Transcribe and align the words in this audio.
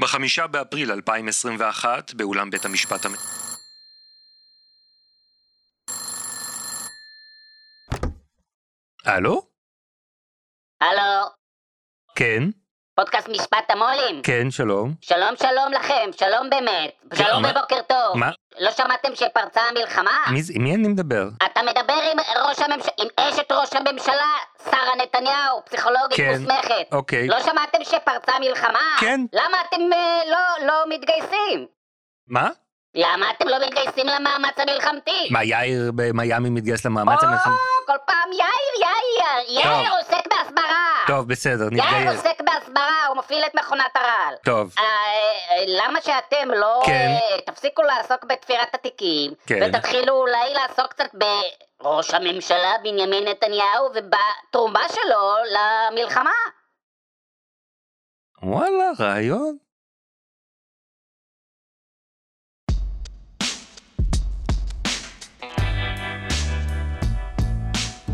בחמישה 0.00 0.46
באפריל 0.46 0.92
2021, 0.92 2.14
באולם 2.14 2.50
בית 2.50 2.64
המשפט 2.64 3.04
המ... 3.04 3.12
הלו? 9.04 9.48
הלו, 10.80 11.28
כן? 12.14 12.61
פודקאסט 12.94 13.28
משפט 13.28 13.70
המו"לים. 13.70 14.22
כן, 14.22 14.50
שלום. 14.50 14.94
שלום 15.00 15.36
שלום 15.36 15.72
לכם, 15.72 16.10
שלום 16.16 16.50
באמת. 16.50 16.90
שלום 17.14 17.42
מה- 17.42 17.50
ובוקר 17.50 17.82
טוב. 17.82 18.16
מה? 18.16 18.30
לא 18.60 18.70
שמעתם 18.70 19.08
שפרצה 19.14 19.60
המלחמה? 19.60 20.18
מי 20.32 20.42
זה- 20.42 20.52
עם 20.56 20.62
מי 20.64 20.74
אני 20.74 20.88
מדבר? 20.88 21.24
אתה 21.44 21.60
מדבר 21.62 21.92
עם 22.12 22.18
ראש 22.48 22.58
הממשלה, 22.58 22.92
עם 22.98 23.08
אשת 23.16 23.52
ראש 23.52 23.68
הממשלה, 23.72 24.32
שרה 24.70 24.96
נתניהו, 25.02 25.62
פסיכולוגית 25.64 26.16
כן, 26.16 26.34
מוסמכת. 26.40 26.86
אוקיי. 26.92 27.28
לא 27.28 27.40
שמעתם 27.42 27.84
שפרצה 27.84 28.32
מלחמה? 28.40 28.96
כן. 29.00 29.20
למה 29.32 29.56
אתם 29.68 29.80
אה, 29.92 30.20
לא, 30.30 30.66
לא 30.66 30.84
מתגייסים? 30.88 31.66
מה? 32.28 32.48
למה 32.94 33.30
אתם 33.30 33.48
לא 33.48 33.56
מתגייסים 33.66 34.06
למאמץ 34.06 34.58
המלחמתי? 34.58 35.28
מה, 35.30 35.44
יאיר 35.44 35.92
במיאמי 35.94 36.50
מתגייס 36.50 36.86
למאמץ 36.86 37.22
או, 37.22 37.28
המלחמה? 37.28 37.52
כל 37.86 37.92
פעם 38.06 38.32
יאיר, 38.32 38.88
יאיר, 38.88 39.60
יאיר 39.60 39.88
טוב. 39.88 39.98
עוסק 39.98 40.26
בהסברה. 40.30 40.88
טוב, 41.06 41.28
בסדר, 41.28 41.68
יאיר 41.72 41.84
נתגייס. 41.84 42.16
עוסק 42.16 42.40
בהסברה, 42.40 43.06
הוא 43.08 43.16
מפעיל 43.16 43.44
את 43.46 43.54
מכונת 43.54 43.96
הרעל. 43.96 44.34
טוב. 44.44 44.74
אה, 44.78 44.84
אה, 44.84 45.64
למה 45.66 46.00
שאתם 46.00 46.50
לא 46.50 46.82
כן. 46.86 46.92
אה, 46.92 47.40
תפסיקו 47.46 47.82
לעסוק 47.82 48.24
בתפירת 48.24 48.74
התיקים, 48.74 49.32
כן. 49.46 49.60
ותתחילו 49.62 50.14
אולי 50.14 50.54
לעסוק 50.54 50.86
קצת 50.92 51.14
בראש 51.80 52.14
הממשלה 52.14 52.72
בנימין 52.82 53.24
נתניהו 53.28 53.88
ובתרומה 53.94 54.84
שלו 54.88 55.34
למלחמה? 55.52 56.30
וואלה, 58.42 58.90
רעיון. 59.00 59.56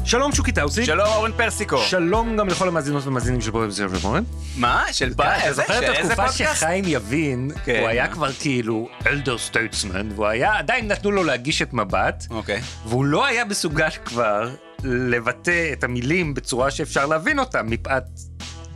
שלום 0.08 0.32
שוקי 0.32 0.52
טאוסיג. 0.52 0.86
שלום 0.86 1.06
אורן 1.06 1.32
פרסיקו. 1.32 1.78
שלום 1.78 2.36
גם 2.36 2.48
לכל 2.48 2.68
המאזינות 2.68 3.04
והמאזינים 3.04 3.40
של 3.40 3.50
פרויקט 3.50 3.72
זר 3.72 3.86
ומורן. 3.90 4.22
מה? 4.56 4.84
של 4.92 5.14
פעם? 5.14 5.40
אתה? 5.40 5.52
זוכר 5.52 5.78
את 5.78 5.84
התקופה? 5.98 6.32
שחיים 6.32 6.84
יבין, 6.86 7.50
כן. 7.64 7.78
הוא 7.80 7.88
היה 7.88 8.08
כבר 8.08 8.32
כאילו 8.32 8.88
elder 9.06 9.38
statesman, 9.38 10.08
והוא 10.14 10.26
היה, 10.26 10.58
עדיין 10.58 10.88
נתנו 10.88 11.10
לו 11.10 11.24
להגיש 11.24 11.62
את 11.62 11.72
מבט, 11.72 12.26
אוקיי. 12.30 12.60
והוא 12.86 13.04
לא 13.04 13.26
היה 13.26 13.44
מסוגל 13.44 13.88
כבר 14.04 14.50
לבטא 14.84 15.72
את 15.72 15.84
המילים 15.84 16.34
בצורה 16.34 16.70
שאפשר 16.70 17.06
להבין 17.06 17.38
אותם, 17.38 17.66
מפאת 17.66 18.04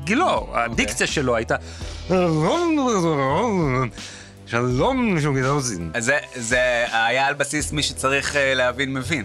גילו. 0.04 0.50
הדיקציה 0.54 1.06
שלו 1.06 1.36
הייתה... 1.36 1.56
שלום. 4.52 5.16
אז 5.94 6.04
זה- 6.04 6.18
זה 6.34 6.60
היה 6.92 7.26
על 7.26 7.34
בסיס 7.34 7.72
מי 7.72 7.82
שצריך 7.82 8.36
אה, 8.36 8.54
להבין 8.54 8.92
מבין. 8.94 9.24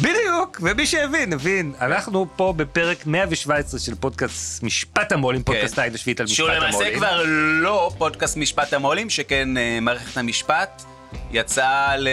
בדיוק, 0.00 0.60
ומי 0.62 0.86
שהבין, 0.86 1.32
הבין. 1.32 1.72
אנחנו 1.80 2.26
פה 2.36 2.54
בפרק 2.56 3.06
117 3.06 3.80
של 3.80 3.94
פודקאסט 3.94 4.62
משפט 4.62 5.12
המו"לים, 5.12 5.42
פודקאסט 5.42 5.78
העין 5.78 5.94
השביעית 5.94 6.20
על 6.20 6.24
משפט 6.24 6.36
שהוא 6.36 6.48
המו"לים. 6.50 6.72
למעשה 6.74 6.96
כבר 6.96 7.22
לא 7.60 7.90
פודקאסט 7.98 8.36
משפט 8.36 8.72
המו"לים, 8.72 9.10
שכן 9.10 9.56
אה, 9.56 9.78
מערכת 9.82 10.16
המשפט 10.16 10.82
יצאה 11.32 11.96
ל- 11.96 12.08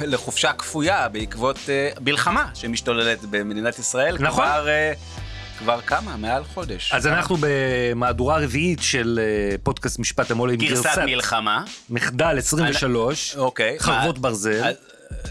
לחופשה 0.00 0.52
כפויה 0.52 1.08
בעקבות 1.08 1.58
אה, 1.68 1.88
מלחמה 2.00 2.46
שמשתוללת 2.54 3.18
במדינת 3.30 3.78
ישראל. 3.78 4.16
נכון. 4.20 4.44
כבר, 4.44 4.68
אה, 4.68 4.92
כבר 5.58 5.80
כמה? 5.80 6.16
מעל 6.16 6.44
חודש. 6.44 6.92
אז 6.92 7.06
אנחנו 7.06 7.36
במהדורה 7.40 8.38
רביעית 8.38 8.82
של 8.82 9.20
אה, 9.22 9.56
פודקאסט 9.62 9.98
משפט 9.98 10.30
המו"לים, 10.30 10.58
גרסת 10.58 10.98
מלחמה. 11.06 11.64
מחדל 11.90 12.38
23, 12.38 13.36
אוקיי. 13.36 13.76
חרבות 13.78 14.18
ברזל, 14.18 14.62
אה, 14.62 14.70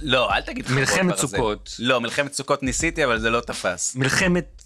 לא, 0.02 0.34
אל 0.34 0.42
תגיד 0.42 0.66
חרבות 0.68 0.86
ברזל. 0.86 1.02
מלחמת 1.04 1.18
סוכות. 1.18 1.76
לא, 1.80 2.02
מלחמת 2.02 2.34
סוכות 2.34 2.64
ניסיתי, 2.64 3.06
אבל 3.06 3.20
זה 3.20 3.30
לא 3.30 3.40
תפס. 3.40 3.96
מלחמת... 3.96 4.62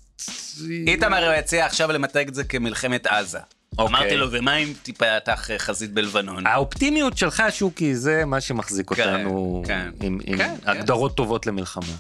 איתמר 0.88 1.30
הציע 1.30 1.66
עכשיו 1.66 1.92
למתג 1.92 2.28
את 2.28 2.36
זה 2.36 2.44
כמלחמת 2.44 3.08
עזה. 3.08 3.40
אוקיי. 3.78 3.98
אמרתי 3.98 4.18
לו, 4.18 4.28
ומה 4.32 4.56
אם 4.56 4.74
תיפתח 4.84 5.52
אה, 5.52 5.60
חזית 5.60 5.92
בלבנון? 5.94 6.48
האופטימיות 6.48 7.18
שלך, 7.18 7.44
שוקי, 7.50 7.96
זה 7.96 8.26
מה 8.26 8.42
שמחזיק 8.42 8.94
כן, 8.94 9.14
אותנו 9.14 9.64
כן. 9.68 9.90
עם 10.02 10.20
עם 10.26 10.38
כן, 10.38 10.56
כן. 10.64 10.70
הגדרות 10.70 11.16
טובות 11.16 11.48
למלחמה. 11.48 11.94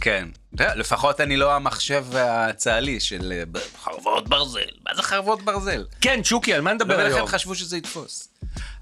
כן. 0.00 0.28
לפחות 0.58 1.20
אני 1.20 1.36
לא 1.36 1.54
המחשב 1.54 2.04
הצה"לי 2.14 3.00
של 3.00 3.32
אה, 3.32 3.60
חרבות 3.82 4.28
ברזל. 4.28 4.60
מה 4.88 4.94
זה 4.94 5.02
חרבות 5.02 5.42
ברזל? 5.42 5.84
כן, 6.00 6.24
שוקי, 6.24 6.54
על 6.54 6.60
מה 6.60 6.72
נדבר 6.72 6.94
ולכן 6.98 7.14
היום? 7.14 7.26
חשבו 7.26 7.54
שזה 7.54 7.76
יתפוס. 7.76 8.28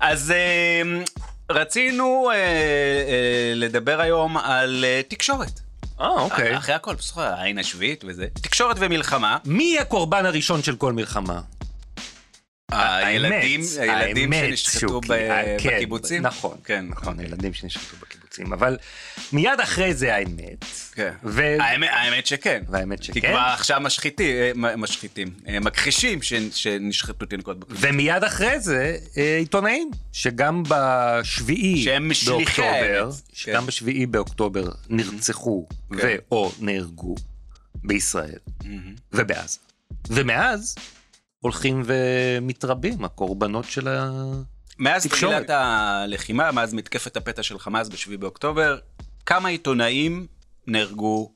אז 0.00 0.31
אה, 0.31 0.83
רצינו 1.50 2.31
אה, 2.34 3.53
לדבר 3.55 4.00
היום 4.00 4.37
על 4.37 4.84
תקשורת. 5.09 5.61
אה, 6.00 6.09
אוקיי. 6.09 6.56
אחרי 6.56 6.75
הכל, 6.75 6.94
בסדר, 6.94 7.22
העין 7.22 7.59
השביעית 7.59 8.05
וזה. 8.06 8.27
תקשורת 8.34 8.77
ומלחמה. 8.78 9.38
מי 9.44 9.78
הקורבן 9.78 10.27
הראשון 10.27 10.62
של 10.62 10.77
כל 10.77 10.93
מלחמה? 10.93 11.41
הילדים, 12.71 13.61
הילדים 13.81 14.33
שנשחטו 14.33 15.00
בקיבוצים? 15.65 16.22
נכון, 16.22 16.56
כן, 16.65 16.84
נכון. 16.88 17.21
הילדים 17.21 17.55
שנשחטו 17.55 17.97
בקיבוצים, 17.97 18.18
אבל 18.47 18.76
מיד 19.32 19.60
אחרי 19.62 19.94
זה 19.94 20.15
האמת. 20.15 20.65
כן. 20.93 21.12
ו- 21.25 21.56
האמת, 21.60 21.88
האמת 21.93 22.26
שכן. 22.26 22.62
והאמת 22.69 23.00
כי 23.00 23.06
שכן. 23.06 23.28
כבר 23.31 23.38
עכשיו 23.54 23.81
משחיתים, 23.81 24.37
אה, 24.37 24.76
מ- 24.76 24.81
משחיתים, 24.81 25.28
אה, 25.49 25.60
מכחישים 25.60 26.22
ש- 26.22 26.32
שנשחטו 26.53 27.26
תינוקות 27.26 27.59
בקיבוצים. 27.59 27.91
ומיד 27.94 28.25
אחרי 28.25 28.60
זה 28.60 28.97
אה, 29.16 29.37
עיתונאים, 29.38 29.91
שגם 30.12 30.62
בשביעי 30.69 31.84
שהם 31.84 32.10
באוקטובר. 32.26 33.10
שגם 33.32 33.60
כן. 33.60 33.66
בשביעי 33.66 34.06
באוקטובר 34.06 34.69
נרצחו 34.88 35.66
כן. 35.91 35.97
ו/או 36.03 36.53
נהרגו 36.60 37.15
בישראל. 37.84 38.38
ובעזה. 39.12 39.59
ומאז 40.09 40.75
הולכים 41.41 41.82
ומתרבים 41.87 43.05
הקורבנות 43.05 43.65
של 43.65 43.88
ה... 43.88 44.10
מאז. 44.78 45.06
תחילת 45.06 45.50
הלחימה, 45.50 46.53
מאז 46.53 46.75
מתקפת 46.75 47.16
הפתע 47.16 47.43
של 47.43 47.59
חמאס 47.59 47.89
ב-7 47.89 48.16
באוקטובר, 48.19 48.78
כמה 49.27 49.49
עיתונאים 49.49 50.27
נהרגו 50.66 51.33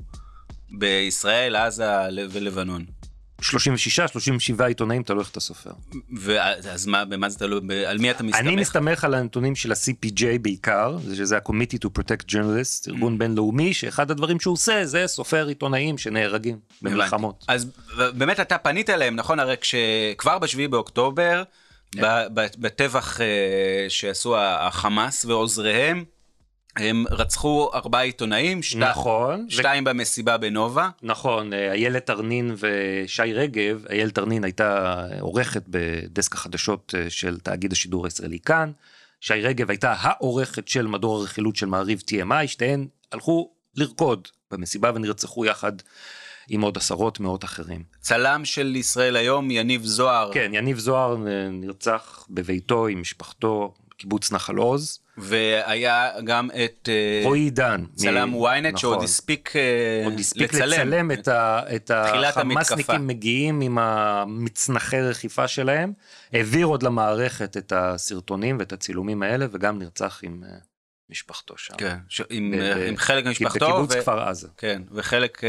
בישראל, 0.70 1.56
עזה 1.56 1.86
ולבנון. 2.31 2.84
36, 3.41 4.00
37 4.00 4.66
עיתונאים, 4.66 5.02
תלוי 5.02 5.20
איך 5.20 5.31
אתה 5.31 5.41
סופר. 5.41 5.70
ואז 6.16 6.86
מה, 6.86 7.04
במה 7.04 7.28
זה 7.28 7.38
תלוי? 7.38 7.86
על 7.86 7.98
מי 7.98 8.10
אתה 8.10 8.22
מסתמך? 8.22 8.41
אני 8.41 8.56
מסתמך 8.56 9.04
על 9.04 9.14
הנתונים 9.14 9.56
של 9.56 9.72
ה-CPJ 9.72 10.25
בעיקר, 10.42 10.97
שזה 11.14 11.36
ה-Committee 11.36 11.78
to 11.84 11.88
Protect 11.98 12.32
Journalists, 12.32 12.88
ארגון 12.88 13.19
בינלאומי, 13.19 13.75
שאחד 13.75 14.10
הדברים 14.10 14.41
שהוא 14.41 14.52
עושה 14.52 14.86
זה 14.86 15.06
סופר 15.06 15.47
עיתונאים 15.47 15.98
שנהרגים 15.98 16.58
במלחמות. 16.82 17.44
אז 17.48 17.66
באמת 18.16 18.41
אתה 18.41 18.58
פנית 18.58 18.91
אליהם, 18.91 19.16
נכון? 19.16 19.41
הרי 19.41 19.56
כשכבר 19.60 20.38
ב-7 20.38 20.69
באוקטובר, 20.70 21.42
בטבח 22.58 23.20
אה, 23.20 23.26
שעשו 23.88 24.36
החמאס 24.38 25.25
ועוזריהם, 25.25 26.04
הם 26.76 27.04
רצחו 27.10 27.70
ארבעה 27.75 28.03
עיתונאים, 28.03 28.62
שת- 28.62 28.76
נכון, 28.78 29.47
ו- 29.48 29.50
שתיים 29.53 29.84
במסיבה 29.84 30.38
בנובה. 30.38 30.88
נכון, 31.02 31.52
אה, 31.52 31.72
איילת 31.72 32.10
ארנין 32.10 32.54
ושי 32.58 33.32
רגב, 33.32 33.84
איילת 33.91 34.19
ארנין 34.19 34.44
הייתה 34.44 34.97
עורכת 35.20 35.62
בדסק 35.69 36.34
החדשות 36.34 36.94
אה, 36.98 37.10
של 37.10 37.38
תאגיד 37.41 37.72
השידור 37.72 38.04
הישראלי 38.04 38.38
כאן, 38.38 38.72
שי 39.20 39.34
רגב 39.34 39.70
הייתה 39.70 39.94
העורכת 39.98 40.69
של 40.69 40.86
מדור 40.86 41.16
הרכילות 41.19 41.56
של 41.56 41.66
מעריב 41.66 42.02
TMI, 42.10 42.47
שתיהן 42.47 42.86
הלכו 43.12 43.50
לרקוד 43.76 44.28
במסיבה 44.50 44.91
ונרצחו 44.94 45.44
יחד 45.47 45.72
עם 46.48 46.60
עוד 46.60 46.76
עשרות 46.76 47.20
מאות 47.20 47.44
אחרים. 47.44 47.82
צלם 48.00 48.44
של 48.44 48.76
ישראל 48.76 49.16
היום, 49.16 49.50
יניב 49.50 49.84
זוהר, 49.84 50.30
כן, 50.34 50.50
יניב 50.54 50.78
זוהר 50.78 51.16
נרצח 51.50 52.26
בביתו 52.30 52.86
עם 52.86 53.00
משפחתו 53.00 53.75
בקיבוץ 53.90 54.32
נחל 54.32 54.56
עוז. 54.56 54.99
והיה 55.19 56.11
גם 56.25 56.50
את 56.64 56.88
אה, 56.88 57.20
רועי 57.25 57.40
עידן. 57.40 57.84
צלם 57.94 58.31
מ- 58.31 58.46
ynet 58.46 58.78
שעוד 58.78 58.94
נכון. 58.94 59.05
הספיק 59.05 59.52
אה, 59.56 60.02
עוד 60.05 60.19
הספיק 60.19 60.55
לצלם. 60.55 60.69
לצלם 60.69 61.11
את, 61.11 61.28
ה, 61.28 61.61
את. 61.76 61.90
החמאסניקים 61.90 63.06
מגיעים 63.06 63.61
עם 63.61 63.78
המצנחי 63.78 65.00
רכיפה 65.00 65.49
שלהם, 65.49 65.93
העביר 66.32 66.66
עוד 66.66 66.82
למערכת 66.82 67.56
את 67.56 67.72
הסרטונים 67.76 68.56
ואת 68.58 68.72
הצילומים 68.72 69.22
האלה, 69.22 69.46
וגם 69.52 69.78
נרצח 69.78 70.20
עם 70.22 70.44
אה, 70.46 70.56
משפחתו 71.11 71.55
שם. 71.56 71.75
כן, 71.78 71.96
ש... 72.08 72.22
עם, 72.31 72.55
ב- 72.58 72.82
עם 72.88 72.96
חלק 72.96 73.25
ממשפחתו. 73.26 73.66
בקיבוץ 73.66 73.94
ו- 73.94 74.00
כפר 74.00 74.20
עזה. 74.28 74.49
כן, 74.56 74.82
וחלק 74.93 75.40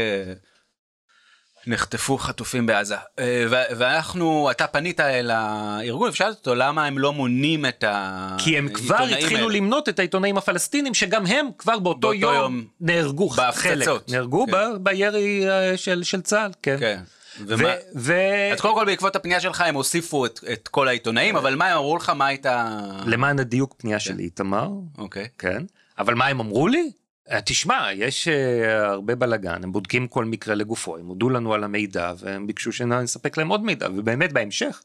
נחטפו 1.66 2.18
חטופים 2.18 2.66
בעזה. 2.66 2.94
אה, 3.18 3.44
ו- 3.50 3.76
ואנחנו, 3.78 4.50
אתה 4.50 4.66
פנית 4.66 5.00
אל 5.00 5.30
הארגון 5.30 6.08
ושאלת 6.08 6.36
אותו 6.36 6.54
למה 6.54 6.86
הם 6.86 6.98
לא 6.98 7.12
מונים 7.12 7.66
את 7.66 7.84
העיתונאים 7.84 8.38
כי 8.38 8.58
הם 8.58 8.68
כבר 8.68 8.96
התחילו 9.02 9.40
האלה. 9.48 9.56
למנות 9.56 9.88
את 9.88 9.98
העיתונאים 9.98 10.36
הפלסטינים, 10.38 10.94
שגם 10.94 11.26
הם 11.26 11.46
כבר 11.58 11.78
באותו 11.78 12.00
באותו 12.00 12.14
יום, 12.20 12.34
יום 12.34 12.64
נהרגו. 12.80 13.30
חלק, 13.52 13.88
נהרגו 14.08 14.46
כן. 14.46 14.52
ב- 14.52 14.76
בירי 14.90 15.50
אה, 15.50 15.76
של, 15.76 16.02
של 16.02 16.20
צה"ל, 16.22 16.50
כן. 16.62 16.76
כן. 16.80 17.00
ומה- 17.46 17.68
ו... 17.96 18.14
אז 18.52 18.60
קודם 18.60 18.74
כל 18.74 18.84
בעקבות 18.84 19.16
הפנייה 19.16 19.40
שלך 19.40 19.60
הם 19.60 19.74
הוסיפו 19.74 20.26
את, 20.26 20.40
את 20.52 20.68
כל 20.68 20.88
העיתונאים, 20.88 21.36
אבל 21.36 21.54
מה 21.54 21.66
הם 21.68 21.76
אמרו 21.76 21.96
לך? 21.96 22.10
מה 22.10 22.26
הייתה... 22.26 22.78
למען 23.06 23.38
הדיוק 23.38 23.74
פנייה 23.78 24.00
של 24.00 24.18
איתמר, 24.18 24.68
אוקיי. 24.98 25.28
כן, 25.38 25.62
אבל 25.98 26.14
מה 26.14 26.26
הם 26.26 26.40
אמרו 26.40 26.68
לי? 26.68 26.90
אה, 27.30 27.40
תשמע, 27.40 27.88
יש 27.94 28.28
אה, 28.28 28.86
הרבה 28.86 29.14
בלאגן, 29.14 29.64
הם 29.64 29.72
בודקים 29.72 30.08
כל 30.08 30.24
מקרה 30.24 30.54
לגופו, 30.54 30.96
הם 30.96 31.06
הודו 31.06 31.30
לנו 31.30 31.54
על 31.54 31.64
המידע 31.64 32.12
והם 32.18 32.46
ביקשו 32.46 32.72
שנספק 32.72 33.36
להם 33.36 33.48
עוד 33.48 33.64
מידע, 33.64 33.88
ובאמת 33.96 34.32
בהמשך 34.32 34.82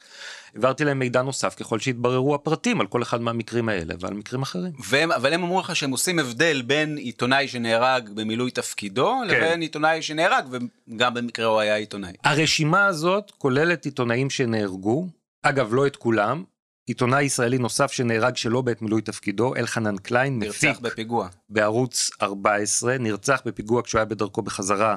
העברתי 0.55 0.85
להם 0.85 0.99
מידע 0.99 1.21
נוסף 1.21 1.55
ככל 1.55 1.79
שהתבררו 1.79 2.35
הפרטים 2.35 2.81
על 2.81 2.87
כל 2.87 3.03
אחד 3.03 3.21
מהמקרים 3.21 3.69
האלה 3.69 3.93
ועל 3.99 4.13
מקרים 4.13 4.41
אחרים. 4.41 4.71
והם, 4.89 5.11
אבל 5.11 5.33
הם 5.33 5.43
אמרו 5.43 5.59
לך 5.59 5.75
שהם 5.75 5.91
עושים 5.91 6.19
הבדל 6.19 6.61
בין 6.61 6.97
עיתונאי 6.97 7.47
שנהרג 7.47 8.09
במילוי 8.09 8.51
תפקידו, 8.51 9.15
כן. 9.21 9.27
לבין 9.27 9.61
עיתונאי 9.61 10.01
שנהרג 10.01 10.45
וגם 10.51 11.13
במקרה 11.13 11.45
הוא 11.45 11.59
היה 11.59 11.75
עיתונאי. 11.75 12.13
הרשימה 12.23 12.85
הזאת 12.85 13.31
כוללת 13.37 13.85
עיתונאים 13.85 14.29
שנהרגו, 14.29 15.07
אגב 15.43 15.73
לא 15.73 15.87
את 15.87 15.95
כולם, 15.95 16.43
עיתונאי 16.89 17.23
ישראלי 17.23 17.57
נוסף 17.57 17.91
שנהרג 17.91 18.35
שלא 18.35 18.61
בעת 18.61 18.81
מילוי 18.81 19.01
תפקידו, 19.01 19.55
אלחנן 19.55 19.97
קליין, 19.97 20.39
נרצח 20.39 20.63
מפיק 20.63 20.79
בפיגוע. 20.79 21.27
בערוץ 21.49 22.11
14, 22.21 22.97
נרצח 22.97 23.41
בפיגוע 23.45 23.81
כשהוא 23.83 23.99
היה 23.99 24.05
בדרכו 24.05 24.41
בחזרה 24.41 24.95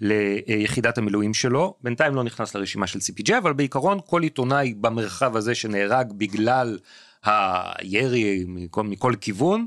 ליחידת 0.00 0.98
המילואים 0.98 1.34
שלו, 1.34 1.74
בינתיים 1.80 2.14
לא 2.14 2.22
נכנס 2.22 2.54
לרשימה 2.54 2.86
של 2.86 2.98
CPJ, 2.98 3.38
אבל 3.38 3.52
בעיקרון 3.52 3.98
כל 4.06 4.22
עיתונאי 4.22 4.74
במרחב 4.74 5.36
הזה 5.36 5.54
שנהרג 5.54 6.12
בגלל 6.12 6.78
הירי 7.24 8.44
מכל, 8.48 8.82
מכל 8.82 9.12
כיוון, 9.20 9.66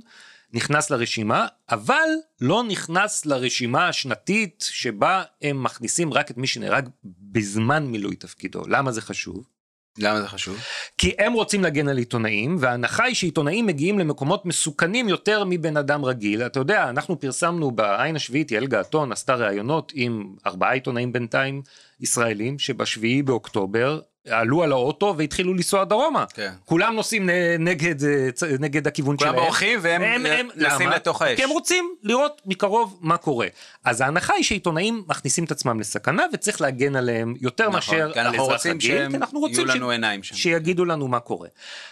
נכנס 0.54 0.90
לרשימה, 0.90 1.48
אבל 1.70 2.10
לא 2.42 2.64
נכנס 2.64 3.26
לרשימה 3.26 3.88
השנתית 3.88 4.66
שבה 4.70 5.24
הם 5.42 5.64
מכניסים 5.64 6.14
רק 6.14 6.32
את 6.32 6.38
מי 6.38 6.48
שנהרג 6.48 6.90
בזמן 7.04 7.86
מילוי 7.86 8.16
תפקידו. 8.16 8.62
למה 8.68 8.92
זה 8.92 9.02
חשוב? 9.02 9.57
למה 9.98 10.22
זה 10.22 10.28
חשוב? 10.28 10.58
כי 10.98 11.14
הם 11.20 11.34
רוצים 11.34 11.64
להגן 11.64 11.88
על 11.88 11.98
עיתונאים, 11.98 12.56
וההנחה 12.60 13.04
היא 13.04 13.16
שעיתונאים 13.16 13.66
מגיעים 13.66 14.00
למקומות 14.00 14.46
מסוכנים 14.46 15.10
יותר 15.10 15.44
מבן 15.46 15.78
אדם 15.78 16.06
רגיל. 16.06 16.42
אתה 16.42 16.60
יודע, 16.60 16.90
אנחנו 16.90 17.20
פרסמנו 17.20 17.72
בעין 17.72 18.16
השביעית, 18.16 18.52
יעל 18.52 18.68
געתון 18.68 19.12
עשתה 19.12 19.36
ראיונות 19.36 19.92
עם 19.96 20.36
ארבעה 20.46 20.74
עיתונאים 20.74 21.14
בינתיים 21.14 21.62
ישראלים, 22.02 22.60
שבשביעי 22.60 23.24
באוקטובר 23.24 24.00
עלו 24.30 24.64
על 24.64 24.72
האוטו 24.72 25.16
והתחילו 25.18 25.54
לנסוע 25.54 25.84
דרומה. 25.84 26.26
כן. 26.34 26.52
כולם 26.66 26.96
נוסעים 26.96 27.30
נגד, 27.60 28.04
אה, 28.04 28.30
נגד 28.60 28.88
הכיוון 28.88 29.18
כולם 29.18 29.32
שלהם. 29.32 29.44
בורחים 29.44 29.80
והם 29.82 30.02
הם- 30.02 30.26
הם- 30.26 30.48
למה? 30.56 30.96
לתוך 30.96 31.22
האש. 31.22 31.36
כי 31.36 31.44
הם 31.44 31.50
רוצים 31.50 31.96
לראות 32.04 32.42
מקרוב 32.46 32.98
מה 33.02 33.18
קורה. 33.18 33.48
אז 33.86 34.02
ההנחה 34.02 34.34
היא 34.34 34.44
שעיתונאים 34.44 35.04
מכניסים 35.08 35.44
את 35.44 35.52
עצמם 35.52 35.80
לסכנה 35.80 36.24
וצריך 36.34 36.62
להגן 36.62 36.96
עליהם 36.96 37.34
יותר 37.42 37.70
מאשר 37.70 37.98
נכון, 38.00 38.14
כי 38.14 38.20
על 38.20 38.28
אזרח 38.36 38.66
רגיל, 38.66 38.80
שהם 38.98 39.12
כי 39.12 39.18
אנחנו 39.18 39.40
יהיו 39.40 39.48
רוצים 39.48 39.68
ש- 39.68 39.76
לנו 39.76 39.90
עיניים 39.90 40.24
שם. 40.24 40.36
שיגידו 40.36 40.86
לנו 40.86 41.08
מה 41.08 41.20
קורה. 41.20 41.48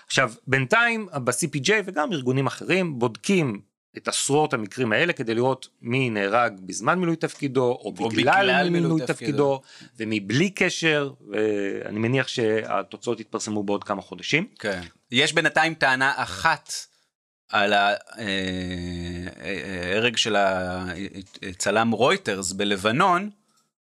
עכשיו, 0.08 0.31
בינתיים 0.48 1.08
ב-CPJ 1.24 1.70
וגם 1.86 2.14
ארגונים 2.14 2.48
אחרים 2.48 3.00
בודקים 3.00 3.60
את 3.97 4.07
עשרות 4.07 4.53
המקרים 4.53 4.92
האלה 4.92 5.13
כדי 5.13 5.36
לראות 5.36 5.68
מי 5.81 6.09
נהרג 6.09 6.53
בזמן 6.59 7.00
מילוי 7.00 7.15
תפקידו 7.15 7.63
או 7.63 7.94
או 8.00 8.09
בגלל 8.09 8.21
בגלל 8.21 8.69
מילוי 8.69 8.81
מילוי 8.81 9.01
תפקידו 9.07 9.62
ומי 10.00 10.19
בלי 10.19 10.50
קשר 10.50 11.12
ואני 11.30 12.00
מניח 12.00 12.27
שהתוצאות 12.27 13.19
יתפרסמו 13.19 13.63
בעוד 13.63 13.83
כמה 13.83 14.01
חודשים. 14.01 14.47
כן. 14.59 14.81
יש 15.12 15.33
בינתיים 15.33 15.74
טענה 15.74 16.13
אחת 16.15 16.74
על 17.50 17.74
ההרג 19.44 20.18
של 20.18 20.36
הצלם 21.50 21.92
רויטרס 21.92 22.51
בלבנון, 22.51 23.30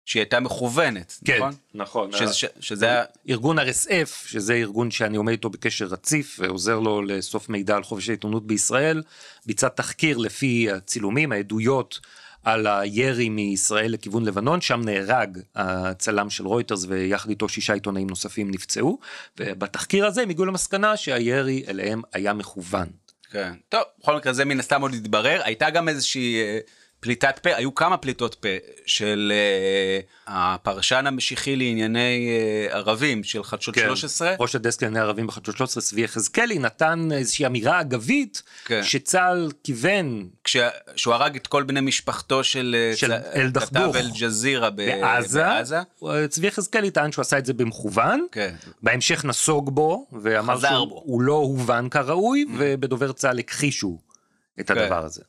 שהיא 0.04 0.20
הייתה 0.20 0.40
מכוונת, 0.40 1.18
נכון? 1.36 1.54
נכון. 1.74 2.12
שזה, 2.12 2.34
ש- 2.34 2.44
שזה 2.60 2.86
היה... 2.86 3.04
ארגון 3.28 3.58
RSF, 3.58 4.26
שזה 4.26 4.54
ארגון 4.54 4.90
שאני 4.90 5.16
עומד 5.16 5.30
איתו 5.30 5.50
בקשר 5.50 5.84
רציף 5.86 6.36
ועוזר 6.42 6.78
לו 6.78 7.02
לאסוף 7.02 7.48
מידע 7.48 7.76
על 7.76 7.82
חופש 7.82 8.08
העיתונות 8.08 8.46
בישראל, 8.46 9.02
ביצע 9.46 9.68
תחקיר 9.68 10.16
לפי 10.16 10.70
הצילומים, 10.70 11.32
העדויות 11.32 12.00
על 12.44 12.66
הירי 12.66 13.28
מישראל 13.28 13.92
לכיוון 13.92 14.24
לבנון, 14.24 14.60
שם 14.60 14.80
נהרג 14.84 15.38
הצלם 15.54 16.30
של 16.30 16.46
רויטרס 16.46 16.84
ויחד 16.88 17.30
איתו 17.30 17.48
שישה 17.48 17.72
עיתונאים 17.72 18.08
נוספים 18.08 18.50
נפצעו, 18.50 18.98
ובתחקיר 19.40 20.06
הזה 20.06 20.22
הם 20.22 20.30
הגיעו 20.30 20.46
למסקנה 20.46 20.96
שהירי 20.96 21.64
אליהם 21.68 22.02
היה 22.12 22.32
מכוון. 22.32 22.88
כן. 23.30 23.52
טוב, 23.68 23.82
בכל 24.00 24.16
מקרה 24.16 24.32
זה 24.32 24.44
מן 24.44 24.60
הסתם 24.60 24.82
עוד 24.82 24.94
יתברר. 24.94 25.40
הייתה 25.44 25.70
גם 25.70 25.88
איזושהי 25.88 26.40
אה, 26.40 26.58
פליטת 27.02 27.38
פה, 27.42 27.50
היו 27.56 27.74
כמה 27.74 27.96
פליטות 27.96 28.34
פה 28.34 28.48
של 28.86 29.32
אה, 29.34 30.00
הפרשן 30.26 31.06
המשיחי 31.06 31.56
לענייני 31.56 32.28
אה, 32.68 32.76
ערבים 32.76 33.24
של 33.24 33.44
חדשות 33.44 33.74
13. 33.74 34.28
כן. 34.28 34.36
ראש 34.40 34.54
הדסק 34.54 34.82
לענייני 34.82 35.00
ערבים 35.06 35.26
בחדשות 35.26 35.56
13, 35.56 35.82
צבי 35.82 36.00
יחזקאלי, 36.00 36.58
נתן 36.58 37.08
איזושהי 37.12 37.46
אמירה 37.46 37.80
אגבית, 37.80 38.42
כן. 38.64 38.80
שצה"ל 38.84 39.50
כיוון 39.64 40.28
כשה- 40.44 40.68
שהוא 40.96 41.14
הרג 41.14 41.36
את 41.36 41.46
כל 41.46 41.62
בני 41.62 41.80
משפחתו 41.80 42.44
של, 42.44 42.76
אה, 42.78 42.96
של 42.96 43.06
צ- 43.18 43.36
אל-דחדוך. 43.36 43.96
כתב 43.96 44.04
אל-ג'זירה 44.06 44.70
ב- 44.70 44.76
בעזה, 44.76 45.42
בעזה. 45.42 45.78
צבי 46.28 46.46
יחזקאלי 46.46 46.90
טען 46.90 47.12
שהוא 47.12 47.22
עשה 47.22 47.38
את 47.38 47.46
זה 47.46 47.52
במכוון, 47.54 48.26
כן. 48.32 48.54
בהמשך 48.82 49.24
נסוג 49.24 49.74
בו, 49.74 50.06
ואמר 50.22 50.60
שהוא 50.60 50.88
בו. 50.88 50.96
Mm. 50.98 51.02
הוא 51.04 51.22
לא 51.22 51.32
הובן 51.34 51.88
כראוי, 51.88 52.44
ובדובר 52.58 53.12
צה"ל 53.12 53.38
הכחישו 53.38 53.98
את 54.60 54.70
כן. 54.70 54.78
הדבר 54.78 55.04
הזה. 55.04 55.22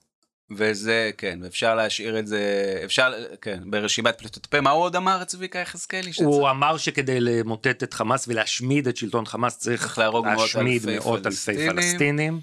וזה, 0.58 1.12
כן, 1.18 1.40
אפשר 1.48 1.76
להשאיר 1.76 2.20
את 2.20 2.28
זה, 2.28 2.42
אפשר, 2.86 3.14
כן, 3.42 3.60
ברשימת 3.66 4.18
פליטות 4.18 4.46
פה. 4.46 4.62
מה 4.62 4.70
הוא 4.70 4.84
עוד 4.84 4.96
אמר, 4.96 5.24
צביקה 5.24 5.60
יחזקאלי? 5.60 6.14
שצריך- 6.14 6.28
הוא 6.28 6.50
אמר 6.50 6.78
שכדי 6.78 7.20
למוטט 7.20 7.84
את 7.84 7.94
חמאס 7.94 8.28
ולהשמיד 8.28 8.88
את 8.88 8.98
שלטון 8.98 9.26
חמאס 9.26 9.58
צריך 9.58 9.82
צריך 9.84 9.98
להרוג 9.98 10.28
להשמיד 10.28 10.86
מאות 10.86 11.28
אלפי 11.28 11.70
פלסטינים. 11.70 12.40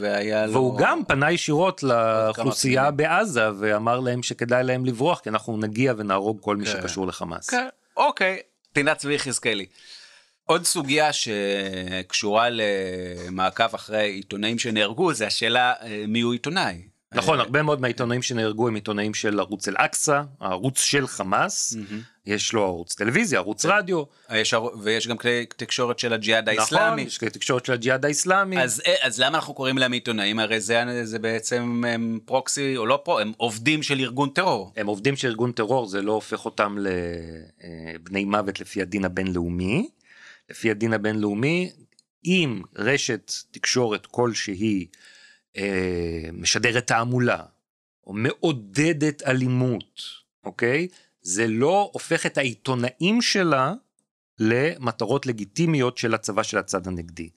והיה 0.00 0.46
לו... 0.46 0.52
והוא 0.52 0.78
גם 0.78 1.02
פנה 1.08 1.32
ישירות 1.32 1.82
לאוכלוסייה 1.82 2.90
בעזה 2.90 3.48
ואמר 3.58 4.00
להם 4.00 4.22
שכדאי 4.22 4.64
להם 4.64 4.84
לברוח 4.84 5.20
כי 5.20 5.28
אנחנו 5.28 5.56
נגיע 5.56 5.92
ונהרוג 5.96 6.38
כל 6.40 6.56
מי 6.56 6.66
כן. 6.66 6.72
שקשור 6.72 7.06
לחמאס. 7.06 7.50
כן, 7.50 7.66
אוקיי, 7.96 8.38
פינת 8.72 8.96
צבי 8.98 9.14
יחזקאלי. 9.14 9.66
עוד 10.44 10.64
סוגיה 10.64 11.10
שקשורה 11.12 12.48
למעקב 12.50 13.74
אחרי 13.74 14.10
עיתונאים 14.10 14.58
שנהרגו, 14.58 15.12
זה 15.14 15.26
השאלה 15.26 15.72
אה, 15.82 16.04
מי 16.08 16.20
הוא 16.20 16.32
עיתונאי. 16.32 16.82
נכון, 17.14 17.38
אה, 17.38 17.44
הרבה 17.44 17.62
מאוד 17.62 17.80
מהעיתונאים 17.80 18.22
שנהרגו 18.22 18.68
הם 18.68 18.74
עיתונאים 18.74 19.14
של 19.14 19.40
ערוץ 19.40 19.68
אל-אקצא, 19.68 20.22
הערוץ 20.40 20.80
של 20.80 21.06
חמאס, 21.06 21.76
יש 22.26 22.52
לו 22.52 22.64
ערוץ 22.64 22.94
טלוויזיה, 22.94 23.38
ערוץ 23.38 23.64
רדיו, 23.66 24.02
יש, 24.34 24.54
הר- 24.54 24.78
ויש 24.82 25.08
גם 25.08 25.16
כלי 25.16 25.46
תקשורת 25.56 25.98
של 25.98 26.12
הג'יהאד 26.12 26.48
נכון, 26.48 26.58
האיסלאמי. 26.60 27.02
יש 27.02 27.18
כלי 27.18 27.30
תקשורת 27.30 27.66
של 27.66 27.72
הג'יהאד 27.72 28.04
האיסלאמי. 28.04 28.62
אז, 28.62 28.82
אה, 28.86 28.94
אז 29.02 29.20
למה 29.20 29.38
אנחנו 29.38 29.54
קוראים 29.54 29.78
להם 29.78 29.92
עיתונאים? 29.92 30.38
הרי 30.38 30.60
זה, 30.60 30.82
זה 31.04 31.18
בעצם 31.18 31.82
הם 31.88 32.18
פרוקסי, 32.24 32.76
או 32.76 32.86
לא 32.86 33.00
פרו, 33.04 33.18
הם 33.18 33.32
עובדים 33.36 33.82
של 33.82 34.00
ארגון 34.00 34.28
טרור. 34.30 34.72
הם 34.76 34.86
עובדים 34.86 35.16
של 35.16 35.28
ארגון 35.28 35.52
טרור, 35.52 35.86
זה 35.86 36.02
לא 36.02 36.12
הופך 36.12 36.44
אותם 36.44 36.76
לבני 36.78 38.24
מוות 38.24 38.60
לפי 38.60 38.82
הדין 38.82 39.04
הבינלאומי. 39.04 39.88
לפי 40.50 40.70
הדין 40.70 40.92
הבינלאומי, 40.92 41.70
אם 42.24 42.62
רשת 42.76 43.32
תקשורת 43.50 44.06
כלשהי 44.06 44.86
אה, 44.86 45.15
משדרת 46.32 46.86
תעמולה, 46.86 47.42
או 48.06 48.12
מעודדת 48.12 49.22
אלימות, 49.26 50.00
אוקיי? 50.44 50.88
זה 51.22 51.46
לא 51.46 51.90
הופך 51.92 52.26
את 52.26 52.38
העיתונאים 52.38 53.22
שלה 53.22 53.72
למטרות 54.38 55.26
לגיטימיות 55.26 55.98
של 55.98 56.14
הצבא 56.14 56.42
של 56.42 56.58
הצד 56.58 56.86
הנגדי. 56.86 57.28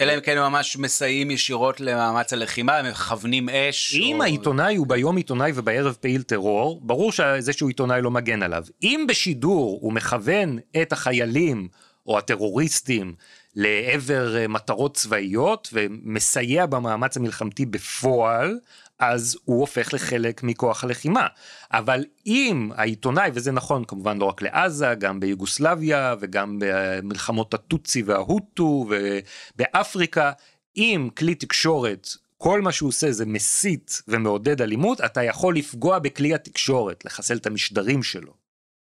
אלא 0.00 0.14
אם 0.14 0.20
כן 0.20 0.38
הם 0.38 0.52
ממש 0.52 0.76
מסייעים 0.76 1.30
ישירות 1.30 1.80
למאמץ 1.80 2.32
הלחימה, 2.32 2.76
הם 2.76 2.90
מכוונים 2.90 3.48
אש. 3.48 3.94
אם 3.94 4.16
או... 4.18 4.22
העיתונאי 4.22 4.76
הוא 4.76 4.86
ביום 4.86 5.16
עיתונאי 5.16 5.52
ובערב 5.54 5.96
פעיל 6.00 6.22
טרור, 6.22 6.80
ברור 6.82 7.12
שזה 7.12 7.52
שהוא 7.52 7.68
עיתונאי 7.68 8.02
לא 8.02 8.10
מגן 8.10 8.42
עליו. 8.42 8.64
אם 8.82 9.04
בשידור 9.08 9.78
הוא 9.82 9.92
מכוון 9.92 10.58
את 10.82 10.92
החיילים 10.92 11.68
או 12.06 12.18
הטרוריסטים 12.18 13.14
לעבר 13.56 14.36
אה, 14.36 14.48
מטרות 14.48 14.96
צבאיות 14.96 15.68
ומסייע 15.72 16.66
במאמץ 16.66 17.16
המלחמתי 17.16 17.66
בפועל, 17.66 18.58
אז 18.98 19.38
הוא 19.44 19.60
הופך 19.60 19.94
לחלק 19.94 20.42
מכוח 20.42 20.84
הלחימה. 20.84 21.26
אבל 21.72 22.04
אם 22.26 22.70
העיתונאי, 22.74 23.30
וזה 23.34 23.52
נכון 23.52 23.84
כמובן 23.84 24.18
לא 24.18 24.24
רק 24.24 24.42
לעזה, 24.42 24.94
גם 24.98 25.20
ביוגוסלביה 25.20 26.14
וגם 26.20 26.58
במלחמות 26.60 27.54
הטוצי 27.54 28.02
וההוטו 28.02 28.86
ובאפריקה, 28.88 30.32
אם 30.76 31.08
כלי 31.16 31.34
תקשורת 31.34 32.08
כל 32.38 32.62
מה 32.62 32.72
שהוא 32.72 32.88
עושה 32.88 33.12
זה 33.12 33.26
מסית 33.26 34.02
ומעודד 34.08 34.62
אלימות, 34.62 35.00
אתה 35.00 35.22
יכול 35.22 35.56
לפגוע 35.56 35.98
בכלי 35.98 36.34
התקשורת, 36.34 37.04
לחסל 37.04 37.36
את 37.36 37.46
המשדרים 37.46 38.02
שלו. 38.02 38.34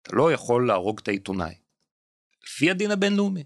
אתה 0.03 0.17
לא 0.17 0.33
יכול 0.33 0.67
להרוג 0.67 1.01
את 1.03 1.09
העיתונאי. 1.09 1.55
לפי 2.45 2.71
הדין 2.71 2.91
הבינלאומי. 2.91 3.45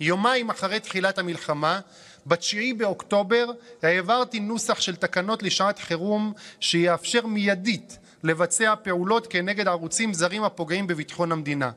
יומיים 0.00 0.50
אחרי 0.50 0.80
תחילת 0.80 1.18
המלחמה, 1.18 1.80
ב-9 2.26 2.74
באוקטובר, 2.76 3.46
העברתי 3.82 4.40
נוסח 4.40 4.80
של 4.80 4.96
תקנות 4.96 5.42
לשעת 5.42 5.78
חירום 5.78 6.32
שיאפשר 6.60 7.26
מיידית 7.26 7.98
לבצע 8.22 8.74
פעולות 8.82 9.26
כנגד 9.26 9.68
ערוצים 9.68 10.14
זרים 10.14 10.44
הפוגעים 10.44 10.86
בביטחון 10.86 11.32
המדינה. 11.32 11.70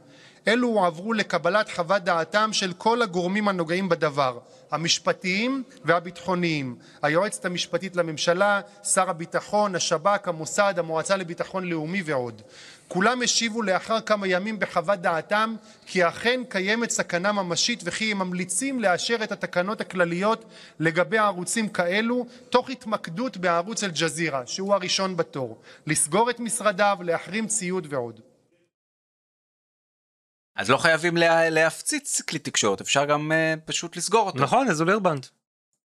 אלו 0.47 0.67
הועברו 0.67 1.13
לקבלת 1.13 1.71
חוות 1.71 2.03
דעתם 2.03 2.53
של 2.53 2.73
כל 2.73 3.01
הגורמים 3.01 3.47
הנוגעים 3.47 3.89
בדבר, 3.89 4.39
המשפטיים 4.71 5.63
והביטחוניים, 5.85 6.75
היועצת 7.01 7.45
המשפטית 7.45 7.95
לממשלה, 7.95 8.61
שר 8.83 9.09
הביטחון, 9.09 9.75
השב"כ, 9.75 10.27
המוסד, 10.27 10.73
המועצה 10.77 11.17
לביטחון 11.17 11.65
לאומי 11.65 12.01
ועוד. 12.05 12.41
כולם 12.93 13.21
השיבו 13.21 13.61
לאחר 13.61 14.01
כמה 14.01 14.27
ימים 14.27 14.59
בחוות 14.59 14.99
דעתם 14.99 15.55
כי 15.85 16.07
אכן 16.07 16.41
קיימת 16.49 16.89
סכנה 16.89 17.31
ממשית 17.31 17.81
וכי 17.85 18.11
הם 18.11 18.17
ממליצים 18.17 18.79
לאשר 18.79 19.23
את 19.23 19.31
התקנות 19.31 19.81
הכלליות 19.81 20.45
לגבי 20.79 21.17
ערוצים 21.17 21.69
כאלו 21.69 22.25
תוך 22.49 22.69
התמקדות 22.69 23.37
בערוץ 23.37 23.83
אל-ג'זירה 23.83 24.47
שהוא 24.47 24.73
הראשון 24.73 25.17
בתור, 25.17 25.61
לסגור 25.87 26.29
את 26.29 26.39
משרדיו, 26.39 26.97
להחרים 27.01 27.47
ציוד 27.47 27.87
ועוד. 27.89 28.19
אז 30.55 30.69
לא 30.69 30.77
חייבים 30.77 31.17
לה, 31.17 31.49
להפציץ 31.49 32.21
כלי 32.21 32.39
תקשורת, 32.39 32.81
אפשר 32.81 33.05
גם 33.05 33.31
uh, 33.31 33.59
פשוט 33.65 33.97
לסגור 33.97 34.27
אותו. 34.27 34.39
נכון, 34.39 34.67
איזולירבנד. 34.69 35.27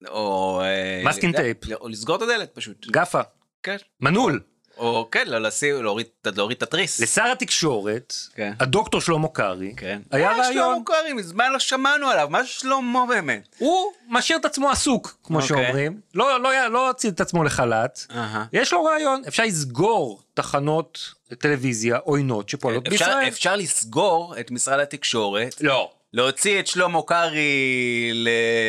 או... 0.08 0.62
masking 1.06 1.36
tape. 1.36 1.58
או 1.74 1.88
לסגור 1.88 2.16
את 2.16 2.22
הדלת 2.22 2.56
פשוט. 2.56 2.88
גאפה. 2.88 3.22
כן. 3.64 3.78
מנעול. 4.02 4.42
או 4.78 5.08
כן, 5.12 5.24
לא 5.28 5.38
לשים, 5.40 5.84
להוריד, 5.84 6.08
להוריד 6.26 6.58
את 6.58 6.64
התריס. 6.64 7.00
לשר 7.00 7.26
התקשורת, 7.32 8.14
כן. 8.36 8.54
הדוקטור 8.60 9.02
שלמה 9.02 9.28
קרעי, 9.28 9.74
כן. 9.78 10.02
היה 10.12 10.32
אה, 10.32 10.38
רעיון. 10.38 10.74
שלמה 10.74 10.86
קרעי, 10.86 11.14
מזמן 11.14 11.52
לא 11.52 11.60
שמענו 11.60 12.08
עליו, 12.08 12.28
מה 12.30 12.46
שלמה 12.46 13.06
באמת? 13.10 13.56
הוא 13.58 13.92
משאיר 14.10 14.40
את 14.40 14.46
עצמו 14.46 14.70
עסוק, 14.70 15.18
כמו 15.24 15.40
אוקיי. 15.40 15.48
שאומרים. 15.48 16.00
לא, 16.16 16.42
לא, 16.42 16.68
לא 16.68 16.88
הוציא 16.88 17.10
את 17.10 17.22
עצמו 17.22 17.44
לחל"ת. 17.44 18.06
אהה. 18.12 18.46
יש 18.54 18.74
לו 18.74 18.84
רעיון, 18.84 19.22
אפשר 19.28 19.44
לסגור 19.44 20.22
תחנות 20.34 21.14
טלוויזיה 21.40 21.98
עוינות 21.98 22.50
שפועלות 22.50 22.88
אפשר, 22.88 23.06
בישראל. 23.06 23.28
אפשר 23.28 23.56
לסגור 23.56 24.36
את 24.40 24.52
משרד 24.52 24.80
התקשורת, 24.80 25.62
לא. 25.62 25.92
להוציא 26.18 26.60
את 26.60 26.68
שלמה 26.68 27.00
קרעי 27.08 28.12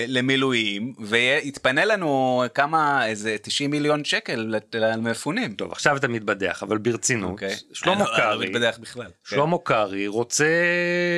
למילואים, 0.09 0.93
ויתפנה 0.99 1.85
לנו 1.85 2.43
כמה, 2.55 3.07
איזה 3.07 3.37
90 3.43 3.71
מיליון 3.71 4.05
שקל 4.05 4.55
למפונים. 4.75 5.53
טוב, 5.53 5.73
עכשיו 5.73 5.97
אתה 5.97 6.09
מתבדח, 6.09 6.63
אבל 6.63 6.79
ברצינות. 6.79 7.31
אוקיי. 7.31 7.57
שלמה 7.73 7.95
לא- 7.95 8.05
אני 8.05 8.11
לא 8.13 8.17
קרעי, 8.17 8.49
מתבדח 8.49 8.79
בכלל. 8.81 9.05
כן. 9.05 9.11
שלמה 9.37 9.57
קרעי 9.65 10.07
רוצה 10.07 10.47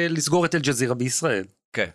לסגור 0.08 0.44
את 0.44 0.54
אל-ג'זירה 0.54 0.94
בישראל. 0.94 1.44
כן. 1.72 1.82
אה, 1.82 1.88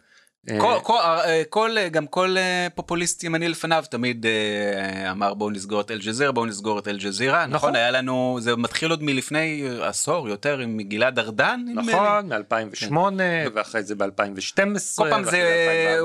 כל, 0.60 0.74
כל, 0.84 0.98
אה, 0.98 1.44
כל, 1.50 1.78
אה, 1.78 1.90
גם 1.90 2.08
כל 2.08 2.38
אה, 2.38 2.68
פופוליסט 2.76 3.24
ימני 3.24 3.48
לפניו 3.50 3.84
תמיד 3.90 4.26
אה, 4.26 5.12
אמר 5.12 5.34
בואו 5.34 5.50
נסגור 5.50 5.82
את 5.82 5.92
אל-ג'זירה, 5.92 6.32
בואו 6.32 6.46
נסגור 6.46 6.80
את 6.80 6.88
אל-ג'זירה. 6.88 7.46
נכון. 7.46 7.56
נכון. 7.56 7.76
היה 7.76 7.92
לנו, 7.92 8.38
זה 8.42 8.56
מתחיל 8.56 8.90
עוד 8.90 9.04
מלפני 9.04 9.64
אה, 9.82 9.88
עשור 9.88 10.30
יותר 10.30 10.60
עם 10.60 10.82
גלעד 10.82 11.20
ארדן. 11.20 11.60
נכון, 11.76 12.32
מ-2008, 12.34 12.96
ואחרי 13.54 13.84
זה 13.84 13.96
ב-2012. 13.96 14.08
כן. 14.56 14.70
כל 14.96 15.10
פעם 15.10 15.24
זה, 15.24 15.44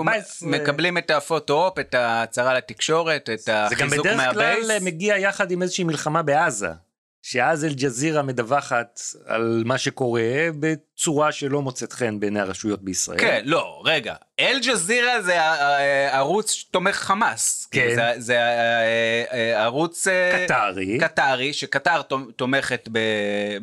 ב-2014. 0.05 0.47
מקבלים 0.47 0.99
את 0.99 1.11
ה 1.11 1.18
photo-op, 1.18 1.79
את 1.79 1.95
ההצהרה 1.95 2.55
לתקשורת, 2.55 3.31
את 3.33 3.39
זה 3.39 3.53
גם 3.53 3.87
החיזוק 3.87 4.07
בדרך 4.07 4.17
מה 4.17 4.31
base. 4.31 4.67
כלל 4.67 4.79
מגיע 4.83 5.19
יחד 5.19 5.51
עם 5.51 5.63
איזושהי 5.63 5.85
מלחמה 5.85 6.23
בעזה. 6.23 6.90
שאז 7.23 7.65
אל-ג'זירה 7.65 8.23
מדווחת 8.23 9.01
על 9.27 9.63
מה 9.67 9.79
שקורה 9.79 10.23
בצורה 10.61 11.33
שלא 11.33 11.63
מוצאת 11.63 11.93
חן 11.93 12.21
בעיני 12.21 12.41
הרשויות 12.41 12.83
בישראל. 12.83 13.19
כן, 13.21 13.43
לא, 13.45 13.83
רגע, 13.85 14.15
אל-ג'זירה 14.41 15.23
זה 15.23 15.41
ה- 15.43 15.55
ה- 15.55 16.17
ערוץ 16.19 16.65
תומך 16.71 16.97
חמאס. 16.97 17.69
כן. 17.71 17.81
כאילו, 17.81 17.95
זה, 17.95 18.13
זה 18.19 18.39
אה, 18.39 19.25
אה, 19.33 19.63
ערוץ... 19.65 20.07
אה, 20.07 20.45
קטרי. 20.47 20.99
קטרי, 21.01 21.53
שקטר 21.53 22.01
תומ- 22.03 22.33
תומכת 22.37 22.89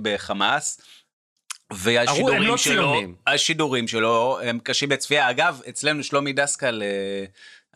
בחמאס. 0.02 0.82
והשידורים 1.74 2.42
לא 2.42 2.58
שלו, 2.58 2.74
ציונים. 2.74 3.16
השידורים 3.28 3.88
שלו 3.88 4.40
הם 4.44 4.60
קשים 4.64 4.92
לצפייה. 4.92 5.30
אגב, 5.30 5.62
אצלנו 5.70 6.04
שלומי 6.04 6.34
דסקל, 6.34 6.84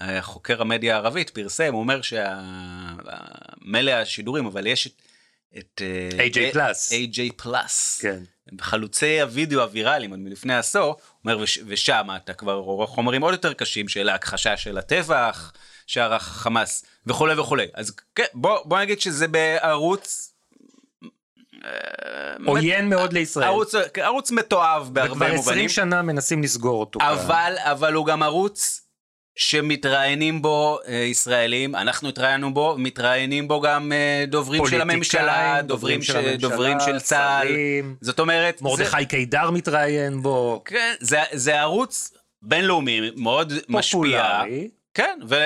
אה, 0.02 0.22
חוקר 0.22 0.62
המדיה 0.62 0.94
הערבית, 0.96 1.30
פרסם, 1.30 1.74
הוא 1.74 1.80
אומר 1.80 2.00
שמילא 2.02 3.92
השידורים, 3.92 4.46
אבל 4.46 4.68
יש 4.68 4.88
את... 4.88 4.92
את 5.58 5.82
AJ 6.18 6.54
פלאס. 6.54 6.94
AJ 6.94 7.34
פלאס. 7.36 8.00
כן. 8.02 8.24
חלוצי 8.62 9.22
הוידאו 9.22 9.62
הוויראליים 9.62 10.12
עוד 10.12 10.20
מלפני 10.20 10.56
עשור, 10.56 10.96
אומר, 11.24 11.40
וש, 11.40 11.60
ושם 11.68 12.08
אתה 12.16 12.34
כבר 12.34 12.54
רואה 12.54 12.88
חומרים 12.88 13.22
עוד 13.22 13.34
יותר 13.34 13.54
קשים 13.54 13.88
של 13.88 14.10
ההכחשה 14.10 14.58
של 14.58 14.78
הטבח 14.78 15.54
שערך 15.88 16.24
חמאס 16.24 16.86
וכולי 17.06 17.40
וכולי. 17.40 17.68
אז 17.74 17.96
כן, 18.16 18.24
בוא, 18.34 18.60
בוא 18.66 18.80
נגיד 18.80 19.02
שזה 19.02 19.28
בערוץ... 19.28 20.34
אה, 21.66 21.70
עוין 22.46 22.90
מאוד 22.90 23.14
לישראל. 23.14 23.46
ערוץ, 23.46 23.76
ערוץ 24.02 24.32
מתועב 24.32 24.82
וכבר 24.84 24.94
בהרבה 24.94 25.26
20 25.26 25.36
מובנים, 25.36 25.70
שנה 25.70 26.02
מנסים 26.02 26.44
לסגור 26.44 26.80
אותו. 26.80 27.00
כאן. 27.00 27.08
אבל, 27.08 27.56
אבל 27.60 27.94
הוא 27.94 28.06
גם 28.06 28.24
ערוץ 28.24 28.81
שמתראיינים 29.36 30.42
בו 30.42 30.80
אה, 30.88 30.94
ישראלים, 30.94 31.76
אנחנו 31.76 32.10
התראיינו 32.10 32.54
בו, 32.54 32.76
מתראיינים 32.78 33.48
בו 33.48 33.62
גם 33.62 33.92
אה, 33.92 34.24
דוברים 34.28 34.66
של 34.68 34.82
הממשלה, 34.82 35.60
דוברים, 35.64 36.02
של, 36.02 36.18
הממשלה, 36.18 36.38
דוברים 36.38 36.78
של 36.80 37.00
צה"ל, 37.00 37.48
שרים. 37.48 37.96
זאת 38.02 38.20
אומרת, 38.20 38.58
זה- 38.58 38.66
מרדכי 38.66 39.06
קידר 39.06 39.52
מתראיין 39.52 40.22
בו. 40.22 40.62
כן, 40.66 40.94
זה, 41.00 41.20
זה 41.32 41.60
ערוץ 41.60 42.14
בינלאומי 42.42 43.12
מאוד 43.16 43.54
משפיע. 43.70 43.92
פופולרי. 43.92 44.68
כן, 44.94 45.20
ואתה 45.28 45.44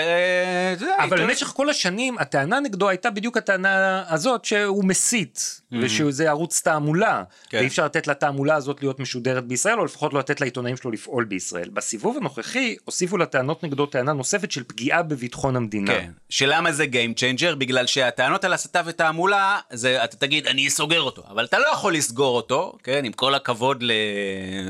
יודע, 0.83 0.95
אבל 1.03 1.21
במשך 1.23 1.47
כל 1.47 1.69
השנים 1.69 2.17
הטענה 2.17 2.59
נגדו 2.59 2.89
הייתה 2.89 3.09
בדיוק 3.09 3.37
הטענה 3.37 4.03
הזאת 4.09 4.45
שהוא 4.45 4.85
מסית 4.85 5.61
ושזה 5.81 6.29
ערוץ 6.29 6.61
תעמולה 6.61 7.23
כן. 7.49 7.57
ואי 7.57 7.67
אפשר 7.67 7.85
לתת 7.85 8.07
לתעמולה 8.07 8.55
הזאת 8.55 8.81
להיות 8.81 8.99
משודרת 8.99 9.45
בישראל 9.45 9.79
או 9.79 9.85
לפחות 9.85 10.13
לא 10.13 10.19
לתת 10.19 10.41
לעיתונאים 10.41 10.77
שלו 10.77 10.91
לפעול 10.91 11.23
בישראל. 11.23 11.69
בסיבוב 11.69 12.17
הנוכחי 12.17 12.75
הוסיפו 12.85 13.17
לטענות 13.17 13.63
נגדו 13.63 13.85
טענה 13.85 14.13
נוספת 14.13 14.51
של 14.51 14.63
פגיעה 14.63 15.03
בביטחון 15.03 15.55
המדינה. 15.55 15.91
כן. 15.91 16.11
שלמה 16.29 16.71
זה 16.71 16.83
Game 16.83 17.19
Changer? 17.19 17.55
בגלל 17.55 17.87
שהטענות 17.87 18.43
על 18.43 18.53
הסתה 18.53 18.81
ותעמולה, 18.85 19.59
זה 19.71 20.03
אתה 20.03 20.17
תגיד, 20.17 20.47
אני 20.47 20.67
אסוגר 20.67 21.01
אותו. 21.01 21.23
אבל 21.29 21.45
אתה 21.45 21.59
לא 21.59 21.67
יכול 21.73 21.93
לסגור 21.93 22.35
אותו, 22.35 22.77
כן, 22.83 23.05
עם 23.05 23.11
כל 23.11 23.35
הכבוד 23.35 23.83
ל... 23.83 23.91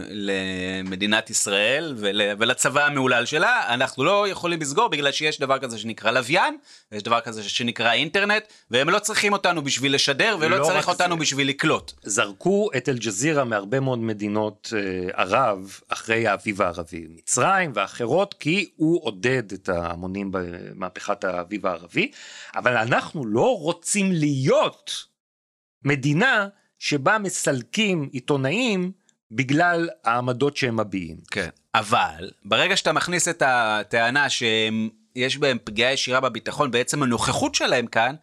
למדינת 0.10 1.30
ישראל 1.30 1.94
ול... 1.98 2.22
ולצבא 2.40 2.86
המהולל 2.86 3.26
שלה, 3.26 3.74
אנחנו 3.74 4.04
לא 4.04 4.28
יכולים 4.28 4.62
לסגור 4.62 4.88
בגלל 4.88 5.12
שיש 5.12 5.40
דבר 5.40 5.60
כזה 5.60 5.78
שנקרא 5.78 6.12
לוויין, 6.12 6.58
ויש 6.92 7.04
דבר 7.04 7.20
כזה 7.20 7.44
שנקרא 7.44 7.94
אינטרנט, 7.94 8.44
והם 8.72 8.90
לא 8.90 9.00
צריכים 9.00 9.34
אותנו 9.34 9.62
בשביל 9.62 9.96
לשדר, 9.96 10.38
ולא 10.40 10.58
לא 10.58 10.64
צריך 10.66 10.88
אותנו. 11.02 11.18
בשביל 11.18 11.50
לקלוט. 11.50 11.94
זרקו 12.04 12.70
את 12.78 12.90
אל-ג'זירה 12.90 13.44
מהרבה 13.44 13.80
מאוד 13.80 14.00
מדינות 14.00 14.74
אה, 14.75 15.22
ערב 15.22 15.80
אחרי 15.88 16.28
האביב 16.28 16.62
הערבי, 16.62 17.08
מצרים 17.10 17.72
ואחרות, 17.75 18.36
כי 18.40 18.70
הוא 18.75 19.06
עודד 19.06 19.52
את 19.54 19.70
ההמונים 19.70 20.30
במהפכת 20.32 21.24
האביב 21.24 21.66
הערבי, 21.66 22.12
אבל 22.56 22.78
אנחנו 22.78 23.25
לא 23.25 23.60
רוצים 23.60 24.12
להיות 24.12 24.92
מדינה 25.84 26.48
שבה 26.80 27.18
מסלקים 27.18 28.10
עיתונאים 28.12 28.92
בגלל 29.32 29.90
העמדות 30.04 30.58
שהם 30.58 30.80
מביעים. 30.80 31.18
כן. 31.32 31.50
אבל 31.75 32.32
ברגע 32.46 32.78
שאתה 32.78 32.92
מכניס 32.92 33.28
את 33.28 33.44
הטענה 33.46 34.30
שיש 34.30 35.38
בהם 35.38 35.58
פגיעה 35.64 35.94
ישירה 35.94 36.20
בביטחון, 36.20 36.72
בעצם 36.72 37.04
הנוכחות 37.04 37.56
שלהם 37.56 37.88
כאן, 37.88 38.16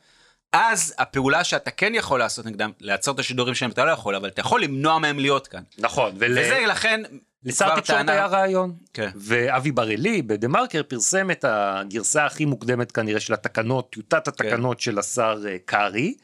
אז 0.52 0.94
הפעולה 0.98 1.44
שאתה 1.44 1.70
כן 1.70 1.94
יכול 1.94 2.18
לעשות 2.18 2.46
נגדם, 2.46 2.72
לעצור 2.80 3.14
את 3.14 3.18
השידורים 3.18 3.54
שלהם 3.54 3.70
אתה 3.70 3.84
לא 3.84 3.90
יכול, 3.90 4.14
אבל 4.14 4.28
אתה 4.28 4.40
יכול 4.40 4.62
למנוע 4.62 4.98
מהם 4.98 5.18
להיות 5.18 5.46
כאן. 5.46 5.62
נכון, 5.78 6.12
ול... 6.18 6.32
וזה 6.32 6.64
לכן... 6.68 7.02
לשר 7.44 7.72
התקשורת 7.72 8.08
היה 8.08 8.26
רעיון. 8.26 8.72
כן. 8.94 9.10
ואבי 9.14 9.72
בר-אלי 9.72 10.22
בדה 10.22 10.48
מרקר 10.48 10.82
פרסם 10.82 11.30
את 11.30 11.44
הגרסה 11.48 12.26
הכי 12.26 12.44
מוקדמת 12.44 12.92
כנראה 12.92 13.20
של 13.20 13.34
התקנות, 13.34 13.90
טיוטת 13.92 14.28
התקנות 14.28 14.80
של 14.80 14.98
השר 14.98 15.42
אה, 15.48 15.56
קרעי, 15.64 16.14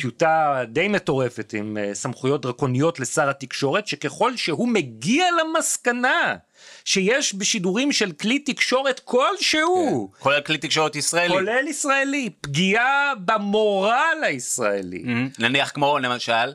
טיוטה 0.00 0.62
די 0.68 0.88
מטורפת 0.88 1.54
עם 1.58 1.76
אה, 1.76 1.94
סמכויות 1.94 2.42
דרקוניות 2.42 3.00
לשר 3.00 3.28
התקשורת, 3.28 3.86
שככל 3.86 4.36
שהוא 4.36 4.68
מגיע 4.68 5.26
למסקנה 5.40 6.36
שיש 6.84 7.34
בשידורים 7.34 7.92
של 7.92 8.12
כלי 8.12 8.38
תקשורת 8.38 9.00
כלשהו, 9.04 10.10
כולל 10.18 10.40
כלי 10.40 10.58
תקשורת 10.58 10.96
ישראלי. 10.96 11.34
כולל 11.34 11.68
ישראלי, 11.68 12.30
פגיעה 12.40 13.12
במורל 13.24 14.18
הישראלי, 14.22 15.02
מהמם. 15.04 15.28
נניח 15.38 15.70
כמו 15.70 15.98
למשל, 15.98 16.52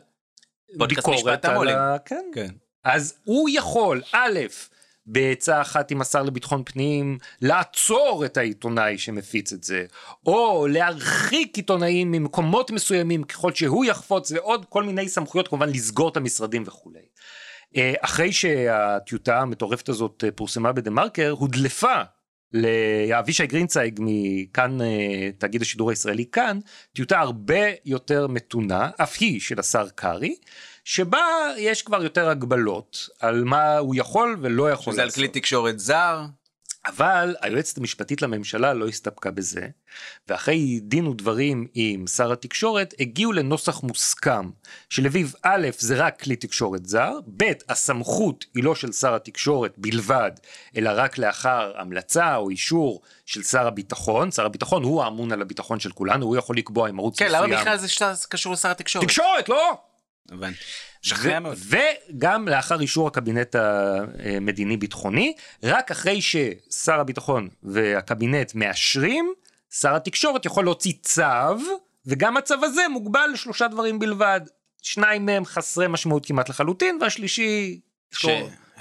ביקורת 0.76 1.46
על 1.46 1.52
המו"לים. 1.52 1.76
ה... 1.76 1.96
כן. 2.06 2.26
כן. 2.34 2.50
אז 2.84 3.14
הוא 3.24 3.50
יכול, 3.54 4.02
א', 4.12 4.40
בעצה 5.06 5.62
אחת 5.62 5.92
עם 5.92 6.02
השר 6.02 6.24
לביטחון 6.24 6.64
פנים, 6.66 7.18
לעצור 7.42 8.26
את 8.26 8.38
העיתונאי 8.38 8.98
שמפיץ 8.98 9.54
את 9.54 9.64
זה, 9.64 9.86
או 10.26 10.68
להרחיק 10.68 11.58
עיתונאים 11.58 12.12
ממקומות 12.12 12.72
מסוימים 12.72 13.24
ככל 13.24 13.54
שהוא 13.54 13.86
יחפוץ, 13.86 14.32
ועוד 14.32 14.66
כל 14.70 14.84
מיני 14.84 15.10
סמכויות, 15.10 15.48
כמובן 15.48 15.70
לסגור 15.70 16.10
את 16.10 16.18
המשרדים 16.18 16.64
וכולי. 16.66 17.06
אה, 17.76 17.94
אחרי 18.02 18.32
שהטיוטה 18.32 19.40
המטורפת 19.40 19.90
הזאת 19.90 20.24
אה, 20.24 20.32
פורסמה 20.32 20.72
בדה 20.72 20.92
מרקר, 20.92 21.30
הודלפה 21.30 22.02
לאבישי 22.54 23.48
גרינצייג 23.48 24.00
מכאן 24.04 24.82
אה, 24.82 25.30
תאגיד 25.38 25.62
השידור 25.62 25.90
הישראלי 25.90 26.26
כאן 26.32 26.60
טיוטה 26.94 27.20
הרבה 27.20 27.62
יותר 27.86 28.28
מתונה 28.28 28.90
אף 29.02 29.18
היא 29.20 29.40
של 29.40 29.60
השר 29.60 29.90
קרעי 29.96 30.36
שבה 30.90 31.22
יש 31.58 31.82
כבר 31.82 32.04
יותר 32.04 32.30
הגבלות 32.30 33.10
על 33.20 33.44
מה 33.44 33.78
הוא 33.78 33.96
יכול 33.98 34.38
ולא 34.42 34.72
יכול 34.72 34.94
שזה 34.94 35.02
על 35.02 35.08
לעשות. 35.08 35.16
כלי 35.16 35.28
תקשורת 35.28 35.80
זר. 35.80 36.26
אבל 36.86 37.36
היועצת 37.42 37.78
המשפטית 37.78 38.22
לממשלה 38.22 38.74
לא 38.74 38.88
הסתפקה 38.88 39.32
בזה, 39.32 39.68
ואחרי 40.28 40.80
דין 40.84 41.08
ודברים 41.08 41.68
עם 41.74 42.08
שר 42.08 42.32
התקשורת, 42.32 42.94
הגיעו 43.00 43.32
לנוסח 43.32 43.84
מוסכם, 43.84 44.50
שלפיו 44.90 45.28
א', 45.44 45.68
זה 45.78 45.96
רק 45.96 46.22
כלי 46.22 46.36
תקשורת 46.36 46.86
זר, 46.86 47.20
ב', 47.38 47.44
הסמכות 47.70 48.46
היא 48.56 48.64
לא 48.64 48.76
של 48.76 48.92
שר 48.92 49.16
התקשורת 49.16 49.74
בלבד, 49.78 50.32
אלא 50.78 50.92
רק 50.96 51.18
לאחר 51.18 51.74
המלצה 51.78 52.36
או 52.36 52.50
אישור 52.50 53.02
של 53.26 53.44
שר 53.44 53.68
הביטחון, 53.68 54.32
שר 54.32 54.46
הביטחון 54.46 54.84
הוא 54.84 55.04
האמון 55.04 55.32
על 55.32 55.42
הביטחון 55.42 55.80
של 55.80 55.92
כולנו, 55.92 56.26
הוא 56.26 56.36
יכול 56.36 56.58
לקבוע 56.58 56.90
אם 56.90 57.00
ערוץ 57.00 57.20
כן, 57.20 57.26
מסוים... 57.26 57.44
למה 57.44 57.62
בכלל 57.62 57.78
זה 57.78 58.28
קשור 58.30 58.54
לשר 58.54 58.72
התקשורת? 58.72 59.06
תקשורת, 59.06 59.50
לא! 59.50 59.89
הבנתי. 60.32 60.58
שכנע 61.02 61.38
ו- 61.38 61.40
מאוד. 61.40 61.58
וגם 62.10 62.48
לאחר 62.48 62.82
אישור 62.82 63.08
הקבינט 63.08 63.56
המדיני-ביטחוני, 63.56 65.34
רק 65.64 65.92
אחרי 65.92 66.22
ששר 66.22 67.00
הביטחון 67.00 67.50
והקבינט 67.64 68.56
מאשרים, 68.56 69.34
שר 69.72 69.96
התקשורת 69.96 70.46
יכול 70.46 70.64
להוציא 70.64 70.94
צו, 71.02 71.24
וגם 72.06 72.38
הצו 72.38 72.56
הזה 72.64 72.82
מוגבל 72.90 73.30
לשלושה 73.34 73.68
דברים 73.68 74.00
בלבד. 74.00 74.42
שניים 74.82 75.26
מהם 75.26 75.46
חסרי 75.46 75.88
משמעות 75.88 76.26
כמעט 76.26 76.50
לחלוטין, 76.50 76.98
והשלישי 77.02 77.80
יש 78.14 78.26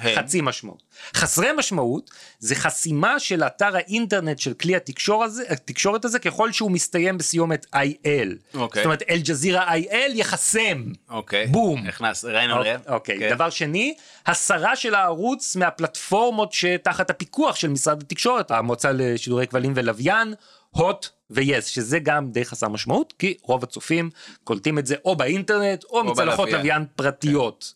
שהם? 0.02 0.17
חצי 0.17 0.40
משמעות. 0.40 0.83
חסרי 1.14 1.49
משמעות 1.57 2.11
זה 2.38 2.55
חסימה 2.55 3.21
של 3.21 3.43
אתר 3.43 3.76
האינטרנט 3.76 4.38
של 4.38 4.55
כלי 4.55 4.76
התקשור 4.76 5.25
הזה, 5.25 5.43
התקשורת 5.49 6.05
הזה 6.05 6.19
ככל 6.19 6.52
שהוא 6.52 6.71
מסתיים 6.71 7.19
בסיומת 7.19 7.67
IL. 7.75 8.55
אוקיי. 8.55 8.83
זאת 8.83 8.85
אומרת 8.85 9.02
אל-ג'זירה 9.11 9.75
IL 9.75 10.12
יחסם. 10.14 10.85
אוקיי. 11.11 11.47
בום. 11.47 11.87
נכנס, 11.87 12.25
ראינו 12.25 12.62
לב. 12.62 12.81
אוקיי, 12.88 13.19
כן. 13.19 13.31
דבר 13.31 13.50
שני, 13.50 13.95
הסרה 14.26 14.76
של 14.76 14.95
הערוץ 14.95 15.57
מהפלטפורמות 15.57 16.52
שתחת 16.52 17.11
הפיקוח 17.11 17.57
של 17.57 17.69
משרד 17.69 18.02
התקשורת, 18.02 18.50
המועצה 18.50 18.93
לשידורי 18.93 19.47
כבלים 19.47 19.73
ולוויין, 19.76 20.35
הוט 20.71 21.09
ויס, 21.31 21.67
שזה 21.67 21.99
גם 21.99 22.31
די 22.31 22.45
חסר 22.45 22.69
משמעות, 22.69 23.14
כי 23.19 23.37
רוב 23.43 23.64
הצופים 23.64 24.11
קולטים 24.45 24.78
את 24.78 24.87
זה 24.87 24.95
או 25.05 25.17
באינטרנט 25.17 25.85
או 25.85 26.05
מצלחות 26.05 26.49
בלוויין. 26.49 26.57
לוויין 26.57 26.85
פרטיות. 26.97 27.75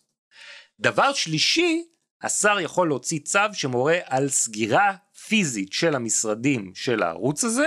דבר 0.79 1.13
שלישי, 1.13 1.83
השר 2.23 2.59
יכול 2.59 2.87
להוציא 2.87 3.19
צו 3.19 3.39
שמורה 3.53 3.97
על 4.05 4.29
סגירה 4.29 4.93
פיזית 5.27 5.73
של 5.73 5.95
המשרדים 5.95 6.71
של 6.75 7.03
הערוץ 7.03 7.43
הזה, 7.43 7.65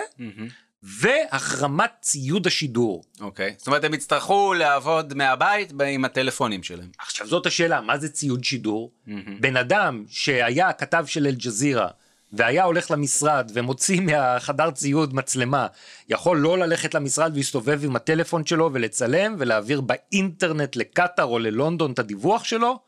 והחרמת 0.82 1.90
ציוד 2.00 2.46
השידור. 2.46 3.04
אוקיי. 3.20 3.54
זאת 3.58 3.66
אומרת, 3.66 3.84
הם 3.84 3.94
יצטרכו 3.94 4.54
לעבוד 4.54 5.14
מהבית 5.14 5.72
עם 5.86 6.04
הטלפונים 6.04 6.62
שלהם. 6.62 6.88
עכשיו 6.98 7.26
זאת 7.26 7.46
השאלה, 7.46 7.80
מה 7.80 7.98
זה 7.98 8.08
ציוד 8.08 8.44
שידור? 8.44 8.92
בן 9.40 9.56
אדם 9.56 10.04
שהיה 10.08 10.72
כתב 10.72 11.04
של 11.08 11.26
אל-ג'זירה 11.26 11.88
והיה 12.32 12.64
הולך 12.64 12.90
למשרד 12.90 13.50
ומוציא 13.54 14.00
מהחדר 14.00 14.70
ציוד 14.70 15.14
מצלמה, 15.14 15.66
יכול 16.08 16.38
לא 16.38 16.58
ללכת 16.58 16.94
למשרד 16.94 17.32
ולהסתובב 17.34 17.84
עם 17.84 17.96
הטלפון 17.96 18.46
שלו 18.46 18.70
ולצלם 18.72 19.36
ולהעביר 19.38 19.80
באינטרנט 19.80 20.76
לקטאר 20.76 21.24
או 21.24 21.38
ללונדון 21.38 21.92
את 21.92 21.98
הדיווח 21.98 22.44
שלו? 22.44 22.78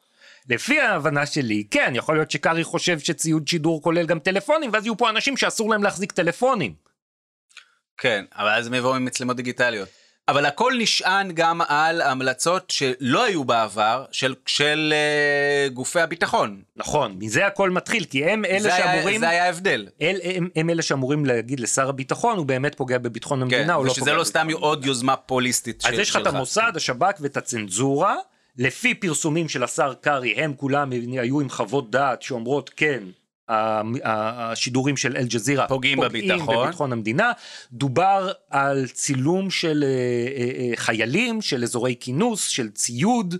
לפי 0.49 0.81
ההבנה 0.81 1.27
שלי, 1.27 1.65
כן, 1.71 1.93
יכול 1.95 2.17
להיות 2.17 2.31
שקארי 2.31 2.65
חושב 2.65 2.99
שציוד 2.99 3.49
שידור 3.49 3.83
כולל 3.83 4.07
גם 4.07 4.19
טלפונים, 4.19 4.71
ואז 4.73 4.85
יהיו 4.85 4.97
פה 4.97 5.11
אנשים 5.11 5.37
שאסור 5.37 5.71
להם 5.71 5.83
להחזיק 5.83 6.13
טלפונים. 6.13 6.75
כן, 7.99 8.25
אבל 8.37 8.49
אז 8.49 8.67
הם 8.67 8.75
יבואו 8.75 8.95
עם 8.95 9.05
מצלמות 9.05 9.37
דיגיטליות. 9.37 9.89
אבל 10.29 10.47
הכל 10.47 10.73
נשען 10.79 11.33
גם 11.35 11.61
על 11.69 12.01
המלצות 12.01 12.71
שלא 12.71 13.25
היו 13.25 13.45
בעבר 13.45 14.05
של, 14.13 14.35
של 14.47 14.95
uh, 15.69 15.73
גופי 15.73 16.01
הביטחון. 16.01 16.63
נכון, 16.77 17.17
מזה 17.19 17.47
הכל 17.47 17.71
מתחיל, 17.71 18.05
כי 18.05 18.25
הם 18.25 18.45
אלה 18.45 18.61
זה, 18.61 18.71
שאמורים... 18.71 19.07
היה, 19.07 19.21
זה 19.21 19.29
היה 19.29 19.45
ההבדל. 19.45 19.89
אל, 20.03 20.21
הם, 20.25 20.49
הם 20.57 20.71
אלה 20.71 20.83
שאמורים 20.83 21.27
להגיד 21.27 21.61
לשר 21.61 21.89
הביטחון, 21.89 22.39
הוא 22.39 22.47
באמת 22.47 22.75
פוגע 22.75 22.99
בביטחון 22.99 23.43
המדינה 23.43 23.65
כן, 23.65 23.71
או 23.71 23.85
לא 23.85 23.93
פוגע 23.93 24.03
ושזה 24.03 24.13
לא 24.13 24.25
סתם 24.25 24.49
עוד 24.53 24.87
יוזמה 24.87 25.17
פוליסטית 25.17 25.85
אז 25.85 25.95
של, 25.95 26.01
יש 26.01 26.11
לך 26.11 26.17
את. 26.17 26.27
המוסד, 26.27 26.73
השב"כ 26.77 27.15
ואת 27.21 27.37
הצנזורה, 27.37 28.17
לפי 28.59 28.95
פרסומים 28.95 29.49
של 29.49 29.63
השר 29.65 29.95
קרעי, 30.01 30.33
הם 30.33 30.55
כולם 30.57 30.91
היו 30.93 31.41
עם 31.41 31.49
חוות 31.49 31.91
דעת 31.91 32.23
שאומרות 32.23 32.71
כן. 32.77 33.03
השידורים 34.05 34.97
של 34.97 35.17
אל-ג'זירה 35.17 35.69
פוגעים 35.69 35.99
בביטחון. 36.01 36.57
בביטחון 36.57 36.93
המדינה, 36.93 37.33
דובר 37.73 38.33
על 38.51 38.87
צילום 38.89 39.51
של 39.51 39.85
אה, 39.87 39.89
אה, 39.89 40.71
אה, 40.71 40.77
חיילים, 40.77 41.43
של 41.43 41.63
אזורי 41.63 41.95
כינוס, 42.01 42.49
של 42.49 42.71
ציוד, 42.71 43.35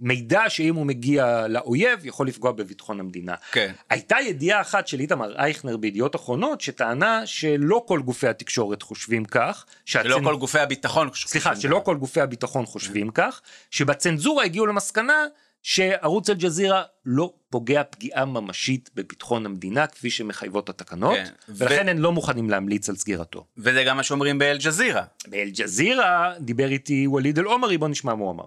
מידע 0.00 0.42
שאם 0.48 0.74
הוא 0.74 0.86
מגיע 0.86 1.46
לאויב 1.48 2.06
יכול 2.06 2.26
לפגוע 2.26 2.52
בביטחון 2.52 3.00
המדינה. 3.00 3.34
כן. 3.52 3.72
הייתה 3.90 4.16
ידיעה 4.26 4.60
אחת 4.60 4.86
של 4.88 5.00
איתמר 5.00 5.36
אייכנר 5.38 5.76
בידיעות 5.76 6.16
אחרונות 6.16 6.60
שטענה 6.60 7.22
שלא 7.26 7.84
כל 7.88 8.00
גופי 8.02 8.28
התקשורת 8.28 8.82
חושבים 8.82 9.24
כך, 9.24 9.64
שלא 9.84 10.16
שהצנ- 10.16 10.24
כל 10.24 10.36
גופי 10.36 10.58
הביטחון. 10.58 11.10
סליחה, 11.14 11.50
חושבים 11.50 11.70
שלא 11.70 11.76
ככה. 11.76 11.84
כל 11.84 11.96
גופי 11.96 12.20
הביטחון 12.20 12.66
חושבים 12.66 13.10
כך, 13.10 13.40
שבצנזורה 13.70 14.44
הגיעו 14.44 14.66
למסקנה 14.66 15.24
שערוץ 15.62 16.30
אל-ג'זירה 16.30 16.82
לא 17.06 17.32
פוגע 17.50 17.82
פגיעה 17.90 18.24
ממשית 18.24 18.90
בביטחון 18.94 19.46
המדינה 19.46 19.86
כפי 19.86 20.10
שמחייבות 20.10 20.68
התקנות, 20.68 21.14
כן, 21.16 21.24
ו- 21.48 21.52
ולכן 21.58 21.88
הם 21.88 21.98
לא 21.98 22.12
מוכנים 22.12 22.50
להמליץ 22.50 22.88
על 22.88 22.96
סגירתו. 22.96 23.44
וזה 23.58 23.84
גם 23.84 23.96
מה 23.96 24.02
שאומרים 24.02 24.38
באל-ג'זירה. 24.38 25.02
באל-ג'זירה 25.26 26.32
דיבר 26.40 26.68
איתי 26.68 27.06
ווליד 27.06 27.38
אל-עומרי, 27.38 27.78
בוא 27.78 27.88
נשמע 27.88 28.14
מה 28.14 28.22
הוא 28.24 28.30
אמר. 28.30 28.44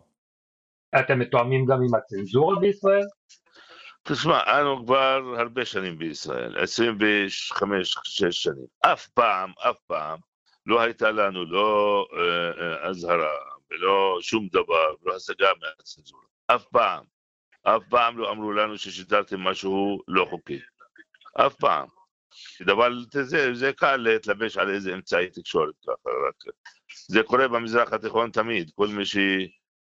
אתם 1.00 1.20
מתואמים 1.20 1.66
גם 1.66 1.78
עם 1.84 1.96
הצנזורה 1.96 2.60
בישראל? 2.60 3.06
תשמע, 4.04 4.60
אנו 4.62 4.86
כבר 4.86 5.36
הרבה 5.38 5.66
שנים 5.66 5.98
בישראל, 5.98 6.56
25-6 6.58 6.64
שנים. 8.32 8.66
אף 8.82 9.08
פעם, 9.08 9.52
אף 9.70 9.76
פעם, 9.88 10.20
לא 10.66 10.82
הייתה 10.82 11.12
לנו 11.12 11.46
לא 11.46 12.06
אה, 12.14 12.52
אה, 12.62 12.90
אזהרה 12.90 13.38
ולא 13.72 14.18
שום 14.22 14.48
דבר, 14.52 14.94
לא 15.06 15.16
השגה 15.16 15.50
מהצנזורה. 15.62 16.24
אף 16.48 16.64
פעם. 16.64 17.04
אף 17.64 17.82
פעם 17.90 18.18
לא 18.18 18.32
אמרו 18.32 18.52
לנו 18.52 18.78
ששידרתם 18.78 19.40
משהו 19.40 20.00
לא 20.08 20.28
חוקי. 20.30 20.60
אף 21.34 21.56
פעם. 21.56 21.88
אבל 22.72 23.06
זה, 23.12 23.54
זה 23.54 23.74
קל 23.74 23.98
להתלבש 23.98 24.58
על 24.58 24.70
איזה 24.70 24.94
אמצעי 24.94 25.30
תקשורת 25.30 25.74
ככה, 25.84 26.10
רק 26.28 26.54
זה 27.08 27.24
קורה 27.24 27.48
במזרח 27.48 27.94
התיכון 27.94 28.32
תמיד, 28.32 28.72
כל 28.76 28.88
מי 28.88 29.06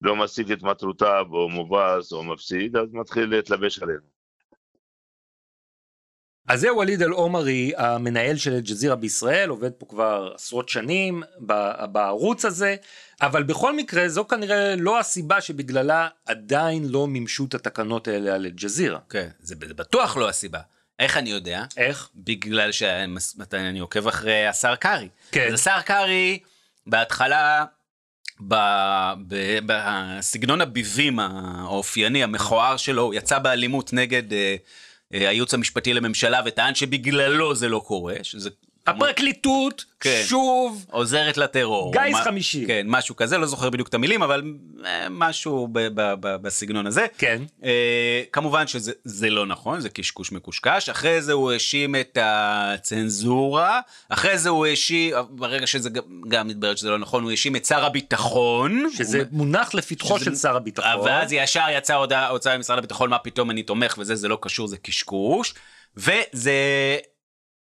שלא 0.04 0.16
משיג 0.16 0.52
את 0.52 0.64
מטרותיו 0.64 1.26
או 1.32 1.50
מובס 1.50 2.12
או 2.12 2.24
מפסיד, 2.24 2.76
אז 2.76 2.88
מתחיל 2.94 3.26
להתלבש 3.26 3.80
עלינו. 3.80 4.14
אז 6.48 6.60
זה 6.60 6.74
ווליד 6.74 7.02
אל-עומרי, 7.02 7.72
המנהל 7.78 8.36
של 8.36 8.54
אל-ג'זירה 8.54 8.96
בישראל, 8.96 9.50
עובד 9.50 9.72
פה 9.72 9.86
כבר 9.86 10.32
עשרות 10.36 10.70
שנים 10.70 11.24
בערוץ 11.92 12.46
הזה, 12.46 12.76
אבל 13.22 13.44
בכל 13.44 13.76
מקרה 13.76 14.10
זו 14.10 14.28
כנראה 14.28 14.76
לא 14.76 15.00
הסיבה 15.00 15.42
שבגללה 15.42 16.08
עדיין 16.26 16.88
לא 16.90 17.08
מימשו 17.08 17.46
את 17.46 17.54
התקנות 17.54 18.08
האלה 18.08 18.36
על 18.36 18.46
אל-ג'זירה. 18.46 19.00
כן, 19.10 19.30
זה 19.40 19.56
זה 19.68 19.74
בטוח 19.74 20.18
לא 20.18 20.30
הסיבה. 20.30 20.60
איך 21.00 21.18
אני 21.18 21.30
יודע? 21.30 21.66
איך? 21.78 22.10
בגלל 22.16 22.72
שאני 22.72 23.80
עוקב 23.80 24.08
אחרי 24.08 24.48
השר 24.48 24.76
קרעי. 24.76 25.10
כן. 25.32 25.48
אז 25.48 25.54
השר 25.54 25.82
קרעי, 25.82 26.40
בהתחלה, 26.88 27.66
בסגנון 29.66 30.62
הביבים 30.62 31.20
האופייני, 31.20 32.24
המכוער 32.24 32.78
שלו, 32.78 33.02
הוא 33.02 33.14
יצא 33.14 33.40
באלימות 33.40 33.94
נגד 33.94 34.34
אה, 34.34 34.56
אה, 35.14 35.30
הייעוץ 35.30 35.54
המשפטי 35.54 35.94
לממשלה 35.94 36.42
וטען 36.46 36.76
שבגללו 36.76 37.56
זה 37.56 37.70
לא 37.70 37.84
קורה, 37.88 38.16
שזה 38.24 38.50
הפרקליטות 38.88 39.86
כן. 40.00 40.22
שוב 40.26 40.86
עוזרת 40.92 41.38
לטרור. 41.38 41.94
גיס 41.94 42.14
מה- 42.14 42.24
חמישי. 42.24 42.66
כן, 42.68 42.86
משהו 42.90 43.16
כזה, 43.16 43.38
לא 43.38 43.46
זוכר 43.46 43.70
בדיוק 43.70 43.88
את 43.88 43.94
המילים, 43.94 44.24
אבל 44.24 44.44
אה, 44.86 45.08
משהו 45.10 45.68
ב- 45.72 45.80
ב- 45.88 46.14
ב- 46.20 46.36
בסגנון 46.42 46.88
הזה. 46.88 47.06
כן. 47.18 47.42
אה, 47.64 47.70
כמובן 48.32 48.68
שזה 48.68 48.92
זה 49.04 49.30
לא 49.30 49.46
נכון, 49.46 49.80
זה 49.80 49.90
קשקוש 49.90 50.32
מקושקש. 50.32 50.90
אחרי 50.90 51.22
זה 51.22 51.34
הוא 51.34 51.52
האשים 51.52 51.96
את 51.96 52.18
הצנזורה, 52.22 53.80
אחרי 54.10 54.38
זה 54.38 54.50
הוא 54.50 54.66
האשים, 54.66 55.14
ברגע 55.30 55.68
שזה 55.68 55.90
גם, 56.28 56.48
מתברר 56.48 56.76
שזה 56.76 56.90
לא 56.90 56.98
נכון, 57.00 57.24
הוא 57.24 57.32
האשים 57.32 57.56
את 57.56 57.66
שר 57.66 57.86
הביטחון. 57.86 58.86
שזה 58.98 59.18
הוא- 59.18 59.26
מונח 59.32 59.74
לפתחו 59.74 60.16
שזה- 60.18 60.26
של 60.26 60.36
שר 60.36 60.56
הביטחון. 60.56 61.00
ואז 61.06 61.32
ישר 61.34 61.66
יצאה 61.78 61.96
הודעה 61.96 62.30
ממשרד 62.58 62.78
הביטחון, 62.78 63.10
מה 63.10 63.18
פתאום 63.18 63.52
אני 63.52 63.64
תומך 63.64 63.96
וזה, 63.98 64.16
זה 64.16 64.28
לא 64.28 64.38
קשור, 64.42 64.68
זה 64.68 64.78
קשקוש. 64.78 65.54
וזה 65.98 66.54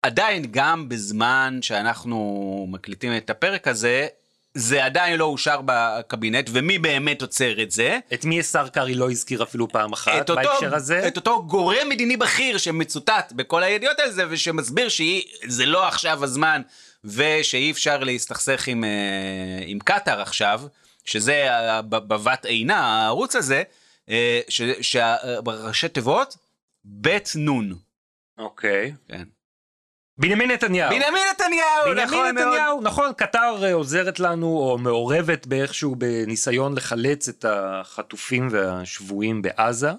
עדיין, 0.03 0.47
גם 0.51 0.89
בזמן 0.89 1.59
שאנחנו 1.63 2.67
מקליטים 2.71 3.17
את 3.17 3.31
הפרק 3.31 3.69
הזה, 3.69 4.07
זה 4.55 4.85
עדיין 4.85 5.19
לא 5.19 5.25
אושר 5.25 5.61
בקבינט, 5.65 6.51
ומי 6.53 6.79
באמת 6.79 7.23
עוצר 7.23 7.63
את 7.63 7.71
זה? 7.71 7.99
את 8.15 8.25
מי 8.25 8.41
השר 8.41 8.69
קרעי 8.69 8.95
לא 8.95 9.11
הזכיר 9.11 9.43
אפילו 9.43 9.69
פעם 9.69 9.93
אחת 9.93 10.13
את 10.21 10.31
אותו, 10.31 10.43
בהקשר 10.43 10.75
הזה? 10.75 11.09
את 11.09 11.17
אותו 11.17 11.45
גורם 11.47 11.89
מדיני 11.89 12.17
בכיר 12.17 12.59
שמצוטט 12.59 13.33
בכל 13.33 13.63
הידיעות 13.63 14.01
על 14.01 14.11
זה, 14.11 14.25
ושמסביר 14.31 14.89
שזה 14.89 15.67
לא 15.67 15.89
עכשיו 15.89 16.25
הזמן, 16.25 16.63
ושאי 17.05 17.71
אפשר 17.71 17.99
להסתכסך 17.99 18.69
עם, 18.69 18.85
אה, 18.85 18.89
עם 19.67 19.79
קטאר 19.79 20.21
עכשיו, 20.21 20.63
שזה 21.05 21.47
בבת 21.89 22.45
עינה, 22.45 22.79
הערוץ 22.79 23.37
הזה, 23.37 23.63
אה, 24.09 24.41
ש- 24.49 25.85
תיבות, 25.93 26.37
בית 26.85 27.33
נון. 27.37 27.75
אוקיי. 28.39 28.93
כן. 29.09 29.23
בנימין 30.21 30.51
נתניהו. 30.51 30.91
בנימין 30.91 31.23
נתניהו, 31.31 31.85
בנימין 31.85 32.05
נכון 32.05 32.35
מאוד. 32.35 32.47
נתניהו, 32.47 32.81
נכון, 32.81 33.13
קטר 33.17 33.65
אה, 33.65 33.73
עוזרת 33.73 34.21
לנו 34.21 34.47
או 34.47 34.79
מעורבת 34.79 35.47
באיכשהו 35.47 35.95
בניסיון 35.99 36.75
לחלץ 36.75 37.29
את 37.29 37.45
החטופים 37.49 38.49
והשבויים 38.51 39.43
בעזה, 39.43 39.91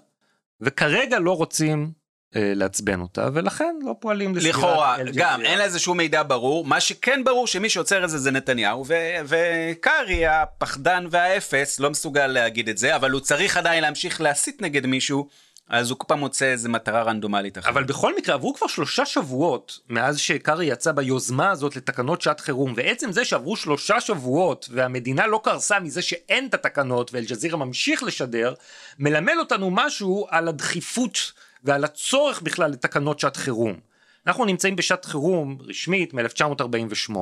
וכרגע 0.61 1.19
לא 1.19 1.37
רוצים 1.37 1.91
אה, 2.35 2.51
לעצבן 2.55 3.01
אותה, 3.01 3.29
ולכן 3.33 3.75
לא 3.81 3.95
פועלים 3.99 4.35
לסגירת 4.35 4.55
לכאורה. 4.55 4.97
גם 5.13 5.41
אין 5.41 5.59
לזה 5.59 5.79
שום 5.79 5.97
מידע 5.97 6.23
ברור, 6.23 6.65
מה 6.65 6.79
שכן 6.79 7.23
ברור 7.23 7.47
שמי 7.47 7.69
שעוצר 7.69 8.03
את 8.03 8.09
זה 8.09 8.17
זה 8.17 8.31
נתניהו, 8.31 8.85
ו- 8.87 9.15
וקרעי 9.25 10.25
הפחדן 10.27 11.05
והאפס 11.11 11.79
לא 11.79 11.89
מסוגל 11.89 12.27
להגיד 12.27 12.69
את 12.69 12.77
זה, 12.77 12.95
אבל 12.95 13.11
הוא 13.11 13.21
צריך 13.21 13.57
עדיין 13.57 13.83
להמשיך 13.83 14.21
להסית 14.21 14.61
נגד 14.61 14.85
מישהו, 14.85 15.27
אז 15.71 15.89
הוא 15.89 15.99
כל 15.99 16.05
פעם 16.07 16.19
מוצא 16.19 16.45
איזה 16.45 16.69
מטרה 16.69 17.03
רנדומלית 17.03 17.57
אחרת. 17.57 17.71
אבל 17.71 17.83
בכל 17.83 18.15
מקרה 18.17 18.35
עברו 18.35 18.53
כבר 18.53 18.67
שלושה 18.67 19.05
שבועות 19.05 19.79
מאז 19.89 20.19
שקארי 20.19 20.65
יצא 20.65 20.91
ביוזמה 20.91 21.51
הזאת 21.51 21.75
לתקנות 21.75 22.21
שעת 22.21 22.39
חירום 22.39 22.73
ועצם 22.75 23.11
זה 23.11 23.25
שעברו 23.25 23.55
שלושה 23.55 24.01
שבועות 24.01 24.69
והמדינה 24.71 25.27
לא 25.27 25.41
קרסה 25.43 25.79
מזה 25.79 26.01
שאין 26.01 26.45
את 26.45 26.53
התקנות 26.53 27.13
ואל-ג'זירה 27.13 27.57
ממשיך 27.57 28.03
לשדר 28.03 28.53
מלמד 28.99 29.33
אותנו 29.39 29.71
משהו 29.71 30.27
על 30.29 30.47
הדחיפות 30.47 31.31
ועל 31.63 31.83
הצורך 31.83 32.41
בכלל 32.41 32.71
לתקנות 32.71 33.19
שעת 33.19 33.37
חירום. 33.37 33.90
אנחנו 34.27 34.45
נמצאים 34.45 34.75
בשעת 34.75 35.05
חירום 35.05 35.57
רשמית 35.61 36.13
מ-1948 36.13 37.15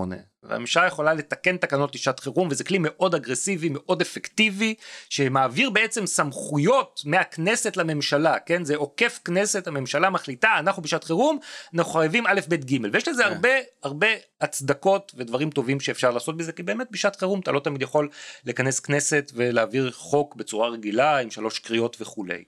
והממשלה 0.43 0.87
יכולה 0.87 1.13
לתקן 1.13 1.57
תקנות 1.57 1.95
לשעת 1.95 2.19
חירום 2.19 2.47
וזה 2.51 2.63
כלי 2.63 2.77
מאוד 2.81 3.15
אגרסיבי 3.15 3.69
מאוד 3.69 4.01
אפקטיבי 4.01 4.75
שמעביר 5.09 5.69
בעצם 5.69 6.05
סמכויות 6.05 7.01
מהכנסת 7.05 7.77
לממשלה 7.77 8.39
כן 8.39 8.65
זה 8.65 8.75
עוקף 8.75 9.19
כנסת 9.25 9.67
הממשלה 9.67 10.09
מחליטה 10.09 10.49
אנחנו 10.59 10.81
בשעת 10.81 11.03
חירום 11.03 11.39
אנחנו 11.75 11.93
חייבים 11.93 12.27
א' 12.27 12.39
ב' 12.49 12.55
ג' 12.55 12.93
ויש 12.93 13.07
לזה 13.07 13.23
כן. 13.23 13.29
הרבה 13.29 13.49
הרבה 13.83 14.07
הצדקות 14.41 15.11
ודברים 15.15 15.49
טובים 15.49 15.79
שאפשר 15.79 16.11
לעשות 16.11 16.37
בזה 16.37 16.51
כי 16.51 16.63
באמת 16.63 16.87
בשעת 16.91 17.15
חירום 17.15 17.39
אתה 17.39 17.51
לא 17.51 17.59
תמיד 17.59 17.81
יכול 17.81 18.09
לכנס 18.45 18.79
כנסת 18.79 19.31
ולהעביר 19.35 19.91
חוק 19.91 20.35
בצורה 20.35 20.69
רגילה 20.69 21.17
עם 21.17 21.31
שלוש 21.31 21.59
קריאות 21.59 21.97
וכולי 22.01 22.43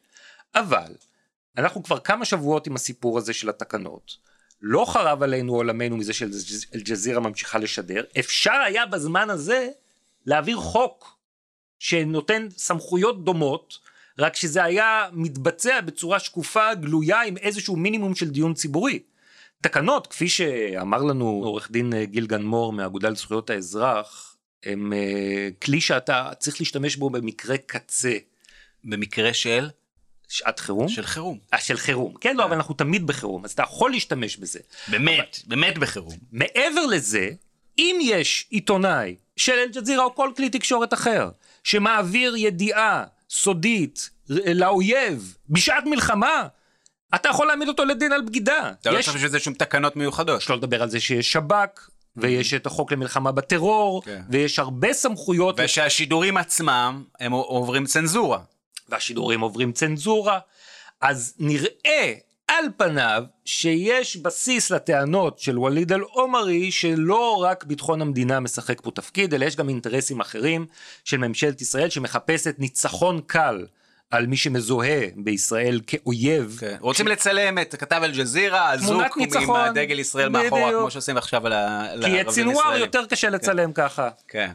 אבל 0.56 0.96
אנחנו 1.58 1.84
כבר 1.84 2.00
כמה 2.00 2.26
שבועות 2.26 2.68
עם 2.68 2.76
הסיפור 2.76 3.18
הזה 3.18 3.34
של 3.34 3.50
התקנות. 3.50 4.31
לא 4.62 4.86
חרב 4.86 5.24
עלינו 5.24 5.56
עולמנו 5.56 5.98
מזה 5.98 6.14
שאל-ג'זירה 6.14 7.20
ממשיכה 7.20 7.60
לשדר, 7.60 8.04
אפשר 8.20 8.54
היה 8.66 8.86
בזמן 8.86 9.30
הזה 9.30 9.70
להעביר 10.26 10.58
חוק 10.58 11.18
שנותן 11.80 12.48
סמכויות 12.58 13.24
דומות, 13.24 13.78
רק 14.20 14.36
שזה 14.36 14.64
היה 14.64 15.10
מתבצע 15.12 15.82
בצורה 15.82 16.20
שקופה, 16.20 16.74
גלויה, 16.74 17.22
עם 17.22 17.38
איזשהו 17.38 17.76
מינימום 17.76 18.16
של 18.16 18.30
דיון 18.30 18.54
ציבורי. 18.54 19.00
תקנות, 19.62 20.08
כפי 20.08 20.30
שאמר 20.30 21.04
לנו 21.04 21.26
עורך 21.26 21.72
דין 21.72 21.94
אה, 21.94 22.06
גיל 22.06 22.28
גנמור 22.28 22.74
מהאגודה 22.74 23.10
לזכויות 23.10 23.50
האזרח, 23.50 24.36
הם 24.64 24.94
אה, 24.94 25.50
כלי 25.64 25.82
שאתה 25.82 26.30
צריך 26.40 26.62
להשתמש 26.62 26.96
בו 26.96 27.10
במקרה 27.10 27.58
קצה. 27.58 28.18
במקרה 28.84 29.34
של? 29.34 29.70
שעת 30.32 30.60
חירום? 30.60 30.90
של 30.90 31.06
חירום. 31.06 31.38
אה, 31.54 31.60
של 31.60 31.78
חירום. 31.78 32.14
כן, 32.22 32.38
לא, 32.38 32.44
אבל 32.44 32.54
אנחנו 32.56 32.74
תמיד 32.74 33.08
בחירום, 33.08 33.46
אז 33.46 33.52
אתה 33.52 33.64
יכול 33.64 33.92
להשתמש 33.92 34.38
בזה. 34.38 34.60
באמת, 34.88 35.40
באמת 35.48 35.78
בחירום. 35.78 36.16
מעבר 36.32 36.86
לזה, 36.86 37.30
אם 37.80 38.00
יש 38.02 38.46
עיתונאי 38.50 39.16
של 39.38 39.52
אל-ג'זירה 39.52 40.04
או 40.04 40.16
כל 40.16 40.32
כלי 40.38 40.50
תקשורת 40.50 40.94
אחר, 40.94 41.30
שמעביר 41.64 42.36
ידיעה 42.38 43.04
סודית 43.30 44.10
ר- 44.30 44.54
לאויב 44.54 45.36
בשעת 45.50 45.84
מלחמה, 45.86 46.48
אתה 47.16 47.30
יכול 47.30 47.48
להעמיד 47.48 47.68
אותו 47.68 47.86
לדין 47.86 48.12
על 48.12 48.22
בגידה. 48.22 48.72
אתה 48.82 48.92
לא 48.92 48.98
יש, 49.00 49.06
צריך 49.06 49.16
בשביל 49.18 49.32
זה 49.32 49.40
שום 49.40 49.54
תקנות 49.54 49.96
מיוחדות. 49.96 50.42
שלא 50.42 50.58
לדבר 50.58 50.82
על 50.84 50.90
זה 50.90 51.00
שיש 51.00 51.32
שב"כ, 51.32 51.90
ויש 52.18 52.54
את 52.54 52.66
החוק 52.66 52.92
למלחמה 52.92 53.32
בטרור, 53.32 54.04
כן. 54.04 54.22
ויש 54.30 54.60
הרבה 54.60 54.94
סמכויות, 54.94 55.60
ושהשידורים 55.64 56.38
עצמם, 56.38 57.04
הם 57.20 57.32
עוברים 57.32 57.86
צנזורה. 57.86 58.40
והשידורים 58.92 59.42
עוברים 59.42 59.72
צנזורה, 59.72 60.40
אז 61.02 61.34
נראה 61.40 62.14
על 62.48 62.66
פניו 62.78 63.24
שיש 63.46 64.18
בסיס 64.18 64.72
לטענות 64.72 65.40
של 65.40 65.60
ווליד 65.60 65.92
אל-עומרי 65.92 66.72
שלא 66.72 67.36
רק 67.44 67.64
ביטחון 67.64 68.02
המדינה 68.02 68.40
משחק 68.40 68.82
פה 68.82 68.92
תפקיד, 68.92 69.34
אלא 69.34 69.46
יש 69.46 69.56
גם 69.56 69.70
אינטרסים 69.70 70.20
אחרים 70.20 70.66
של 71.04 71.18
ממשלת 71.18 71.62
ישראל 71.62 71.90
שמחפשת 71.90 72.56
ניצחון 72.60 73.22
קל 73.28 73.66
על 74.12 74.28
מי 74.28 74.38
שמזוהה 74.38 75.02
בישראל 75.16 75.80
כאויב. 75.88 76.58
כן. 76.60 76.76
רוצים 76.80 77.08
לצלם 77.08 77.60
את 77.60 77.76
כתב 77.76 78.02
אל-ג'זירה, 78.04 78.74
אזוק 78.74 79.02
עם. 79.18 79.52
הדגל 79.56 80.00
ישראל 80.00 80.30
מאחורה. 80.30 80.72
כמו 80.72 80.92
שעושים 80.92 81.18
עכשיו 81.18 81.48
על 81.48 81.54
ה- 81.54 81.88
כי 82.06 82.22
את 82.22 82.30
סינואר 82.30 82.56
ישראלים. 82.58 82.82
יותר 82.82 83.06
קשה 83.06 83.30
לצלם 83.30 83.74
ככה. 83.74 84.10
כן. 84.28 84.52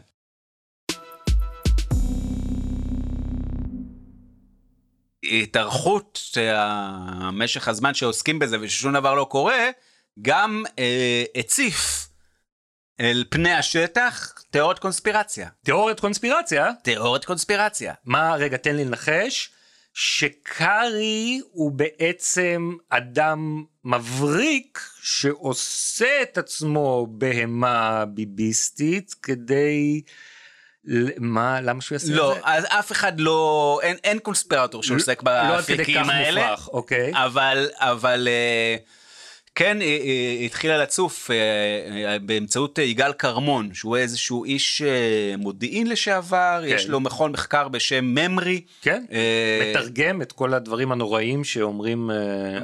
התארכות 5.31 6.37
אה, 6.37 7.31
משך 7.31 7.67
הזמן 7.67 7.93
שעוסקים 7.93 8.39
בזה 8.39 8.57
וששום 8.61 8.93
דבר 8.93 9.13
לא 9.13 9.27
קורה, 9.29 9.69
גם 10.21 10.63
אה, 10.79 11.23
הציף 11.35 12.07
אל 12.99 13.23
פני 13.29 13.53
השטח 13.53 14.33
תיאוריות 14.51 14.79
קונספירציה. 14.79 15.49
תיאוריית 15.63 15.99
קונספירציה, 15.99 16.71
תיאוריות 16.83 17.25
קונספירציה. 17.25 17.93
מה, 18.05 18.35
רגע, 18.35 18.57
תן 18.57 18.75
לי 18.75 18.85
לנחש, 18.85 19.49
שקארי 19.93 21.41
הוא 21.51 21.71
בעצם 21.71 22.75
אדם 22.89 23.63
מבריק 23.83 24.79
שעושה 25.01 26.21
את 26.21 26.37
עצמו 26.37 27.07
בהמה 27.09 28.05
ביביסטית 28.05 29.15
כדי... 29.23 30.01
מה, 31.17 31.61
למה 31.61 31.81
שהוא 31.81 31.95
יעשה 31.95 32.13
לא, 32.13 32.31
את 32.31 32.35
זה? 32.35 32.41
אז 32.43 32.65
אף 32.69 32.91
אחד 32.91 33.19
לא, 33.19 33.79
אין, 33.83 33.97
אין 34.03 34.19
קונספירטור 34.19 34.83
שעוסק 34.83 35.23
לא 35.23 35.31
עד 35.31 35.63
כדי 35.63 35.77
באפיקים 35.77 36.03
כך 36.03 36.09
האלה. 36.09 36.51
מופרך, 36.51 36.67
אוקיי. 36.67 37.11
אבל, 37.15 37.69
אבל 37.75 38.27
אה, 38.27 38.75
כן 39.57 39.81
אה, 39.81 39.85
אה, 39.87 40.45
התחילה 40.45 40.77
לצוף 40.77 41.31
אה, 41.31 42.17
באמצעות 42.19 42.77
יגאל 42.77 43.13
כרמון, 43.13 43.73
שהוא 43.73 43.97
איזשהו 43.97 44.43
איש 44.45 44.81
מודיעין 45.37 45.87
לשעבר, 45.89 46.63
כן. 46.67 46.75
יש 46.75 46.87
לו 46.87 46.99
מכון 46.99 47.31
מחקר 47.31 47.67
בשם 47.67 48.05
ממרי. 48.05 48.61
כן, 48.81 49.05
אה, 49.11 49.69
מתרגם 49.69 50.21
את 50.21 50.31
כל 50.31 50.53
הדברים 50.53 50.91
הנוראים 50.91 51.43
שאומרים 51.43 52.11
אה, 52.11 52.15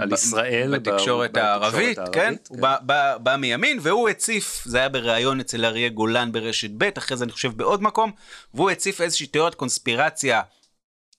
על 0.01 0.13
ישראל. 0.13 0.77
בתקשורת 0.79 1.37
הערבית, 1.37 1.97
כן, 2.11 2.33
הוא 2.49 2.59
בא- 2.59 2.77
בא 2.81 3.17
בא 3.17 3.35
מימין, 3.35 3.77
והוא 3.81 4.09
הציף, 4.09 4.61
זה 4.65 4.77
היה 4.77 4.89
בריאיון 4.89 5.39
אצל 5.39 5.65
אריה 5.65 5.89
גולן 5.89 6.31
ברשת 6.31 6.71
ב', 6.77 6.89
אחרי 6.97 7.17
זה 7.17 7.23
אני 7.23 7.31
חושב 7.31 7.51
בעוד 7.57 7.83
מקום, 7.83 8.11
והוא 8.53 8.69
הציף 8.69 9.01
איזושהי 9.01 9.27
תיאוריית 9.27 9.55
קונספירציה 9.55 10.41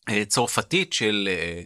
אה, 0.09 0.23
צרפתית 0.29 0.93
של 0.93 1.29
אה, 1.31 1.61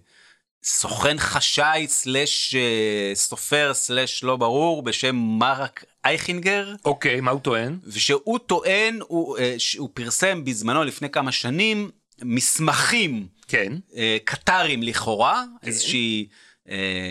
סוכן 0.69 1.19
חשאי 1.19 1.87
סלש 1.89 2.55
אה, 2.55 3.15
סופר 3.15 3.75
סלש 3.75 4.25
לא 4.25 4.37
ברור 4.37 4.83
בשם 4.83 5.17
מרק 5.17 5.85
אייכינגר. 6.05 6.75
אוקיי, 6.85 7.21
מה 7.21 7.31
הוא 7.31 7.41
טוען? 7.41 7.79
ושהוא 7.87 8.39
טוען, 8.39 8.99
הוא, 9.09 9.39
אה, 9.39 9.55
שהוא 9.59 9.89
פרסם 9.95 10.45
בזמנו 10.45 10.85
לפני 10.85 11.11
כמה 11.11 11.33
שנים 11.33 11.91
מסמכים 12.23 13.27
כן. 13.49 13.73
אה, 13.97 14.17
קטרים 14.25 14.83
לכאורה, 14.83 15.45
איזושהי 15.63 16.27
אה, 16.31 16.48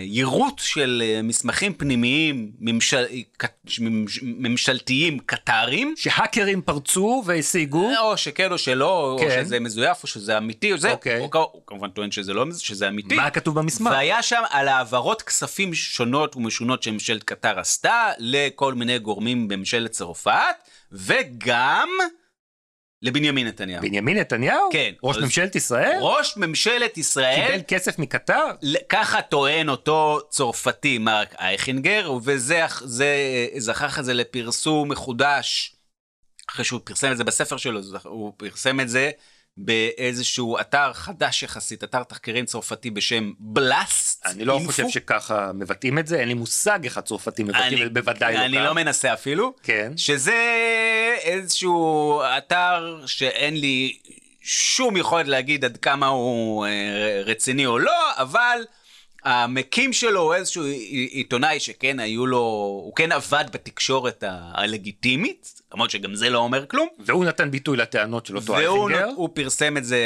יירוט 0.03 0.59
של 0.59 1.03
אה, 1.05 1.21
מסמכים 1.21 1.73
פנימיים 1.73 2.51
ממשל, 2.59 3.05
ממשלתיים 4.21 5.19
קטרים. 5.19 5.93
שהאקרים 5.97 6.61
פרצו 6.61 7.23
והשיגו. 7.25 7.91
או 7.99 8.17
שכן 8.17 8.51
או 8.51 8.57
שלא, 8.57 9.17
כן. 9.19 9.25
או 9.25 9.31
שזה 9.45 9.59
מזויף 9.59 10.03
או 10.03 10.07
שזה 10.07 10.37
אמיתי, 10.37 10.73
או 10.73 10.77
זה, 10.77 10.91
אוקיי. 10.91 11.19
הוא, 11.19 11.29
הוא 11.33 11.61
כמובן 11.67 11.89
טוען 11.89 12.11
שזה 12.11 12.33
לא, 12.33 12.45
שזה 12.57 12.87
אמיתי. 12.87 13.15
מה 13.15 13.29
כתוב 13.29 13.59
במסמך? 13.59 13.91
והיה 13.91 14.23
שם 14.23 14.41
על 14.49 14.67
העברות 14.67 15.21
כספים 15.21 15.73
שונות 15.73 16.35
ומשונות 16.35 16.83
שממשלת 16.83 17.23
קטר 17.23 17.59
עשתה 17.59 18.11
לכל 18.17 18.73
מיני 18.73 18.99
גורמים 18.99 19.47
בממשלת 19.47 19.91
צרפת, 19.91 20.55
וגם 20.91 21.89
לבנימין 23.01 23.47
נתניהו. 23.47 23.81
בנימין 23.81 24.17
נתניהו? 24.17 24.69
כן. 24.71 24.93
ראש 25.03 25.17
אז- 25.17 25.23
ממשלת 25.23 25.55
ישראל? 25.55 25.97
ראש 26.01 26.37
ממשלת 26.37 26.97
ישראל 26.97 27.47
קיבל 27.47 27.61
כסף 27.67 27.99
מקטר? 27.99 28.45
ככה 28.89 29.21
טוען 29.21 29.69
אותו 29.69 30.19
צרפתי 30.29 30.97
מרק 30.97 31.35
אייכינגר, 31.39 32.11
וזה 32.23 32.61
זה, 32.79 33.15
זכר 33.57 33.99
את 33.99 34.05
זה 34.05 34.13
לפרסום 34.13 34.91
מחודש 34.91 35.75
אחרי 36.49 36.65
שהוא 36.65 36.79
פרסם 36.83 37.11
את 37.11 37.17
זה 37.17 37.23
בספר 37.23 37.57
שלו, 37.57 37.79
הוא 38.03 38.33
פרסם 38.37 38.79
את 38.79 38.89
זה 38.89 39.11
באיזשהו 39.57 40.59
אתר 40.59 40.93
חדש 40.93 41.43
יחסית, 41.43 41.83
אתר 41.83 42.03
תחקירים 42.03 42.45
צרפתי 42.45 42.89
בשם 42.91 43.31
בלאסט. 43.39 44.25
אני 44.25 44.45
לא 44.45 44.53
אינפו. 44.53 44.71
חושב 44.71 44.89
שככה 44.89 45.51
מבטאים 45.53 45.99
את 45.99 46.07
זה, 46.07 46.19
אין 46.19 46.27
לי 46.27 46.33
מושג 46.33 46.79
איך 46.83 46.97
הצרפתים 46.97 47.47
מבטאים, 47.47 47.81
אני- 47.81 47.89
בוודאי 47.89 48.33
לא 48.33 48.45
אני 48.45 48.57
כך. 48.57 48.63
לא 48.63 48.73
מנסה 48.75 49.13
אפילו. 49.13 49.53
כן. 49.63 49.91
שזה 49.97 50.35
איזשהו 51.21 52.21
אתר 52.37 53.03
שאין 53.05 53.57
לי 53.57 53.97
שום 54.41 54.97
יכולת 54.97 55.27
להגיד 55.27 55.65
עד 55.65 55.77
כמה 55.77 56.07
הוא 56.07 56.65
אה, 56.65 56.71
רציני 57.25 57.65
או 57.65 57.79
לא, 57.79 57.91
אבל 58.17 58.57
המקים 59.27 59.93
שלו 59.93 60.21
הוא 60.21 60.33
איזשהו 60.33 60.63
עיתונאי 61.11 61.59
שכן 61.59 61.99
היו 61.99 62.25
לו, 62.25 62.37
הוא 62.83 62.95
כן 62.95 63.11
עבד 63.11 63.45
בתקשורת 63.51 64.23
הלגיטימית, 64.27 65.61
למרות 65.73 65.89
שגם 65.89 66.15
זה 66.15 66.29
לא 66.29 66.37
אומר 66.37 66.65
כלום. 66.65 66.87
והוא 66.99 67.25
נתן 67.25 67.51
ביטוי 67.51 67.77
לטענות 67.77 68.25
של 68.25 68.35
אותו 68.35 68.53
והוא 68.53 68.89
אייכינגר. 68.89 69.13
הוא 69.15 69.29
פרסם 69.33 69.77
את 69.77 69.85
זה 69.85 69.99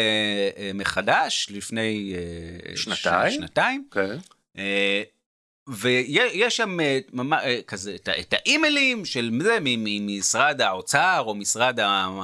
אה, 0.58 0.72
מחדש 0.74 1.48
לפני 1.52 2.14
אה, 2.16 2.76
שנתיים. 2.76 3.32
שנתיים. 3.32 3.86
כן. 3.92 4.18
אה, 4.58 5.04
ויש 5.70 6.58
שם 6.58 6.78
ממש, 7.14 7.44
כזה 7.68 7.96
את 8.20 8.34
האימיילים 8.34 9.06
של 9.06 9.40
זה 9.44 9.58
מ- 9.62 9.84
מ- 9.84 10.18
משרד 10.18 10.62
האוצר 10.62 11.24
או 11.26 11.36
משרד 11.36 11.80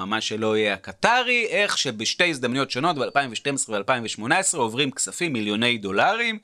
מה 0.08 0.22
שלא 0.22 0.58
יהיה 0.58 0.74
הקטרי, 0.74 1.46
איך 1.50 1.78
שבשתי 1.78 2.30
הזדמנויות 2.30 2.72
שונות 2.72 2.96
ב-2012 2.96 3.70
ו-2018 3.70 4.58
עוברים 4.58 4.92
כספים 4.92 5.34
מיליוני 5.34 5.78
דולרים 5.78 6.40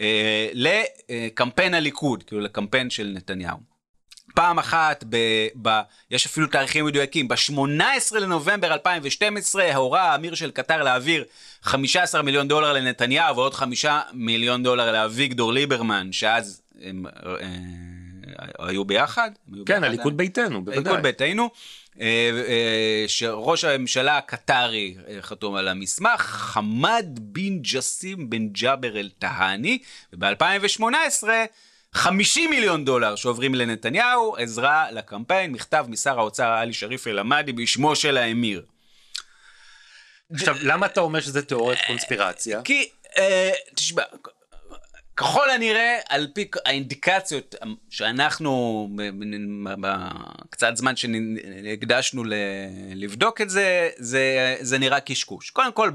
אה, 0.00 0.48
לקמפיין 0.54 1.74
הליכוד, 1.74 2.22
כאילו 2.22 2.40
לקמפיין 2.40 2.90
של 2.90 3.12
נתניהו. 3.14 3.58
פעם 4.34 4.58
אחת, 4.58 5.04
ב, 5.08 5.16
ב, 5.62 5.80
יש 6.10 6.26
אפילו 6.26 6.46
תאריכים 6.46 6.86
מדויקים, 6.86 7.28
ב-18 7.28 8.18
לנובמבר 8.20 8.72
2012 8.72 9.74
הורה 9.74 10.12
האמיר 10.12 10.34
של 10.34 10.50
קטר 10.50 10.82
להעביר 10.82 11.24
15 11.62 12.22
מיליון 12.22 12.48
דולר 12.48 12.72
לנתניהו 12.72 13.36
ועוד 13.36 13.54
5 13.54 13.86
מיליון 14.12 14.62
דולר 14.62 14.92
לאביגדור 14.92 15.52
ליברמן, 15.52 16.12
שאז 16.12 16.62
הם 16.82 17.06
אה, 17.06 18.66
היו 18.66 18.84
ביחד. 18.84 19.30
הם 19.48 19.54
היו 19.54 19.64
כן, 19.64 19.74
ביחד, 19.74 19.84
הליכוד 19.84 20.12
אה? 20.12 20.16
ביתנו, 20.16 20.64
בוודאי. 20.64 20.78
הליכוד 20.78 21.02
ביתנו, 21.02 21.50
שראש 23.06 23.64
הממשלה 23.64 24.18
הקטרי 24.18 24.94
אה, 25.08 25.16
חתום 25.20 25.54
על 25.54 25.68
המסמך, 25.68 26.20
חמד 26.20 27.06
בן 27.16 27.58
ג'סים 27.62 28.30
בן 28.30 28.48
ג'אבר 28.48 28.96
אל 28.96 29.10
טהאני, 29.18 29.78
וב-2018 30.12 30.82
50 31.92 32.50
מיליון 32.50 32.84
דולר 32.84 33.16
שעוברים 33.16 33.54
לנתניהו, 33.54 34.36
עזרה 34.36 34.90
לקמפיין, 34.90 35.52
מכתב 35.52 35.86
משר 35.88 36.18
האוצר 36.18 36.48
עלי 36.48 36.72
שריף 36.72 37.06
אל-עמאדי 37.06 37.52
בשמו 37.52 37.96
של 37.96 38.16
האמיר. 38.16 38.62
עכשיו, 40.34 40.56
למה 40.62 40.86
אתה 40.86 41.00
אומר 41.00 41.20
שזה 41.20 41.42
תיאוריית 41.42 41.80
קונספירציה? 41.86 42.62
כי, 42.62 42.88
אה, 43.18 43.50
תשמע, 43.74 44.02
ככל 45.18 45.50
הנראה, 45.50 45.98
על 46.08 46.26
פי 46.34 46.48
האינדיקציות 46.66 47.54
שאנחנו, 47.90 48.88
בקצת 49.80 50.76
זמן 50.76 50.96
שהקדשנו 50.96 52.24
לבדוק 52.94 53.40
את 53.40 53.50
זה, 53.50 53.88
זה, 53.96 54.56
זה 54.60 54.78
נראה 54.78 55.00
קשקוש. 55.00 55.50
קודם 55.50 55.72
כל, 55.72 55.90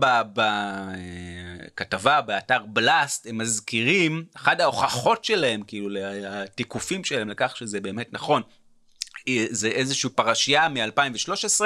בכתבה 1.74 2.22
באתר 2.22 2.64
בלאסט, 2.68 3.28
הם 3.28 3.38
מזכירים, 3.38 4.26
אחת 4.36 4.60
ההוכחות 4.60 5.26
שלהם, 5.26 5.64
כאילו, 5.68 6.00
התיקופים 6.28 7.04
שלהם 7.04 7.30
לכך 7.30 7.58
שזה 7.58 7.82
באמת 7.82 8.14
נכון, 8.14 8.42
זה 9.50 9.68
איזושהי 9.68 10.10
פרשייה 10.10 10.70
מ-2013, 10.70 11.62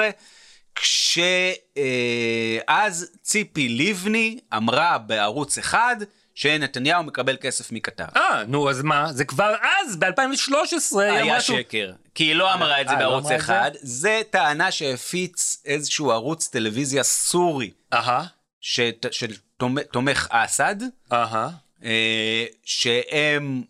כשאז 1.74 3.10
ציפי 3.22 3.68
לבני 3.68 4.38
אמרה 4.56 4.98
בערוץ 4.98 5.58
אחד 5.58 5.96
שנתניהו 6.38 7.02
מקבל 7.02 7.36
כסף 7.40 7.72
מקטר. 7.72 8.04
אה, 8.16 8.42
נו, 8.48 8.70
אז 8.70 8.82
מה? 8.82 9.12
זה 9.12 9.24
כבר 9.24 9.54
אז, 9.62 9.96
ב-2013, 9.96 10.98
היה 11.00 11.40
שקר, 11.40 11.92
כי 12.14 12.24
היא 12.24 12.34
לא 12.34 12.54
אמרה 12.54 12.80
את 12.80 12.88
זה 12.88 12.94
אה, 12.94 13.00
לא 13.00 13.08
בערוץ? 13.08 13.30
אחד, 13.30 13.70
זה 13.74 14.20
טענה 14.30 14.70
שהפיץ 14.70 15.62
איזשהו 15.64 16.10
ערוץ 16.10 16.48
טלוויזיה 16.48 17.02
סורי 17.02 17.70
אהה, 17.92 18.24
שתומך 18.60 20.28
אסד, 20.30 20.76
אהה. 21.12 21.48
אה, 21.84 22.44
שהם 22.64 23.62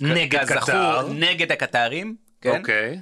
נגד 0.00 0.44
קטר. 0.44 1.08
נגד 1.08 1.52
הקטרים, 1.52 2.16
כן? 2.40 2.58
אוקיי. 2.58 3.00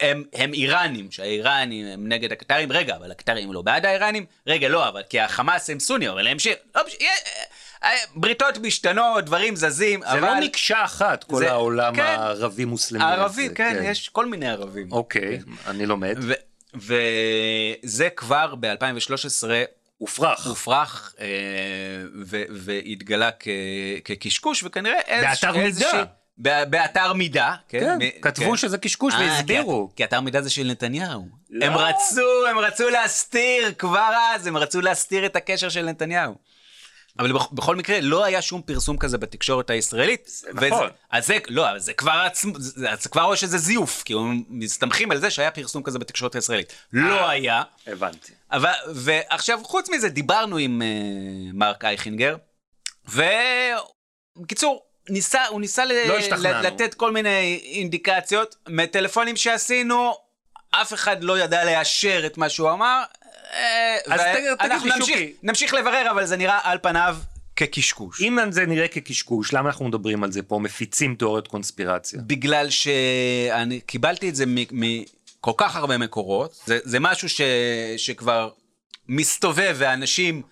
הם, 0.00 0.24
הם 0.32 0.52
איראנים, 0.52 1.10
שהאיראנים 1.10 1.86
הם 1.86 2.08
נגד 2.08 2.32
הקטרים, 2.32 2.72
רגע, 2.72 2.96
אבל 2.96 3.10
הקטרים 3.10 3.52
לא 3.52 3.62
בעד 3.62 3.86
האיראנים? 3.86 4.26
רגע, 4.46 4.68
לא, 4.68 4.88
אבל 4.88 5.02
כי 5.08 5.20
החמאס 5.20 5.70
הם 5.70 5.80
סונים, 5.80 6.10
אבל 6.10 6.26
הם 6.26 6.38
ש... 6.38 6.46
לא, 6.46 6.54
אה, 6.74 7.06
אה, 7.06 7.44
בריתות 8.14 8.58
משתנות, 8.58 9.24
דברים 9.24 9.56
זזים, 9.56 10.00
זה 10.00 10.12
אבל... 10.12 10.20
לא 10.20 10.40
מקשה 10.40 10.84
אחת, 10.84 11.24
כל 11.24 11.36
זה- 11.38 11.50
העולם 11.50 11.96
כן. 11.96 12.02
הערבי-מוסלמי. 12.02 13.04
הערבי, 13.04 13.44
הזה, 13.44 13.54
כן, 13.54 13.80
יש 13.84 14.08
כל 14.08 14.26
מיני 14.26 14.48
ערבים. 14.50 14.92
אוקיי, 14.92 15.38
אני 15.66 15.86
לומד. 15.86 16.16
וזה 17.84 18.08
כבר 18.16 18.54
ב-2013 18.60 19.48
הופרך. 19.98 20.46
הופרך 20.46 21.14
אה, 21.20 21.26
ו- 22.26 22.42
והתגלה 22.50 23.30
כ- 23.40 23.48
כקשקוש, 24.04 24.62
וכנראה 24.64 25.00
איז- 25.06 25.24
באתר 25.24 25.52
מידה. 25.52 25.64
איזושהי- 25.66 26.00
ב- 26.38 26.64
באתר 26.70 27.12
מידה, 27.12 27.54
כן, 27.68 27.80
כן, 27.80 27.98
מ- 27.98 28.20
כתבו 28.22 28.50
כן. 28.50 28.56
שזה 28.56 28.78
קשקוש 28.78 29.14
אה, 29.14 29.20
והסבירו. 29.20 29.88
כי, 29.90 29.96
כי 29.96 30.04
אתר 30.04 30.20
מידה 30.20 30.42
זה 30.42 30.50
של 30.50 30.66
נתניהו. 30.70 31.28
לא. 31.50 31.66
הם 31.66 31.72
רצו, 31.76 32.46
הם 32.50 32.58
רצו 32.58 32.90
להסתיר, 32.90 33.72
כבר 33.78 34.10
אז 34.34 34.46
הם 34.46 34.56
רצו 34.56 34.80
להסתיר 34.80 35.26
את 35.26 35.36
הקשר 35.36 35.68
של 35.68 35.84
נתניהו. 35.84 36.34
אבל 37.18 37.32
בכ- 37.32 37.52
בכל 37.52 37.76
מקרה, 37.76 38.00
לא 38.00 38.24
היה 38.24 38.42
שום 38.42 38.62
פרסום 38.62 38.98
כזה 38.98 39.18
בתקשורת 39.18 39.70
הישראלית. 39.70 40.30
נכון. 40.54 40.88
אז 41.10 41.26
זה, 41.26 41.38
לא, 41.48 41.78
זה 41.78 41.92
כבר 41.92 42.22
עצמו, 42.26 42.52
זה, 42.58 43.08
כבר 43.10 43.22
רואה 43.22 43.36
שזה 43.36 43.58
זיוף, 43.58 44.02
כי 44.02 44.12
הם 44.14 44.42
מסתמכים 44.48 45.10
על 45.10 45.18
זה 45.20 45.30
שהיה 45.30 45.50
פרסום 45.50 45.82
כזה 45.82 45.98
בתקשורת 45.98 46.34
הישראלית. 46.34 46.72
לא 46.92 47.28
היה. 47.28 47.62
הבנתי. 47.86 48.32
אבל, 48.52 48.72
ועכשיו, 48.94 49.60
חוץ 49.64 49.88
מזה, 49.90 50.08
דיברנו 50.08 50.56
עם 50.56 50.82
uh, 50.82 50.84
מרק 51.56 51.84
אייכינגר, 51.84 52.36
ובקיצור, 54.36 54.82
ניסה, 55.08 55.46
הוא 55.46 55.60
ניסה 55.60 55.84
ל- 55.84 55.92
לא 56.08 56.18
השתכנענו. 56.18 56.62
לתת 56.68 56.94
כל 56.94 57.12
מיני 57.12 57.60
אינדיקציות. 57.64 58.56
מטלפונים 58.68 59.36
שעשינו, 59.36 60.14
אף 60.70 60.94
אחד 60.94 61.24
לא 61.24 61.38
ידע 61.38 61.64
לאשר 61.64 62.22
את 62.26 62.38
מה 62.38 62.48
שהוא 62.48 62.70
אמר. 62.70 63.02
אה, 63.54 63.96
אז 64.14 64.20
תגיד- 64.20 64.82
לי, 64.84 64.90
נמשיך, 64.90 65.06
שוקי. 65.06 65.32
נמשיך 65.42 65.74
לברר, 65.74 66.10
אבל 66.10 66.26
זה 66.26 66.36
נראה 66.36 66.58
על 66.62 66.78
פניו 66.82 67.16
כקשקוש. 67.56 68.20
אם 68.20 68.38
זה 68.50 68.66
נראה 68.66 68.88
כקשקוש, 68.88 69.52
למה 69.52 69.68
אנחנו 69.68 69.84
מדברים 69.88 70.24
על 70.24 70.32
זה 70.32 70.42
פה? 70.42 70.58
מפיצים 70.58 71.14
תיאוריות 71.14 71.48
קונספירציה. 71.48 72.20
בגלל 72.26 72.70
שאני 72.70 73.80
קיבלתי 73.80 74.28
את 74.28 74.34
זה 74.36 74.44
מכל 74.46 75.52
כך 75.56 75.76
הרבה 75.76 75.98
מקורות, 75.98 76.54
זה, 76.66 76.78
זה 76.84 77.00
משהו 77.00 77.28
ש, 77.28 77.40
שכבר 77.96 78.50
מסתובב 79.08 79.76
ואנשים 79.78 80.42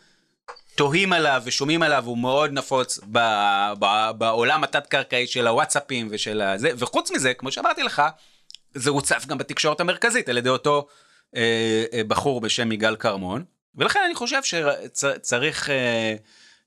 תוהים 0.75 1.13
עליו 1.13 1.43
ושומעים 1.45 1.83
עליו, 1.83 2.05
הוא 2.07 2.19
מאוד 2.19 2.53
נפוץ 2.53 2.99
ב, 3.13 3.19
ב, 3.79 4.11
בעולם 4.19 4.65
התת-קרקעי 4.65 5.27
של 5.27 5.47
הוואטסאפים 5.47 6.09
ושל 6.11 6.41
הזה, 6.41 6.71
וחוץ 6.77 7.11
מזה, 7.11 7.35
כמו 7.35 7.53
שאמרתי 7.53 7.83
לך, 7.83 8.03
זה 8.75 8.91
הוצף 8.91 9.27
גם 9.27 9.39
בתקשורת 9.39 9.81
המרכזית 9.81 10.29
על 10.29 10.39
ידי 10.39 10.49
אותו 10.49 10.87
אה, 11.37 11.85
אה, 11.93 12.05
בחור 12.05 12.41
בשם 12.41 12.73
יגאל 12.73 12.97
כרמון, 12.97 13.45
ולכן 13.75 14.01
אני 14.07 14.15
חושב 14.15 14.41
שצריך... 14.43 15.71
אה, 15.71 16.15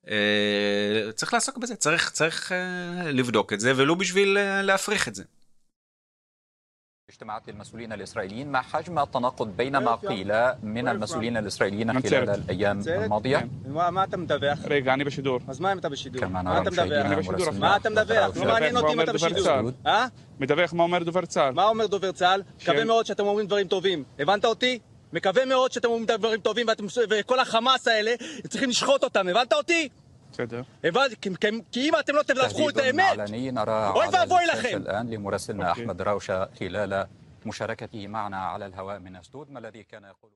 אה, 0.09 1.11
צריך 1.11 1.33
לעסוק 1.33 1.57
בזה, 1.57 1.75
צריך, 1.75 2.09
צריך 2.09 2.51
אה, 2.51 3.11
לבדוק 3.11 3.53
את 3.53 3.59
זה, 3.59 3.73
ולו 3.75 3.95
בשביל 3.95 4.37
אה, 4.37 4.61
להפריך 4.61 5.07
את 5.07 5.15
זה. 5.15 5.23
اجتماعات 7.10 7.48
للمسؤولين 7.48 7.92
الإسرائيليين 7.92 8.52
ما 8.52 8.60
حجم 8.60 8.98
التناقض 8.98 9.48
بين 9.56 9.76
ما 9.76 9.94
قيل 9.94 10.32
من 10.62 10.88
المسؤولين 10.88 11.36
الإسرائيليين 11.36 11.86
نعم، 11.86 12.00
خلال 12.00 12.10
سيرت. 12.10 12.28
الأيام 12.38 12.80
الماضية 12.86 13.48
מה 13.68 13.90
מה 13.90 14.04
אתה 14.04 14.16
מדווח? 14.16 14.58
רגע, 14.64 14.94
אני 14.94 15.04
בשידור. 15.04 15.40
אז 15.48 15.60
מה 15.60 15.72
אם 15.72 15.78
אתה 15.78 15.88
בשידור? 15.88 16.20
كما 16.20 16.42
מה 16.42 16.50
نرى 16.50 16.62
אתה 16.62 16.70
מדווח? 16.70 16.72
مشاهدينا 16.84 17.06
אני 17.06 17.16
בשידור. 17.16 17.36
مراسلنا 17.38 17.58
מה 17.60 17.76
אתה 17.76 17.90
מדווח? 17.90 18.36
לא 18.36 18.44
מעניין 18.44 18.76
אותי 18.76 18.92
אם 18.92 19.00
אתה 19.00 19.12
דובר 19.12 19.26
בשידור. 19.28 19.44
צה"ל. 19.44 19.70
אה? 19.86 20.06
מדווח 20.40 20.72
מה 20.72 20.82
אומר 20.82 21.02
דובר 21.02 21.24
צה"ל. 21.26 21.54
מה 21.54 21.64
אומר 21.64 21.86
דובר 21.86 22.12
צה"ל? 22.12 22.42
מקווה 22.62 22.84
מאוד 22.84 23.06
שאתם 23.06 23.26
אומרים 23.26 23.46
דברים 23.46 23.66
טובים. 23.66 24.04
הבנת 24.18 24.44
אותי? 24.44 24.78
מקווה 25.12 25.44
מאוד 25.44 25.72
שאתם 25.72 25.88
אומרים 25.88 26.06
דברים 26.06 26.40
טובים 26.40 26.68
ואתם- 26.68 26.86
וכל 27.10 27.40
החמאס 27.40 27.88
האלה, 27.88 28.14
צריכים 28.48 28.70
לשחוט 28.70 29.04
אותם. 29.04 29.28
הבנת 29.28 29.52
אותי? 29.52 29.88
علني 33.21 33.51
نرى 33.51 33.71
على 33.71 34.75
الآن 34.75 35.09
لمراسلنا 35.09 35.71
أحمد 35.71 36.01
راوشة 36.01 36.49
خلال 36.59 37.07
مشاركته 37.45 38.07
معنا 38.07 38.37
على 38.37 38.65
الهواء 38.65 38.99
من 38.99 39.15
أسدود 39.15 39.51
ما 39.51 39.59
الذي 39.59 39.83
كان 39.83 40.03
يقول 40.03 40.31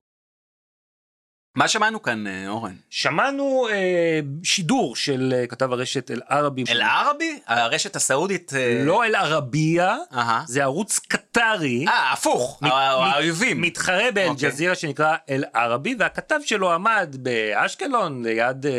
מה 1.55 1.67
שמענו 1.67 2.01
כאן, 2.01 2.27
אה, 2.27 2.47
אורן? 2.47 2.75
שמענו 2.89 3.67
אה, 3.71 4.19
שידור 4.43 4.95
של 4.95 5.33
אה, 5.37 5.47
כתב 5.47 5.73
הרשת 5.73 6.11
אל-ערבי. 6.11 6.63
אל-ערבי? 6.69 7.39
הרשת 7.47 7.95
הסעודית? 7.95 8.53
אה, 8.55 8.81
לא 8.85 9.03
אל-ערבייה, 9.05 9.95
אהה. 10.13 10.43
זה 10.47 10.63
ערוץ 10.63 10.99
קטרי. 10.99 11.85
אה, 11.87 12.11
הפוך, 12.13 12.59
מת- 12.61 12.71
ה- 12.71 12.75
מת- 13.07 13.13
האויבים. 13.13 13.61
מתחרה 13.61 13.95
אוקיי. 14.07 14.11
באל-ג'זירה 14.11 14.75
שנקרא 14.75 15.15
אל-ערבי, 15.29 15.95
והכתב 15.99 16.39
שלו 16.45 16.71
עמד 16.73 17.15
באשקלון 17.19 18.25
ליד 18.25 18.65
אה, 18.65 18.71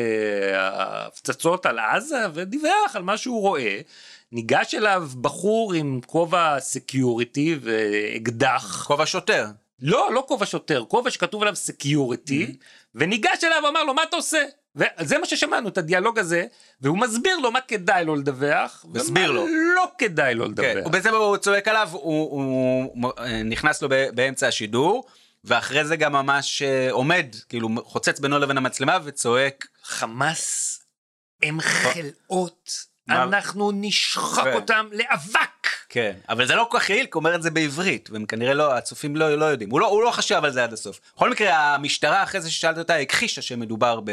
ההפצצות 0.71 1.67
על 1.67 1.79
עזה 1.79 2.27
ודיווח 2.35 2.71
על 2.97 3.03
מה 3.03 3.17
שהוא 3.17 3.41
רואה. 3.41 3.79
ניגש 4.33 4.75
אליו 4.75 5.09
בחור 5.21 5.73
עם 5.75 6.01
כובע 6.07 6.61
security 6.61 7.59
ואקדח. 7.63 8.85
כובע 8.87 9.07
שוטר. 9.07 9.47
לא, 9.83 10.11
לא 10.13 10.25
כובע 10.29 10.47
שוטר, 10.47 10.85
כובע 10.89 11.11
שכתוב 11.11 11.43
עליו 11.43 11.57
security, 11.57 12.47
Mm-hmm. 12.47 12.65
וניגש 12.95 13.45
אליו 13.45 13.63
ואמר 13.65 13.85
לו 13.85 13.95
מה 13.95 14.03
אתה 14.03 14.17
עושה? 14.17 14.43
וזה 14.77 15.19
מה 15.19 15.27
ששמענו 15.27 15.69
את 15.69 15.79
הדיאלוג 15.79 16.19
הזה, 16.19 16.47
והוא 16.81 16.99
מסביר 16.99 17.39
לו 17.39 17.53
מה 17.53 17.61
כדאי 17.61 18.05
לו 18.05 18.17
לדווח, 18.17 18.85
ומה 18.95 19.27
לו. 19.27 19.47
לא 19.77 19.89
כדאי 19.99 20.35
לו 20.35 20.45
כן, 20.45 20.51
לדווח. 20.51 20.87
ובעצם 20.87 21.15
הוא 21.15 21.37
צועק 21.37 21.69
עליו, 21.69 21.89
הוא, 21.93 22.31
הוא 22.31 23.13
אה, 23.19 23.43
נכנס 23.43 23.83
לו 23.83 23.89
באמצע 24.15 24.49
השידור, 24.49 25.07
ואחרי 25.45 25.85
זה 25.85 25.97
גם 25.97 26.13
ממש 26.13 26.63
אה, 26.63 26.91
עומד, 26.91 27.27
כאילו 27.49 27.69
חוצץ 27.85 28.21
בינו 28.21 28.39
לבין 28.39 28.57
המצלמה 28.57 28.99
וצועק, 29.05 29.67
חמאס 29.83 30.81
הם 31.43 31.61
חלאות? 31.61 32.71
אנחנו 33.09 33.71
נשחק 33.75 34.45
כן. 34.45 34.53
אותם 34.53 34.87
לאבק. 34.93 35.60
כן, 35.89 36.13
אבל 36.29 36.47
זה 36.47 36.55
לא 36.55 36.67
כל 36.71 36.79
כך 36.79 36.91
יעיל, 36.91 37.05
כי 37.05 37.11
הוא 37.15 37.21
אומר 37.21 37.35
את 37.35 37.43
זה 37.43 37.51
בעברית, 37.51 38.09
והם 38.13 38.27
כנראה 38.27 38.55
לא, 38.55 38.77
הצופים 38.77 39.17
לא, 39.17 39.35
לא 39.35 39.45
יודעים, 39.45 39.71
הוא 39.71 39.81
לא, 39.81 39.87
הוא 39.87 40.03
לא 40.03 40.11
חשב 40.11 40.41
על 40.45 40.51
זה 40.51 40.65
עד 40.65 40.73
הסוף. 40.73 41.01
בכל 41.17 41.31
מקרה, 41.31 41.75
המשטרה 41.75 42.23
אחרי 42.23 42.41
זה 42.41 42.51
ששאלת 42.51 42.79
אותה, 42.79 42.97
הכחישה 42.97 43.43
שמדובר 43.43 44.01
ב, 44.05 44.11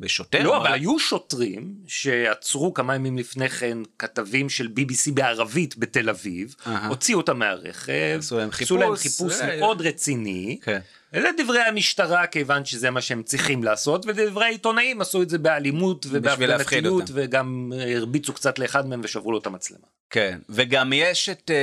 בשוטר. 0.00 0.42
לא, 0.42 0.56
אבל 0.56 0.72
היו 0.72 0.98
שוטרים 0.98 1.74
שעצרו 1.86 2.74
כמה 2.74 2.94
ימים 2.94 3.18
לפני 3.18 3.48
כן 3.48 3.78
כתבים 3.98 4.48
של 4.48 4.68
BBC 4.78 5.12
בערבית 5.14 5.78
בתל 5.78 6.08
אביב, 6.08 6.54
אהה. 6.66 6.88
הוציאו 6.88 7.18
אותם 7.18 7.38
מהרכב, 7.38 8.16
עשו 8.18 8.38
להם 8.38 8.48
עשו 8.60 8.76
להם 8.76 8.96
חיפוש, 8.96 9.32
חיפוש 9.32 9.40
אה, 9.40 9.60
מאוד 9.60 9.80
רציני. 9.80 10.58
כן. 10.62 10.78
אלה 11.14 11.30
דברי 11.38 11.60
המשטרה 11.60 12.26
כיוון 12.26 12.64
שזה 12.64 12.90
מה 12.90 13.00
שהם 13.00 13.22
צריכים 13.22 13.64
לעשות 13.64 14.06
ודברי 14.06 14.44
העיתונאים 14.44 15.00
עשו 15.00 15.22
את 15.22 15.30
זה 15.30 15.38
באלימות 15.38 16.06
ובהפגנתיות. 16.10 17.10
וגם 17.14 17.72
אה, 17.76 17.96
הרביצו 17.96 18.32
קצת 18.32 18.58
לאחד 18.58 18.86
מהם 18.86 19.00
ושברו 19.04 19.32
לו 19.32 19.38
את 19.38 19.46
המצלמה. 19.46 19.86
כן, 20.10 20.38
וגם 20.48 20.91
יש 20.92 21.28
את 21.28 21.50
אה, 21.50 21.56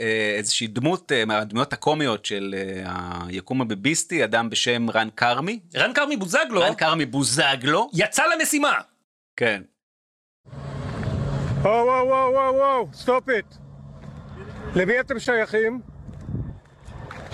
אה, 0.00 0.34
איזושהי 0.38 0.66
דמות 0.66 1.12
אה, 1.12 1.24
מהדמויות 1.24 1.72
הקומיות 1.72 2.24
של 2.24 2.54
אה, 2.56 2.92
היקום 3.26 3.60
הביביסטי, 3.60 4.24
אדם 4.24 4.50
בשם 4.50 4.90
רן 4.90 5.08
כרמי. 5.16 5.60
רן 5.76 5.92
כרמי 5.92 6.16
בוזגלו 6.16 6.60
רן 6.60 6.74
כרמי 6.74 7.06
בוזגלו. 7.06 7.90
יצא 7.92 8.22
למשימה. 8.26 8.74
כן. 9.36 9.62
וואו 11.62 11.86
וואו 11.86 12.06
וואו 12.06 12.32
וואו 12.32 12.54
וואו, 12.54 12.88
stop 12.92 13.28
it. 13.28 13.46
למי 14.74 15.00
אתם 15.00 15.18
שייכים? 15.18 15.80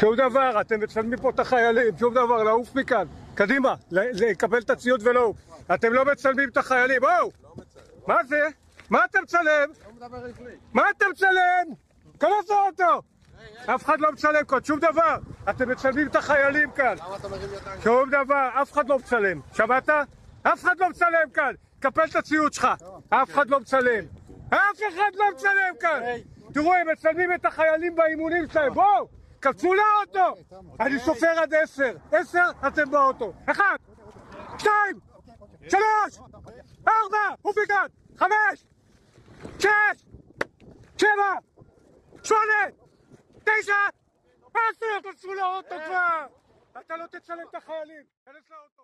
שום 0.01 0.17
דבר, 0.17 0.61
אתם 0.61 0.81
מצלמים 0.81 1.19
פה 1.19 1.31
את 1.31 1.41
החיילים, 1.41 1.99
שום 1.99 2.15
דבר, 2.15 2.43
לעוף 2.43 2.75
מכאן. 2.75 3.07
קדימה, 3.35 3.75
לקבל 3.91 4.59
את 4.59 4.71
הציוד 4.71 5.07
ולעוף. 5.07 5.37
אתם 5.75 5.93
לא 5.93 6.05
מצלמים 6.05 6.49
את 6.49 6.57
החיילים, 6.57 7.01
בואו! 7.01 7.31
מה 8.07 8.25
זה? 8.25 8.49
מה 8.91 9.05
אתה 9.05 9.21
מצלם? 9.21 9.71
מה 10.73 10.91
אתה 10.91 11.05
מצלם? 11.11 11.75
כנס 12.21 12.51
לאוטו! 12.51 13.03
אף 13.67 13.85
אחד 13.85 14.01
לא 14.01 14.13
מצלם 14.13 14.45
כאן, 14.45 14.65
שום 14.65 14.79
דבר. 14.81 15.17
אתם 15.51 15.69
מצלמים 15.69 16.07
את 16.07 16.17
החיילים 16.17 16.71
כאן. 16.71 16.95
שום 17.83 18.11
דבר, 18.11 18.49
אף 18.63 18.73
אחד 18.73 18.89
לא 18.89 18.99
מצלם. 18.99 19.41
שמעת? 19.53 19.89
אף 20.43 20.61
אחד 20.63 20.79
לא 20.79 20.89
מצלם 20.89 21.31
כאן. 21.35 21.53
קפל 21.81 22.05
את 22.11 22.17
הציוד 22.17 22.53
שלך. 22.53 22.69
אף 23.09 23.31
אחד 23.31 23.51
לא 23.51 23.61
מצלם. 23.61 24.05
אף 24.49 24.79
אחד 24.89 25.11
לא 25.15 25.25
מצלם 25.35 25.75
כאן. 25.81 26.01
תראו, 26.55 26.75
הם 26.75 26.89
מצלמים 26.93 27.35
את 27.35 27.45
החיילים 27.45 27.95
באימונים 27.95 28.49
שלהם. 28.53 28.75
בואו, 28.75 29.09
קפצו 29.41 29.75
לאוטו. 29.75 30.35
אני 30.81 30.99
סופר 30.99 31.41
עד 31.43 31.55
עשר. 31.55 31.97
עשר, 32.13 32.51
אתם 32.67 32.91
באוטו. 32.91 33.33
אחד, 33.47 33.77
שתיים, 34.59 34.97
שלוש, 35.69 36.19
ארבע, 36.89 37.35
אופיקן, 37.45 37.87
חמש, 38.19 38.65
שש, 39.59 40.03
שבע, 40.99 41.35
שמונה, 42.25 42.67
תשע, 43.45 43.75
עשר, 44.55 45.11
תצאו 45.13 45.35
לאוטו 45.35 45.75
כבר! 45.87 46.27
אתה 46.81 46.97
לא 46.97 47.05
תצלם 47.07 47.37
את 47.51 47.55
החיילים, 47.55 48.03
כנס 48.27 48.51
לאוטו. 48.51 48.83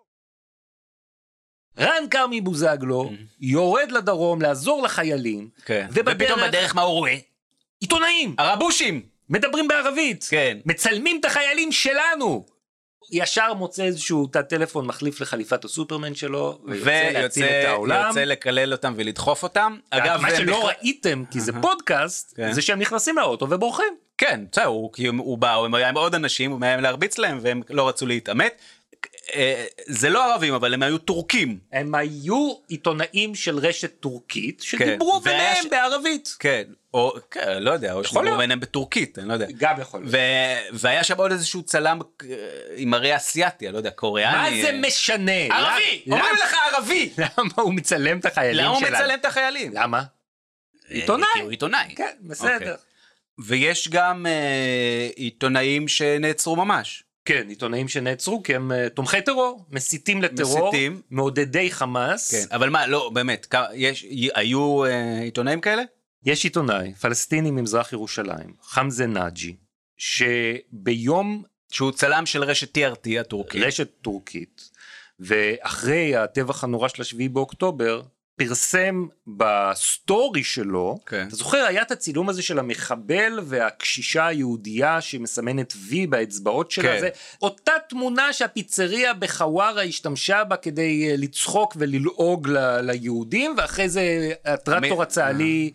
רן 1.79 2.09
כרמי 2.09 2.41
בוזגלו 2.41 3.11
יורד 3.39 3.91
לדרום 3.91 4.41
לעזור 4.41 4.83
לחיילים, 4.83 5.49
כן. 5.65 5.87
ופתאום 5.91 6.15
ובדרך 6.15 6.47
בדרך 6.47 6.75
מה 6.75 6.81
הוא 6.81 6.93
רואה? 6.93 7.17
עיתונאים 7.79 8.35
הרבושים! 8.37 9.01
מדברים 9.29 9.67
בערבית, 9.67 10.25
כן. 10.29 10.57
מצלמים 10.65 11.19
את 11.19 11.25
החיילים 11.25 11.71
שלנו. 11.71 12.45
ישר 13.11 13.53
מוצא 13.53 13.83
איזשהו 13.83 14.27
תא 14.27 14.41
טלפון 14.41 14.85
מחליף 14.85 15.21
לחליפת 15.21 15.65
הסופרמן 15.65 16.15
שלו, 16.15 16.59
ויוצא 16.65 17.09
להציל 17.13 17.45
את 17.45 17.65
העולם. 17.65 18.03
ויוצא 18.05 18.23
לקלל 18.23 18.71
אותם 18.71 18.93
ולדחוף 18.97 19.43
אותם. 19.43 19.75
אגב, 19.89 20.21
מה 20.21 20.29
שלא 20.37 20.67
ראיתם, 20.67 21.23
כי 21.31 21.39
זה 21.39 21.51
פודקאסט, 21.61 22.33
כן. 22.37 22.51
זה 22.53 22.61
שהם 22.61 22.79
נכנסים 22.79 23.15
לאוטו 23.17 23.47
ובורחים. 23.49 23.95
כן, 24.17 24.41
בסדר, 24.51 24.65
הוא, 24.65 24.93
כי 24.93 25.07
הוא- 25.07 25.15
הוא 25.17 25.37
בא, 25.37 25.53
הוא 25.53 25.77
היה 25.77 25.89
עם 25.89 25.97
עוד 25.97 26.15
אנשים, 26.15 26.51
הוא 26.51 26.59
מאיים 26.59 26.79
להרביץ 26.79 27.17
להם, 27.17 27.39
והם 27.41 27.61
לא 27.69 27.87
רצו 27.89 28.05
להתעמת. 28.05 28.61
אה, 29.35 29.65
זה 29.87 30.09
לא 30.09 30.31
ערבים, 30.33 30.53
אבל 30.53 30.73
הם 30.73 30.83
היו 30.83 30.97
טורקים. 30.97 31.59
הם 31.71 31.95
היו 31.95 32.53
עיתונאים 32.67 33.35
של 33.35 33.57
רשת 33.59 33.99
טורקית, 33.99 34.61
כן, 34.61 34.65
שדיברו 34.67 35.21
והיה 35.23 35.37
ביניהם 35.37 35.63
ש- 35.63 35.67
בערבית. 35.71 36.35
כן, 36.39 36.63
או, 36.93 37.13
כן, 37.31 37.63
לא 37.63 37.71
יודע, 37.71 37.93
או 37.93 38.03
שדיברו 38.03 38.23
להיות. 38.23 38.37
ביניהם 38.37 38.59
בטורקית, 38.59 39.19
אני 39.19 39.27
לא 39.27 39.33
יודע. 39.33 39.45
גם 39.57 39.81
יכול 39.81 39.99
להיות. 39.99 40.13
ו... 40.13 40.17
והיה 40.79 41.03
שם 41.03 41.17
עוד 41.17 41.31
איזשהו 41.31 41.63
צלם 41.63 41.99
אה, 42.23 42.27
עם 42.75 42.89
מראה 42.89 43.15
אסיאתי, 43.15 43.65
אני 43.65 43.73
לא 43.73 43.77
יודע, 43.77 43.91
קוריאני. 43.91 44.37
מה 44.37 44.61
זה 44.61 44.69
אה, 44.69 44.79
משנה? 44.87 45.31
ערבי! 45.31 46.01
למה- 46.07 46.15
אומרים 46.15 46.35
לך 46.43 46.55
ערבי! 46.73 47.09
למה 47.37 47.49
הוא 47.55 47.73
מצלם 47.73 48.19
את 48.19 48.25
החיילים 48.25 48.65
למה 48.65 48.79
שלנו? 48.79 48.95
הוא 48.95 49.03
מצלם 49.03 49.19
את 49.19 49.25
החיילים? 49.25 49.71
למה? 49.73 50.03
עיתונאי. 50.89 51.27
כי 51.33 51.39
הוא 51.39 51.51
עיתונאי. 51.51 51.95
כן, 51.95 52.15
בסדר. 52.21 52.53
אוקיי. 52.53 52.73
ויש 53.45 53.89
גם 53.89 54.25
אה, 54.25 55.09
עיתונאים 55.15 55.87
שנעצרו 55.87 56.55
ממש. 56.55 57.03
כן, 57.27 57.49
עיתונאים 57.49 57.87
שנעצרו 57.87 58.43
כי 58.43 58.55
הם 58.55 58.71
אה, 58.71 58.89
תומכי 58.89 59.21
טרור, 59.21 59.65
מסיתים 59.71 60.21
לטרור, 60.21 60.69
מסיתים. 60.69 61.01
מעודדי 61.09 61.71
חמאס. 61.71 62.31
כן, 62.31 62.55
אבל 62.55 62.69
מה, 62.69 62.87
לא, 62.87 63.09
באמת, 63.13 63.47
יש, 63.73 64.05
היו 64.35 64.85
אה, 64.85 65.19
עיתונאים 65.19 65.61
כאלה? 65.61 65.83
יש 66.25 66.43
עיתונאי 66.43 66.93
פלסטיני 66.93 67.51
ממזרח 67.51 67.93
ירושלים, 67.93 68.53
חמזה 68.61 69.07
נאג'י, 69.07 69.55
שביום 69.97 71.43
שהוא 71.71 71.91
צלם 71.91 72.25
של 72.25 72.43
רשת 72.43 72.77
TRT 72.77 73.19
הטורקית. 73.19 73.61
רשת 73.63 73.89
טורקית, 74.01 74.69
ואחרי 75.19 76.15
הטבח 76.15 76.63
הנורא 76.63 76.87
של 76.87 77.01
השביעי 77.01 77.29
באוקטובר, 77.29 78.01
פרסם 78.37 79.05
ב 79.27 79.46
story 79.46 80.43
שלו, 80.43 80.99
כן. 81.05 81.25
אתה 81.27 81.35
זוכר 81.35 81.57
היה 81.57 81.81
את 81.81 81.91
הצילום 81.91 82.29
הזה 82.29 82.41
של 82.41 82.59
המחבל 82.59 83.39
והקשישה 83.43 84.27
היהודייה 84.27 85.01
שמסמנת 85.01 85.73
וי 85.89 86.07
באצבעות 86.07 86.71
שלה, 86.71 86.83
כן. 86.93 86.99
זה 86.99 87.09
אותה 87.41 87.71
תמונה 87.89 88.33
שהפיצריה 88.33 89.13
בחווארה 89.13 89.81
השתמשה 89.83 90.43
בה 90.43 90.55
כדי 90.55 91.07
אה, 91.09 91.15
לצחוק 91.17 91.73
וללעוג 91.79 92.47
ל- 92.49 92.79
ליהודים, 92.81 93.53
ואחרי 93.57 93.89
זה 93.89 94.01
הטרקטור 94.45 95.01
הצה"לי, 95.03 95.71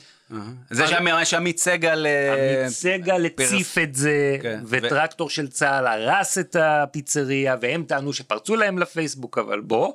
זה 0.70 0.86
שם- 0.86 1.24
שעמית 1.24 1.58
סגל... 1.58 2.06
אה, 2.06 2.32
עמית 2.60 2.72
סגל 2.72 3.26
הציף 3.26 3.78
את 3.78 3.94
זה, 3.94 4.36
כן, 4.42 4.60
וטרקטור 4.66 5.30
של 5.30 5.48
צה"ל 5.48 5.86
הרס 5.86 6.38
את 6.38 6.56
הפיצריה, 6.60 7.56
והם 7.60 7.84
טענו 7.84 8.12
שפרצו 8.12 8.56
להם 8.56 8.78
לפייסבוק, 8.78 9.38
אבל 9.38 9.60
בוא. 9.60 9.92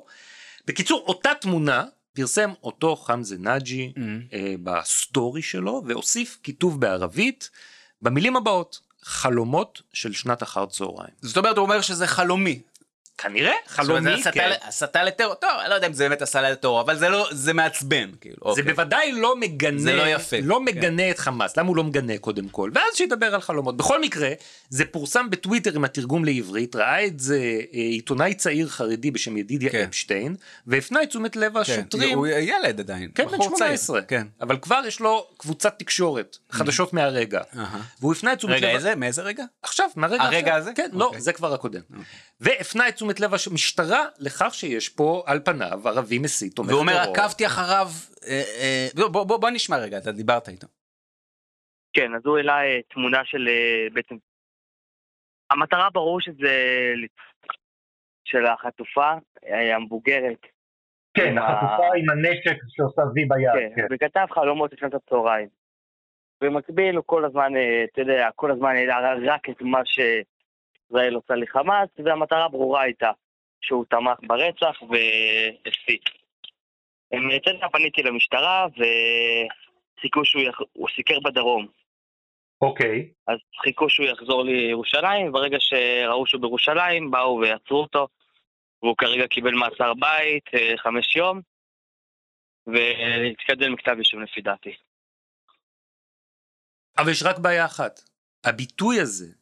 בקיצור, 0.66 1.04
אותה 1.08 1.30
תמונה 1.40 1.84
פרסם 2.18 2.50
אותו 2.62 2.96
חמזה 2.96 3.36
נאג'י 3.38 3.92
Mm-hmm. 3.96 4.34
אה, 4.34 4.54
ב-story 4.62 5.42
שלו, 5.42 5.82
והוסיף 5.86 6.38
כיתוב 6.42 6.80
בערבית, 6.80 7.50
במילים 8.02 8.36
הבאות, 8.36 8.80
חלומות 9.02 9.82
של 9.92 10.12
שנת 10.12 10.42
אחר 10.42 10.66
צהריים. 10.66 11.10
זאת 11.22 11.36
אומרת, 11.36 11.56
הוא 11.56 11.64
אומר 11.64 11.80
שזה 11.80 12.06
חלומי. 12.06 12.60
כנראה, 13.18 13.52
זאת 13.70 13.88
אומרת, 13.88 14.02
חלומי, 14.02 14.22
כן. 14.32 14.50
הסתה 14.62 15.02
לטרור, 15.02 15.34
טוב, 15.34 15.50
אני 15.60 15.70
לא 15.70 15.74
יודע 15.74 15.86
אם 15.86 15.92
זה 15.92 16.08
באמת 16.08 16.22
הסתה 16.22 16.50
לטרור, 16.50 16.80
אבל 16.80 16.98
זה 16.98 17.08
לא, 17.08 17.28
זה 17.30 17.52
מעצבן, 17.52 18.10
כאילו. 18.20 18.36
זה 18.40 18.48
אוקיי. 18.50 18.62
בוודאי 18.62 19.12
לא 19.12 19.36
מגנה, 19.36 19.80
זה 19.80 19.96
לא 19.96 20.02
יפה, 20.08 20.36
לא 20.42 20.54
כן. 20.54 20.64
מגנה 20.64 21.10
את 21.10 21.18
חמאס, 21.18 21.56
למה 21.56 21.68
הוא 21.68 21.76
לא 21.76 21.84
מגנה 21.84 22.18
קודם 22.18 22.48
כל? 22.48 22.70
ואז 22.74 22.84
שידבר 22.94 23.34
על 23.34 23.40
חלומות. 23.40 23.76
בכל 23.76 24.00
מקרה, 24.00 24.30
זה 24.68 24.84
פורסם 24.84 25.30
בטוויטר 25.30 25.76
עם 25.76 25.84
התרגום 25.84 26.24
לעברית, 26.24 26.76
ראה 26.76 27.06
את 27.06 27.20
זה 27.20 27.36
אה, 27.38 27.60
עיתונאי 27.72 28.34
צעיר 28.34 28.68
חרדי 28.68 29.10
בשם 29.10 29.36
ידידיה 29.36 29.70
כן. 29.70 29.84
אפשטיין, 29.88 30.36
והפנה 30.66 31.02
את 31.02 31.08
תשומת 31.08 31.36
לב 31.36 31.52
כן, 31.52 31.60
השוטרים, 31.60 32.18
הוא 32.18 32.26
ילד 32.26 32.80
עדיין, 32.80 33.10
כן, 33.14 33.26
בן 33.26 33.32
בחור 33.32 33.58
צעיר. 33.58 33.76
18, 33.76 34.02
כן. 34.02 34.26
אבל 34.40 34.56
כבר 34.56 34.80
יש 34.86 35.00
לו 35.00 35.26
קבוצת 35.36 35.78
תקשורת, 35.78 36.36
חדשות 36.50 36.92
מהרגע, 36.92 37.40
והוא 38.00 38.12
הפנה 38.12 38.32
את 38.32 38.38
תשומת 38.38 38.56
לב... 38.56 38.64
רגע, 38.64 38.70
איזה? 38.70 38.94
מאיזה 38.94 39.22
רגע? 39.22 39.44
עכשיו, 39.62 39.86
מהרגע 39.96 40.22
הרגע. 40.22 40.54
הזה? 40.54 40.72
כן, 40.74 40.88
לא, 40.92 41.04
אוקיי. 41.04 41.20
זה 41.20 41.32
כבר 41.32 41.54
הקודם. 41.54 41.80
והפנה 42.40 42.88
את 42.88 42.94
תשומת 42.94 43.20
לב 43.20 43.30
המשטרה 43.50 44.04
לכך 44.18 44.54
שיש 44.54 44.88
פה 44.88 45.22
על 45.26 45.40
פניו 45.44 45.80
ערבי 45.88 46.18
מסית 46.18 46.52
תומך 46.56 46.68
טרור. 46.70 46.84
עקבתי 46.90 47.46
אחריו, 47.46 47.86
אה, 48.26 48.42
אה, 48.60 48.86
בוא, 48.96 49.08
בוא, 49.08 49.24
בוא, 49.24 49.36
בוא 49.40 49.50
נשמע 49.50 49.76
רגע, 49.76 49.98
אתה 49.98 50.12
דיברת 50.12 50.48
איתו. 50.48 50.66
כן, 51.92 52.14
אז 52.14 52.22
הוא 52.24 52.36
העלה 52.36 52.64
אה, 52.64 52.80
תמונה 52.94 53.24
של 53.24 53.48
אה, 53.48 53.86
בעצם... 53.92 54.14
המטרה 55.50 55.90
ברור 55.90 56.20
שזה 56.20 56.54
של 58.24 58.46
החטופה 58.46 59.12
אה, 59.46 59.76
המבוגרת. 59.76 60.42
כן, 61.14 61.28
עם 61.30 61.38
ה- 61.38 61.48
החטופה 61.48 61.88
עם 61.96 62.10
הנשק 62.10 62.56
שעושה 62.68 63.02
וי 63.14 63.24
ביד. 63.24 63.52
כן, 63.54 63.72
כן. 63.76 63.86
וכתב 63.94 64.26
חלומות 64.34 64.72
לשנת 64.72 64.94
הצהריים. 64.94 65.48
במקביל 66.40 66.96
הוא 66.96 67.04
כל 67.06 67.24
הזמן, 67.24 67.52
אתה 67.92 68.00
יודע, 68.00 68.28
כל 68.36 68.50
הזמן 68.50 68.76
העלה 68.76 69.14
רק 69.34 69.50
את 69.50 69.62
מה 69.62 69.80
שישראל 70.88 71.14
עושה 71.14 71.34
לחמאס, 71.34 71.88
והמטרה 72.04 72.48
ברורה 72.48 72.82
הייתה 72.82 73.10
שהוא 73.60 73.84
תמך 73.90 74.18
ברצח 74.26 74.76
והפסיק. 74.82 76.02
הם- 77.12 77.30
אתה 77.42 77.50
יודע, 77.50 77.66
פניתי 77.72 78.02
למשטרה 78.02 78.66
וסיכו 78.72 80.24
שהוא 80.24 80.42
יח... 80.42 80.58
הוא 80.72 80.88
סיקר 80.96 81.20
בדרום. 81.24 81.66
אוקיי. 82.60 83.08
אז 83.28 83.38
חיכו 83.62 83.90
שהוא 83.90 84.06
יחזור 84.06 84.44
לירושלים, 84.44 85.32
ברגע 85.32 85.56
שראו 85.60 86.26
שהוא 86.26 86.40
בירושלים, 86.40 87.10
באו 87.10 87.40
ועצרו 87.42 87.80
אותו, 87.82 88.08
והוא 88.82 88.96
כרגע 88.96 89.26
קיבל 89.26 89.54
מאסר 89.54 89.94
בית, 89.94 90.44
אה, 90.54 90.74
חמש 90.76 91.16
יום, 91.16 91.40
והתקדם 92.66 93.72
מכתב 93.72 93.96
אישום 93.98 94.22
לפי 94.22 94.40
דעתי. 94.40 94.76
אבל 96.98 97.10
יש 97.10 97.22
רק 97.22 97.38
בעיה 97.38 97.64
אחת, 97.66 98.00
הביטוי 98.44 99.00
הזה, 99.00 99.34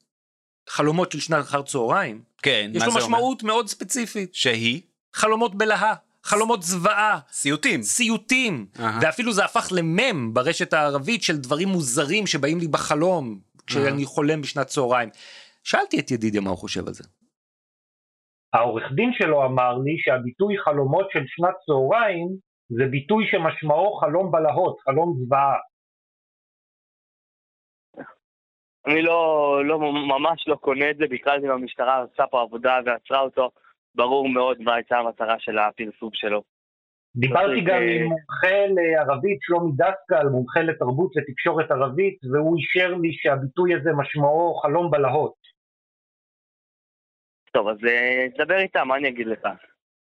חלומות 0.68 1.12
של 1.12 1.20
שנת 1.20 1.44
אחר 1.44 1.62
צהריים, 1.62 2.20
כן, 2.42 2.70
יש 2.74 2.82
מה 2.82 2.86
לו 2.86 2.92
זה 2.92 2.98
אומר? 2.98 3.06
משמעות 3.16 3.42
מאוד 3.42 3.68
ספציפית. 3.68 4.34
שהיא? 4.34 4.80
חלומות 5.14 5.54
בלהה, 5.54 5.94
חלומות 6.22 6.62
זוועה. 6.62 7.18
סיוטים. 7.30 7.82
סיוטים. 7.82 8.66
אהה. 8.80 8.98
ואפילו 9.02 9.32
זה 9.32 9.44
הפך 9.44 9.68
למם 9.72 10.34
ברשת 10.34 10.72
הערבית 10.72 11.22
של 11.22 11.36
דברים 11.36 11.68
מוזרים 11.68 12.26
שבאים 12.26 12.58
לי 12.58 12.68
בחלום, 12.68 13.38
כשאני 13.66 14.04
חולם 14.04 14.40
בשנת 14.40 14.66
צהריים. 14.66 15.08
שאלתי 15.64 16.00
את 16.00 16.10
ידידיה 16.10 16.40
מה 16.40 16.50
הוא 16.50 16.58
חושב 16.58 16.86
על 16.86 16.94
זה. 16.94 17.04
העורך 18.52 18.84
דין 18.94 19.10
שלו 19.18 19.44
אמר 19.44 19.78
לי 19.78 19.96
שהביטוי 19.98 20.58
חלומות 20.64 21.06
של 21.12 21.22
שנת 21.26 21.54
צהריים 21.66 22.28
זה 22.68 22.84
ביטוי 22.90 23.24
שמשמעו 23.30 23.96
חלום 24.00 24.32
בלהות, 24.32 24.76
חלום 24.84 25.18
זוועה. 25.18 25.54
אני 28.86 29.02
לא, 29.02 29.62
לא, 29.64 29.78
ממש 29.92 30.48
לא 30.48 30.54
קונה 30.54 30.90
את 30.90 30.96
זה, 30.96 31.04
בכלל 31.10 31.44
אם 31.44 31.50
המשטרה 31.50 32.02
עושה 32.02 32.26
פה 32.26 32.42
עבודה 32.42 32.78
ועצרה 32.86 33.20
אותו, 33.20 33.50
ברור 33.94 34.28
מאוד 34.28 34.60
מה 34.60 34.74
הייתה 34.74 34.98
המטרה 34.98 35.34
של 35.38 35.58
הפרסום 35.58 36.10
שלו. 36.12 36.42
דיברתי 37.16 37.60
גם 37.60 37.82
אה, 37.82 37.96
עם 37.96 38.02
מומחה 38.02 38.66
לערבית, 38.76 39.38
שלומי 39.40 39.72
דסקל, 39.76 40.28
מומחה 40.28 40.60
לתרבות 40.60 41.10
ותקשורת 41.16 41.70
ערבית, 41.70 42.18
והוא 42.32 42.56
אישר 42.56 42.94
לי 42.94 43.12
שהביטוי 43.12 43.74
הזה 43.74 43.90
משמעו 43.96 44.54
חלום 44.54 44.90
בלהות. 44.90 45.34
טוב, 47.52 47.68
אז 47.68 47.76
אה, 47.88 48.26
תדבר 48.34 48.58
איתם, 48.58 48.88
מה 48.88 48.96
אני 48.96 49.08
אגיד 49.08 49.26
לך? 49.26 49.48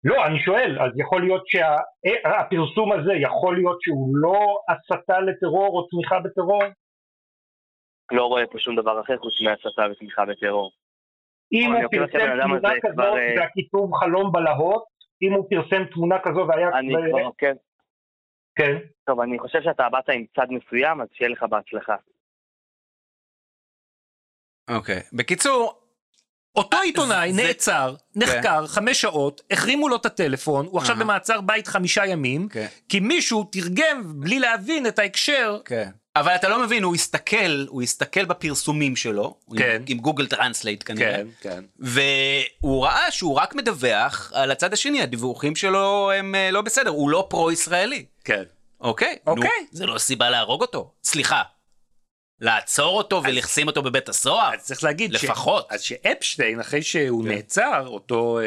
לא, 0.05 0.27
אני 0.27 0.39
שואל, 0.39 0.79
אז 0.81 0.93
יכול 0.97 1.23
להיות 1.23 1.45
שהפרסום 1.47 2.93
הזה, 2.93 3.13
יכול 3.21 3.57
להיות 3.57 3.79
שהוא 3.83 4.17
לא 4.17 4.39
הסתה 4.69 5.21
לטרור 5.21 5.79
או 5.79 5.87
תמיכה 5.89 6.21
בטרור? 6.21 6.63
לא 8.13 8.25
רואה 8.27 8.47
פה 8.47 8.59
שום 8.59 8.77
דבר 8.77 9.01
אחר 9.01 9.19
חוץ 9.19 9.35
מהסתה 9.41 9.83
ותמיכה 9.93 10.25
בטרור. 10.25 10.73
אם 11.53 11.73
הוא 11.73 11.91
פרסם 11.91 12.19
תמונה 12.43 12.69
הזה 12.69 12.81
כזאת 12.83 12.95
כבר, 12.95 13.17
אה, 13.19 13.35
והכיתוב 13.37 13.95
חלום 13.95 14.33
בלהות, 14.33 14.85
אם 15.23 15.33
הוא 15.33 15.47
פרסם 15.51 15.85
תמונה 15.93 16.17
כזו 16.25 16.47
והיה... 16.49 16.69
אני 16.79 16.95
כבר 17.11 17.21
עוקב. 17.25 17.53
כן. 18.55 18.77
טוב, 19.05 19.21
אני 19.21 19.39
חושב 19.39 19.63
שאתה 19.63 19.89
באת 19.89 20.09
עם 20.09 20.25
צד 20.37 20.47
מסוים, 20.51 21.01
אז 21.01 21.09
שיהיה 21.13 21.31
לך 21.31 21.43
בהצלחה. 21.43 21.97
אוקיי. 24.71 25.01
בקיצור, 25.13 25.81
אותו 26.57 26.77
עיתונאי 26.81 27.33
זה- 27.33 27.43
נעצר, 27.43 27.95
נחקר 28.17 28.67
חמש 28.67 29.01
שעות, 29.01 29.43
החרימו 29.51 29.89
לו 29.89 29.97
את 29.97 30.07
הטלפון, 30.07 30.67
הוא 30.67 30.79
עכשיו. 30.81 30.97
במעצר 31.01 31.41
בית 31.41 31.67
חמישה 31.67 32.07
ימים, 32.07 32.49
כן. 32.49 32.67
כי 32.89 33.01
מישהו 33.01 33.45
תרגם 33.53 34.03
בלי 34.21 34.39
להבין 34.39 34.87
את 34.87 34.99
ההקשר. 34.99 35.61
כן. 35.65 35.91
אבל 36.17 36.35
אתה 36.35 36.49
לא 36.49 36.63
מבין, 36.63 36.83
הוא 36.83 36.95
הסתכל, 36.95 37.67
הוא 37.69 37.83
הסתכל 37.83 38.25
בפרסומים 38.25 38.97
שלו, 38.97 39.37
כן. 39.57 39.77
עם, 39.77 39.85
עם 39.87 39.99
Google 39.99 40.27
Translate 40.27 40.83
כנראה, 40.87 41.17
כן, 41.17 41.27
כן. 41.41 41.65
והוא 41.79 42.85
ראה 42.85 43.11
שהוא 43.11 43.35
רק 43.35 43.55
מדווח 43.55 44.33
על 44.35 44.51
הצד 44.51 44.73
השני, 44.73 45.03
הדיווחים 45.03 45.57
שלו 45.57 46.11
הם 46.13 46.35
אה, 46.35 46.51
לא 46.51 46.63
בסדר, 46.63 46.91
הוא 46.91 47.11
לא 47.11 47.27
פרו-ישראלי. 47.31 48.05
כן. 48.25 48.43
אוקיי? 48.81 49.17
אוקיי. 49.27 49.51
נו, 49.61 49.67
זה 49.73 49.87
לא 49.87 49.99
סיבה 49.99 50.31
להרוג 50.31 50.61
אותו. 50.61 50.91
סליחה. 51.05 51.43
לעצור 52.41 52.99
אותו 52.99 53.23
ולשים 53.25 53.67
אותו 53.67 53.83
בבית 53.83 54.09
הסוהר? 54.09 54.55
אז 54.55 54.61
צריך 54.61 54.85
להגיד, 54.85 55.13
לפחות. 55.13 55.67
ש... 55.71 55.75
אז 55.75 55.83
שאפשטיין, 55.83 56.61
אחרי 56.61 56.83
שהוא 56.83 57.25
כן. 57.25 57.31
נעצר, 57.31 57.87
אותו 57.87 58.39
אה, 58.39 58.45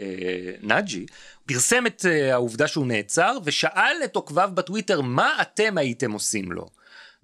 אה, 0.00 0.52
נאג'י, 0.62 1.06
פרסם 1.46 1.86
את 1.86 2.06
אה, 2.08 2.32
העובדה 2.32 2.68
שהוא 2.68 2.86
נעצר, 2.86 3.38
ושאל 3.44 3.96
את 4.04 4.16
עוקביו 4.16 4.50
בטוויטר, 4.54 5.00
מה 5.00 5.42
אתם 5.42 5.78
הייתם 5.78 6.12
עושים 6.12 6.52
לו? 6.52 6.66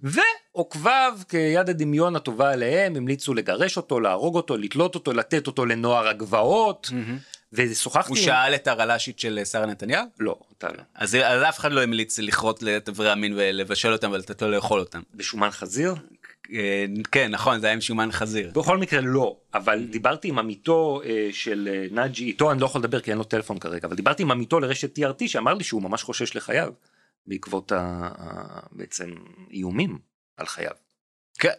ועוקביו, 0.05 1.17
כיד 1.29 1.69
הדמיון 1.69 2.15
הטובה 2.15 2.51
עליהם, 2.51 2.95
המליצו 2.95 3.33
לגרש 3.33 3.77
אותו, 3.77 3.99
להרוג 3.99 4.35
אותו, 4.35 4.57
לתלות 4.57 4.95
אותו, 4.95 5.13
לתת 5.13 5.47
אותו 5.47 5.65
לנוער 5.65 6.07
הגבעות, 6.07 6.91
ושוחחתי 7.53 8.09
הוא. 8.09 8.17
שאל 8.17 8.55
את 8.55 8.67
הרל"שית 8.67 9.19
של 9.19 9.39
אה, 9.39 9.45
שרה 9.45 9.65
נתניהו? 9.65 10.05
לא, 10.19 10.39
אתה 10.57 10.67
לא. 10.67 10.83
אז, 10.95 11.15
אז 11.15 11.43
אף 11.49 11.59
אחד 11.59 11.71
לא 11.71 11.83
המליץ 11.83 12.19
לכרות 12.19 12.63
את 12.63 12.87
איברי 12.87 13.11
המין 13.11 13.33
ולבשל 13.35 13.91
אותם 13.91 14.11
ולתת 14.11 14.41
לו 14.41 14.51
לאכול 14.51 14.79
אותם. 14.79 15.01
בשומן 15.13 15.51
חזיר? 15.51 15.95
אה, 16.53 16.85
כן, 17.11 17.31
נכון, 17.31 17.59
זה 17.59 17.67
היה 17.67 17.73
עם 17.73 17.81
שומן 17.81 18.11
חזיר. 18.11 18.51
בכל 18.55 18.77
מקרה 18.77 19.01
לא, 19.01 19.35
אבל 19.53 19.85
דיברתי 19.89 20.27
עם 20.27 20.39
עמיתו 20.39 21.01
אה, 21.05 21.29
של 21.31 21.69
נאג'י, 21.91 22.25
איתו 22.25 22.51
אני 22.51 22.59
לא 22.59 22.65
יכול 22.65 22.81
לדבר 22.81 22.99
כי 22.99 23.11
אין 23.11 23.17
לו 23.17 23.23
טלפון 23.23 23.59
כרגע, 23.59 23.87
אבל 23.87 23.95
דיברתי 23.95 24.23
עם 24.23 24.31
עמיתו 24.31 24.59
לרשת 24.59 24.99
TRT 24.99 25.27
שאמר 25.27 25.53
לי 25.53 25.63
שהוא 25.63 25.81
ממש 25.81 26.03
חושש 26.03 26.35
לחייו, 26.35 26.71
בעקבות 27.27 27.71
ה, 27.71 28.09
בעצם 28.71 29.09
איומים 29.51 29.99
על 30.37 30.45
חייו. 30.45 30.71
כן, 31.39 31.53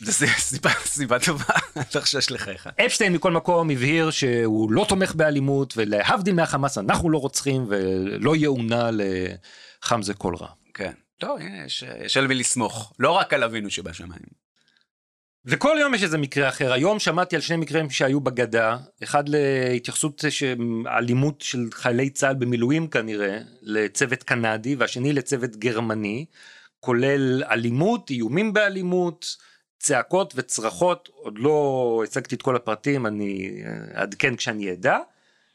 זו 0.00 0.26
סיבה, 0.38 0.70
סיבה 0.84 1.18
טובה, 1.18 1.54
אתה 1.80 2.00
חושש 2.00 2.30
לחייך. 2.30 2.68
אפשטיין 2.86 3.12
מכל 3.12 3.32
מקום 3.32 3.70
הבהיר 3.70 4.10
שהוא 4.10 4.72
לא 4.72 4.86
תומך 4.88 5.14
באלימות 5.14 5.74
ולהבדיל 5.76 6.34
מהחמאס 6.34 6.78
אנחנו 6.78 7.10
לא 7.10 7.18
רוצחים 7.18 7.66
ולא 7.68 8.36
יאונה 8.36 8.90
לחמזה 8.92 10.14
כל 10.14 10.34
רע. 10.34 10.48
כן, 10.74 10.92
טוב, 11.18 11.38
יש, 11.64 11.84
יש 12.04 12.16
על 12.16 12.26
מי 12.26 12.34
לסמוך, 12.34 12.92
לא 12.98 13.10
רק 13.10 13.32
על 13.32 13.44
אבינו 13.44 13.70
שבשמיים. 13.70 14.49
וכל 15.44 15.76
יום 15.80 15.94
יש 15.94 16.02
איזה 16.02 16.18
מקרה 16.18 16.48
אחר. 16.48 16.72
היום 16.72 16.98
שמעתי 16.98 17.36
על 17.36 17.42
שני 17.42 17.56
מקרים 17.56 17.90
שהיו 17.90 18.20
בגדה, 18.20 18.76
אחד 19.02 19.24
להתייחסות 19.28 20.24
אלימות 20.86 21.40
של 21.40 21.68
חיילי 21.72 22.10
צה"ל 22.10 22.34
במילואים 22.34 22.88
כנראה, 22.88 23.38
לצוות 23.62 24.22
קנדי, 24.22 24.74
והשני 24.74 25.12
לצוות 25.12 25.56
גרמני, 25.56 26.24
כולל 26.80 27.42
אלימות, 27.50 28.10
איומים 28.10 28.52
באלימות, 28.52 29.36
צעקות 29.78 30.32
וצרחות, 30.36 31.08
עוד 31.12 31.38
לא 31.38 32.02
הצגתי 32.04 32.34
את 32.34 32.42
כל 32.42 32.56
הפרטים, 32.56 33.06
אני 33.06 33.62
אה, 33.64 34.00
אעדכן 34.00 34.36
כשאני 34.36 34.72
אדע. 34.72 34.98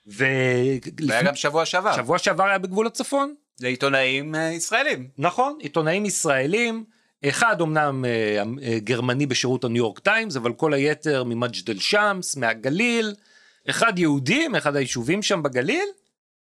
והיה 0.08 1.24
גם 1.24 1.36
שבוע 1.36 1.66
שעבר. 1.66 1.96
שבוע 1.96 2.18
שעבר 2.18 2.44
היה 2.44 2.58
בגבול 2.58 2.88
הצפון. 2.88 3.36
לעיתונאים 3.60 4.36
אה, 4.36 4.52
ישראלים. 4.52 5.08
נכון, 5.18 5.58
עיתונאים 5.60 6.06
ישראלים, 6.06 6.84
אחד 7.26 7.62
אמנם 7.62 8.06
אה, 8.06 8.44
אה, 8.64 8.80
גרמני 8.80 9.26
בשירות 9.26 9.64
הניו 9.64 9.78
יורק 9.78 10.00
טיימס, 10.00 10.36
אבל 10.36 10.54
כל 10.54 10.74
היתר 10.74 11.24
ממג'דל 11.24 11.80
שמס, 11.80 12.36
מהגליל, 12.36 13.16
אחד 13.70 14.00
יהודי 14.00 14.48
מאחד 14.48 14.76
היישובים 14.76 15.22
שם 15.22 15.44
בגליל, 15.44 15.90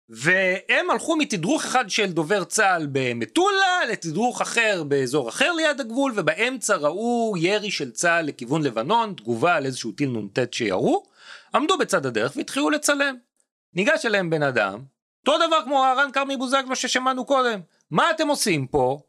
והם 0.09 0.91
הלכו 0.91 1.17
מתדרוך 1.17 1.65
אחד 1.65 1.91
של 1.91 2.13
דובר 2.13 2.45
צה"ל 2.45 2.87
במטולה 2.93 3.85
לתדרוך 3.91 4.41
אחר 4.41 4.83
באזור 4.89 5.29
אחר 5.29 5.53
ליד 5.53 5.81
הגבול, 5.81 6.13
ובאמצע 6.17 6.77
ראו 6.77 7.35
ירי 7.39 7.71
של 7.71 7.91
צה"ל 7.91 8.27
לכיוון 8.27 8.63
לבנון, 8.63 9.15
תגובה 9.17 9.55
על 9.55 9.67
איזשהו 9.67 9.93
טיל 9.93 10.11
נ"ט 10.11 10.53
שירו, 10.53 11.03
עמדו 11.55 11.79
בצד 11.79 12.07
הדרך 12.07 12.33
והתחילו 12.37 12.71
לצלם. 12.71 13.17
ניגש 13.75 14.07
אליהם 14.07 14.31
בן 14.31 14.43
אדם, 14.43 14.81
אותו 15.27 15.47
דבר 15.47 15.65
כמו 15.65 15.85
הרן 15.85 16.11
כרמי 16.13 16.37
בוזגלו 16.37 16.77
ששמענו 16.77 17.25
קודם. 17.25 17.61
מה 17.91 18.11
אתם 18.11 18.29
עושים 18.29 18.67
פה? 18.67 19.01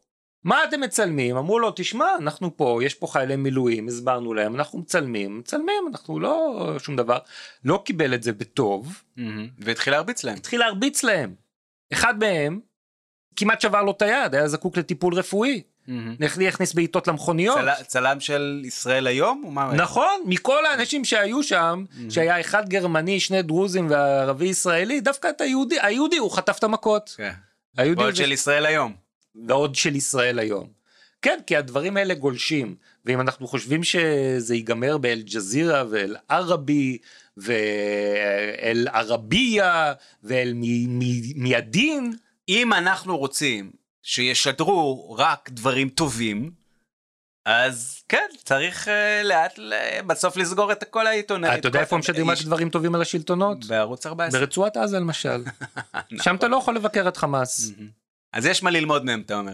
מה 0.43 0.63
אתם 0.63 0.81
מצלמים? 0.81 1.37
אמרו 1.37 1.59
לו, 1.59 1.71
תשמע, 1.75 2.05
אנחנו 2.19 2.57
פה, 2.57 2.79
יש 2.83 2.93
פה 2.93 3.07
חיילי 3.07 3.35
מילואים, 3.35 3.87
הסברנו 3.87 4.33
להם, 4.33 4.55
אנחנו 4.55 4.79
מצלמים, 4.79 5.39
מצלמים, 5.39 5.83
אנחנו 5.91 6.19
לא 6.19 6.55
שום 6.79 6.95
דבר. 6.95 7.17
לא 7.65 7.81
קיבל 7.85 8.13
את 8.13 8.23
זה 8.23 8.31
בטוב, 8.33 9.01
והתחיל 9.59 9.93
להרביץ 9.93 10.23
להם. 10.23 10.35
התחיל 10.35 10.59
להרביץ 10.59 11.03
להם. 11.03 11.33
אחד 11.93 12.19
מהם 12.19 12.59
כמעט 13.35 13.61
שבר 13.61 13.83
לו 13.83 13.91
את 13.91 14.01
היד, 14.01 14.35
היה 14.35 14.47
זקוק 14.47 14.77
לטיפול 14.77 15.13
רפואי. 15.13 15.61
יכניס 16.41 16.73
בעיטות 16.73 17.07
למכוניות. 17.07 17.57
צל- 17.57 17.83
צלם 17.83 18.19
של 18.19 18.61
ישראל 18.65 19.07
היום? 19.07 19.43
נכון, 19.81 20.21
מכל 20.25 20.65
האנשים 20.65 21.05
שהיו 21.05 21.43
שם, 21.43 21.85
שהיה 22.09 22.39
אחד 22.39 22.69
גרמני, 22.69 23.19
שני 23.19 23.41
דרוזים 23.41 23.87
וערבי 23.89 24.45
ישראלי, 24.45 25.01
דווקא 25.01 25.29
את 25.29 25.41
היהודי, 25.41 25.75
היהודי 25.81 26.17
הוא 26.17 26.31
חטף 26.31 26.57
את 26.59 26.63
המכות. 26.63 27.13
כן. 27.17 27.31
היהודי 27.77 28.01
ועוד 28.01 28.15
זה- 28.15 28.23
של 28.23 28.31
ישראל 28.31 28.65
היום. 28.65 29.02
ועוד 29.35 29.75
של 29.75 29.95
ישראל 29.95 30.39
היום. 30.39 30.67
כן, 31.21 31.39
כי 31.47 31.57
הדברים 31.57 31.97
האלה 31.97 32.13
גולשים, 32.13 32.75
ואם 33.05 33.21
אנחנו 33.21 33.47
חושבים 33.47 33.83
שזה 33.83 34.55
ייגמר 34.55 34.97
באל-ג'זירה 34.97 35.83
ואל 35.89 36.15
ערבי 36.29 36.97
ואל 37.37 38.87
ערבייה 38.93 39.93
ואל 40.23 40.51
מ- 40.55 40.99
מ- 40.99 41.43
מידין, 41.43 42.13
אם 42.49 42.73
אנחנו 42.73 43.17
רוצים 43.17 43.71
שישדרו 44.03 45.15
רק 45.19 45.49
דברים 45.49 45.89
טובים, 45.89 46.51
אז 47.45 48.03
כן, 48.09 48.27
צריך 48.43 48.87
uh, 48.87 49.23
לאט, 49.23 49.59
בסוף 50.07 50.37
לסגור 50.37 50.71
את 50.71 50.83
כל 50.83 51.07
העיתונאים. 51.07 51.53
אתה 51.59 51.67
יודע 51.67 51.79
איפה 51.79 51.97
משדרים 51.97 52.29
רק 52.29 52.41
דברים 52.41 52.69
טובים 52.69 52.95
על 52.95 53.01
השלטונות? 53.01 53.65
בערוץ 53.65 54.05
14. 54.05 54.39
ברצועת 54.39 54.77
עזה 54.77 54.99
למשל. 54.99 55.43
שם 56.23 56.35
אתה 56.35 56.47
לא 56.47 56.57
יכול 56.57 56.75
לבקר 56.75 57.07
את 57.07 57.17
חמאס. 57.17 57.71
אז 58.33 58.45
יש 58.45 58.63
מה 58.63 58.71
ללמוד 58.71 59.05
מהם, 59.05 59.21
אתה 59.21 59.37
אומר. 59.39 59.53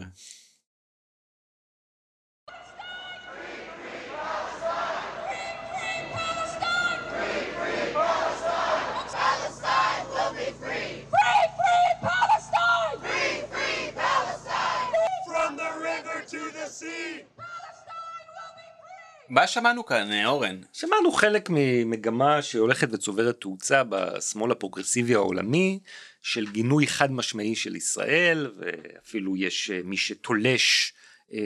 מה 19.30 19.48
שמענו 19.48 19.86
כאן, 19.86 20.26
אורן? 20.26 20.62
שמענו 20.74 21.12
חלק 21.12 21.50
ממגמה 21.50 22.42
שהולכת 22.42 22.88
וצוברת 22.92 23.42
תאוצה 23.42 23.84
בשמאל 23.90 24.52
הפרוגרסיבי 24.52 25.16
העולמי 25.16 25.80
של 26.22 26.48
גינוי 26.52 26.88
חד 26.88 27.12
משמעי 27.12 27.56
של 27.56 27.76
ישראל 27.76 28.52
ואפילו 28.58 29.38
יש 29.38 29.72
אה, 29.72 29.80
מי 29.84 29.98
שתולש 29.98 30.94
אה, 31.34 31.40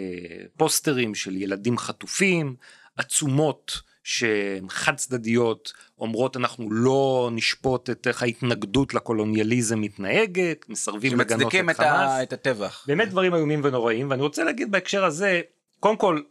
פוסטרים 0.57 1.15
של 1.15 1.35
ילדים 1.35 1.77
חטופים, 1.77 2.55
עצומות 2.97 3.81
שהן 4.03 4.69
חד 4.69 4.95
צדדיות 4.95 5.73
אומרות 5.99 6.37
אנחנו 6.37 6.71
לא 6.71 7.29
נשפוט 7.31 7.89
את 7.89 8.07
איך 8.07 8.23
ההתנגדות 8.23 8.93
לקולוניאליזם 8.93 9.81
מתנהגת, 9.81 10.69
מסרבים 10.69 11.13
לגנות 11.13 11.29
שמצדיקים 11.29 11.69
את. 11.69 11.75
חמאס. 11.75 12.23
את 12.23 12.33
הטבח. 12.33 12.83
באמת 12.87 13.09
דברים 13.09 13.35
איומים 13.35 13.61
ונוראים 13.63 14.09
ואני 14.09 14.21
רוצה 14.21 14.43
להגיד 14.43 14.71
בהקשר 14.71 15.05
הזה 15.05 15.41
קודם 15.79 15.97
כל 15.97 16.21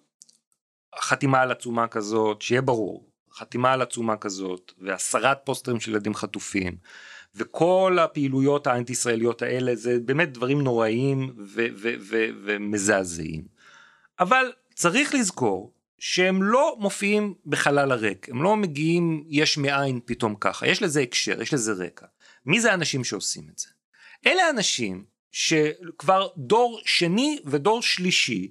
חתימה 1.01 1.41
על 1.41 1.51
עצומה 1.51 1.89
כזאת 1.89 2.43
שיהיה 2.43 2.63
ברור 2.63 3.09
חתימה 3.35 3.73
על 3.73 3.83
עצומה 3.83 4.17
כזאת 4.17 4.73
והסרת 4.79 5.39
פוסטרים 5.45 5.81
של 5.81 5.91
ילדים 5.91 6.15
חטופים 6.15 6.77
וכל 7.35 7.99
הפעילויות 8.01 8.67
האנטי 8.67 8.93
ישראליות 8.93 9.43
האלה 9.43 9.77
זה 9.77 9.99
באמת 10.05 10.33
דברים 10.33 10.61
נוראים 10.61 11.35
ומזעזעים. 12.45 13.45
אבל 14.21 14.53
צריך 14.75 15.15
לזכור 15.15 15.73
שהם 15.99 16.43
לא 16.43 16.77
מופיעים 16.79 17.35
בחלל 17.47 17.93
הריק. 17.93 18.29
הם 18.29 18.43
לא 18.43 18.57
מגיעים 18.57 19.25
יש 19.29 19.59
מאין 19.59 20.01
פתאום 20.05 20.35
ככה. 20.41 20.67
יש 20.67 20.83
לזה 20.83 21.01
הקשר 21.01 21.43
יש 21.43 21.55
לזה 21.55 21.73
רקע. 21.73 22.07
מי 22.47 22.61
זה 22.61 22.71
האנשים 22.71 23.05
שעושים 23.05 23.45
את 23.53 23.59
זה? 23.59 23.69
אלה 24.27 24.51
אנשים 24.51 25.05
שכבר 25.33 26.29
דור 26.37 26.81
שני 26.85 27.39
ודור 27.45 27.83
שלישי 27.83 28.51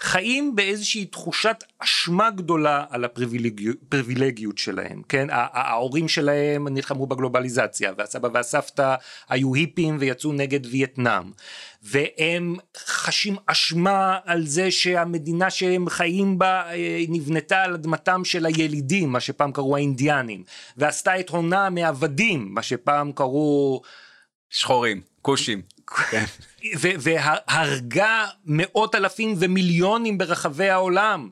חיים 0.00 0.56
באיזושהי 0.56 1.04
תחושת 1.04 1.64
אשמה 1.78 2.30
גדולה 2.30 2.84
על 2.90 3.04
הפריבילגיות 3.04 4.58
שלהם, 4.58 5.02
כן? 5.08 5.26
ההורים 5.30 6.08
שלהם 6.08 6.68
נלחמו 6.68 7.06
בגלובליזציה, 7.06 7.92
והסבא 7.98 8.28
והסבתא 8.34 8.94
היו 9.28 9.54
היפים 9.54 9.96
ויצאו 10.00 10.32
נגד 10.32 10.66
וייטנאם, 10.66 11.30
והם 11.82 12.56
חשים 12.76 13.36
אשמה 13.46 14.18
על 14.24 14.46
זה 14.46 14.70
שהמדינה 14.70 15.50
שהם 15.50 15.88
חיים 15.88 16.38
בה 16.38 16.62
אה, 16.72 17.04
נבנתה 17.08 17.62
על 17.62 17.74
אדמתם 17.74 18.24
של 18.24 18.46
הילידים, 18.46 19.12
מה 19.12 19.20
שפעם 19.20 19.52
קראו 19.52 19.76
האינדיאנים, 19.76 20.44
ועשתה 20.76 21.20
את 21.20 21.28
הונה 21.28 21.70
מעבדים, 21.70 22.48
מה 22.50 22.62
שפעם 22.62 23.12
קראו... 23.12 23.82
שחורים, 24.50 25.00
כושים. 25.22 25.62
כן. 26.10 26.24
והרגה 26.80 28.26
מאות 28.46 28.94
אלפים 28.94 29.34
ומיליונים 29.38 30.18
ברחבי 30.18 30.70
העולם. 30.70 31.28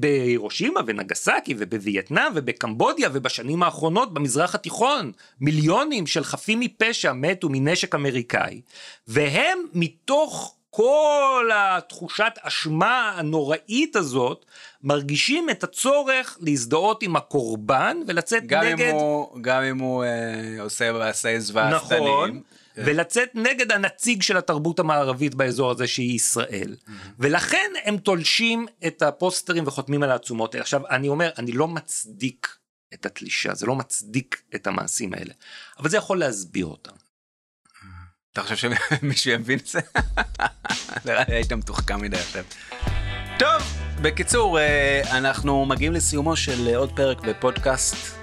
בהירושימה 0.00 0.80
ונגסקי 0.86 1.54
ובווייטנאם 1.58 2.32
ובקמבודיה 2.34 3.08
ובשנים 3.12 3.62
האחרונות 3.62 4.14
במזרח 4.14 4.54
התיכון 4.54 5.12
מיליונים 5.40 6.06
של 6.06 6.24
חפים 6.24 6.60
מפשע 6.60 7.12
מתו 7.12 7.48
מנשק 7.50 7.94
אמריקאי 7.94 8.60
והם 9.08 9.58
מתוך 9.74 10.54
כל 10.70 11.50
התחושת 11.54 12.32
אשמה 12.40 13.12
הנוראית 13.16 13.96
הזאת 13.96 14.44
מרגישים 14.82 15.50
את 15.50 15.64
הצורך 15.64 16.38
להזדהות 16.40 17.02
עם 17.02 17.16
הקורבן 17.16 17.96
ולצאת 18.06 18.46
גם 18.46 18.64
נגד 18.64 18.88
אם 18.88 18.94
הוא, 18.94 19.38
גם 19.40 19.62
אם 19.62 19.78
הוא 19.78 20.04
אה, 20.04 20.62
עושה 20.62 20.92
מעשי 20.92 21.40
זוועה 21.40 21.70
נכון, 21.70 21.96
שטניים. 21.96 22.42
כן. 22.78 22.82
ולצאת 22.86 23.30
נגד 23.34 23.72
הנציג 23.72 24.22
של 24.22 24.36
התרבות 24.36 24.78
המערבית 24.78 25.34
באזור 25.34 25.70
הזה 25.70 25.86
שהיא 25.86 26.14
ישראל. 26.14 26.76
ולכן 27.18 27.70
הם 27.84 27.98
תולשים 27.98 28.66
את 28.86 29.02
הפוסטרים 29.02 29.64
וחותמים 29.66 30.02
על 30.02 30.10
העצומות 30.10 30.54
האלה. 30.54 30.62
עכשיו, 30.62 30.86
אני 30.90 31.08
אומר, 31.08 31.30
אני 31.38 31.52
לא 31.52 31.68
מצדיק 31.68 32.56
את 32.94 33.06
התלישה, 33.06 33.54
זה 33.54 33.66
לא 33.66 33.76
מצדיק 33.76 34.42
את 34.54 34.66
המעשים 34.66 35.14
האלה, 35.14 35.32
אבל 35.78 35.88
זה 35.88 35.96
יכול 35.96 36.18
להסביר 36.18 36.66
אותם. 36.66 36.92
אתה 38.32 38.42
חושב 38.42 38.56
שמישהו 38.56 39.30
יבין 39.30 39.58
את 39.58 39.66
זה? 39.66 39.80
נראה 41.04 41.24
לי 41.28 41.34
היית 41.34 41.52
מתוחכם 41.52 42.00
מדי 42.00 42.16
עכשיו. 42.16 42.44
טוב, 43.38 43.62
בקיצור, 44.02 44.58
אה, 44.58 45.18
אנחנו 45.18 45.66
מגיעים 45.66 45.92
לסיומו 45.92 46.36
של 46.36 46.68
אה, 46.68 46.76
עוד 46.76 46.92
פרק 46.96 47.20
בפודקאסט. 47.20 48.17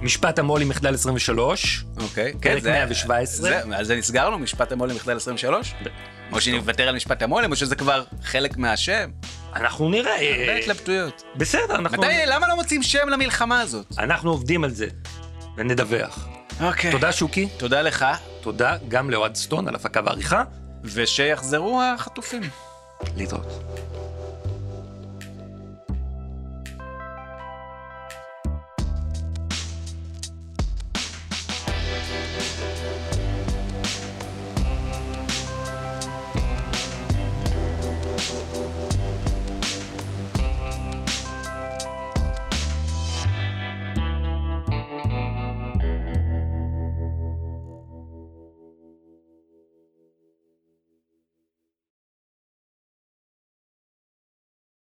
משפט 0.00 0.38
המו"ל 0.38 0.62
עם 0.62 0.68
מחדל 0.68 0.94
23, 0.94 1.84
אוקיי. 2.00 2.32
פרק 2.40 2.62
זה- 2.62 2.70
117. 2.72 3.50
זה- 3.50 3.76
אז 3.76 3.86
זה 3.86 3.96
נסגר 3.96 4.30
לו, 4.30 4.38
משפט 4.38 4.72
המו"ל 4.72 4.90
עם 4.90 4.96
מחדל 4.96 5.16
23? 5.16 5.74
או 6.32 6.40
שנוותר 6.40 6.88
על 6.88 6.96
משפט 6.96 7.22
המו"ל, 7.22 7.44
או 7.50 7.56
שזה 7.56 7.76
כבר 7.76 8.04
חלק 8.22 8.56
מהשם? 8.56 9.10
אנחנו 9.54 9.88
נראה. 9.88 10.40
הרבה 10.40 10.56
התלבטויות. 10.56 11.22
בסדר, 11.36 11.74
אנחנו... 11.76 12.02
מתי, 12.02 12.12
למה 12.26 12.48
לא 12.48 12.56
מוצאים 12.56 12.82
שם 12.82 13.08
למלחמה 13.08 13.60
הזאת? 13.60 13.86
אנחנו 13.98 14.30
עובדים 14.30 14.64
על 14.64 14.70
זה, 14.70 14.86
ונדווח. 15.56 16.28
אוקיי. 16.60 16.90
תודה 16.92 17.12
שוקי. 17.12 17.48
תודה 17.56 17.82
לך. 17.82 18.06
תודה 18.40 18.76
גם 18.88 19.10
לאוהד 19.10 19.34
סטון 19.34 19.68
על 19.68 19.74
הפקה 19.74 20.00
ועריכה. 20.04 20.42
ושיחזרו 20.84 21.82
החטופים. 21.82 22.42
להתראות. 23.16 23.62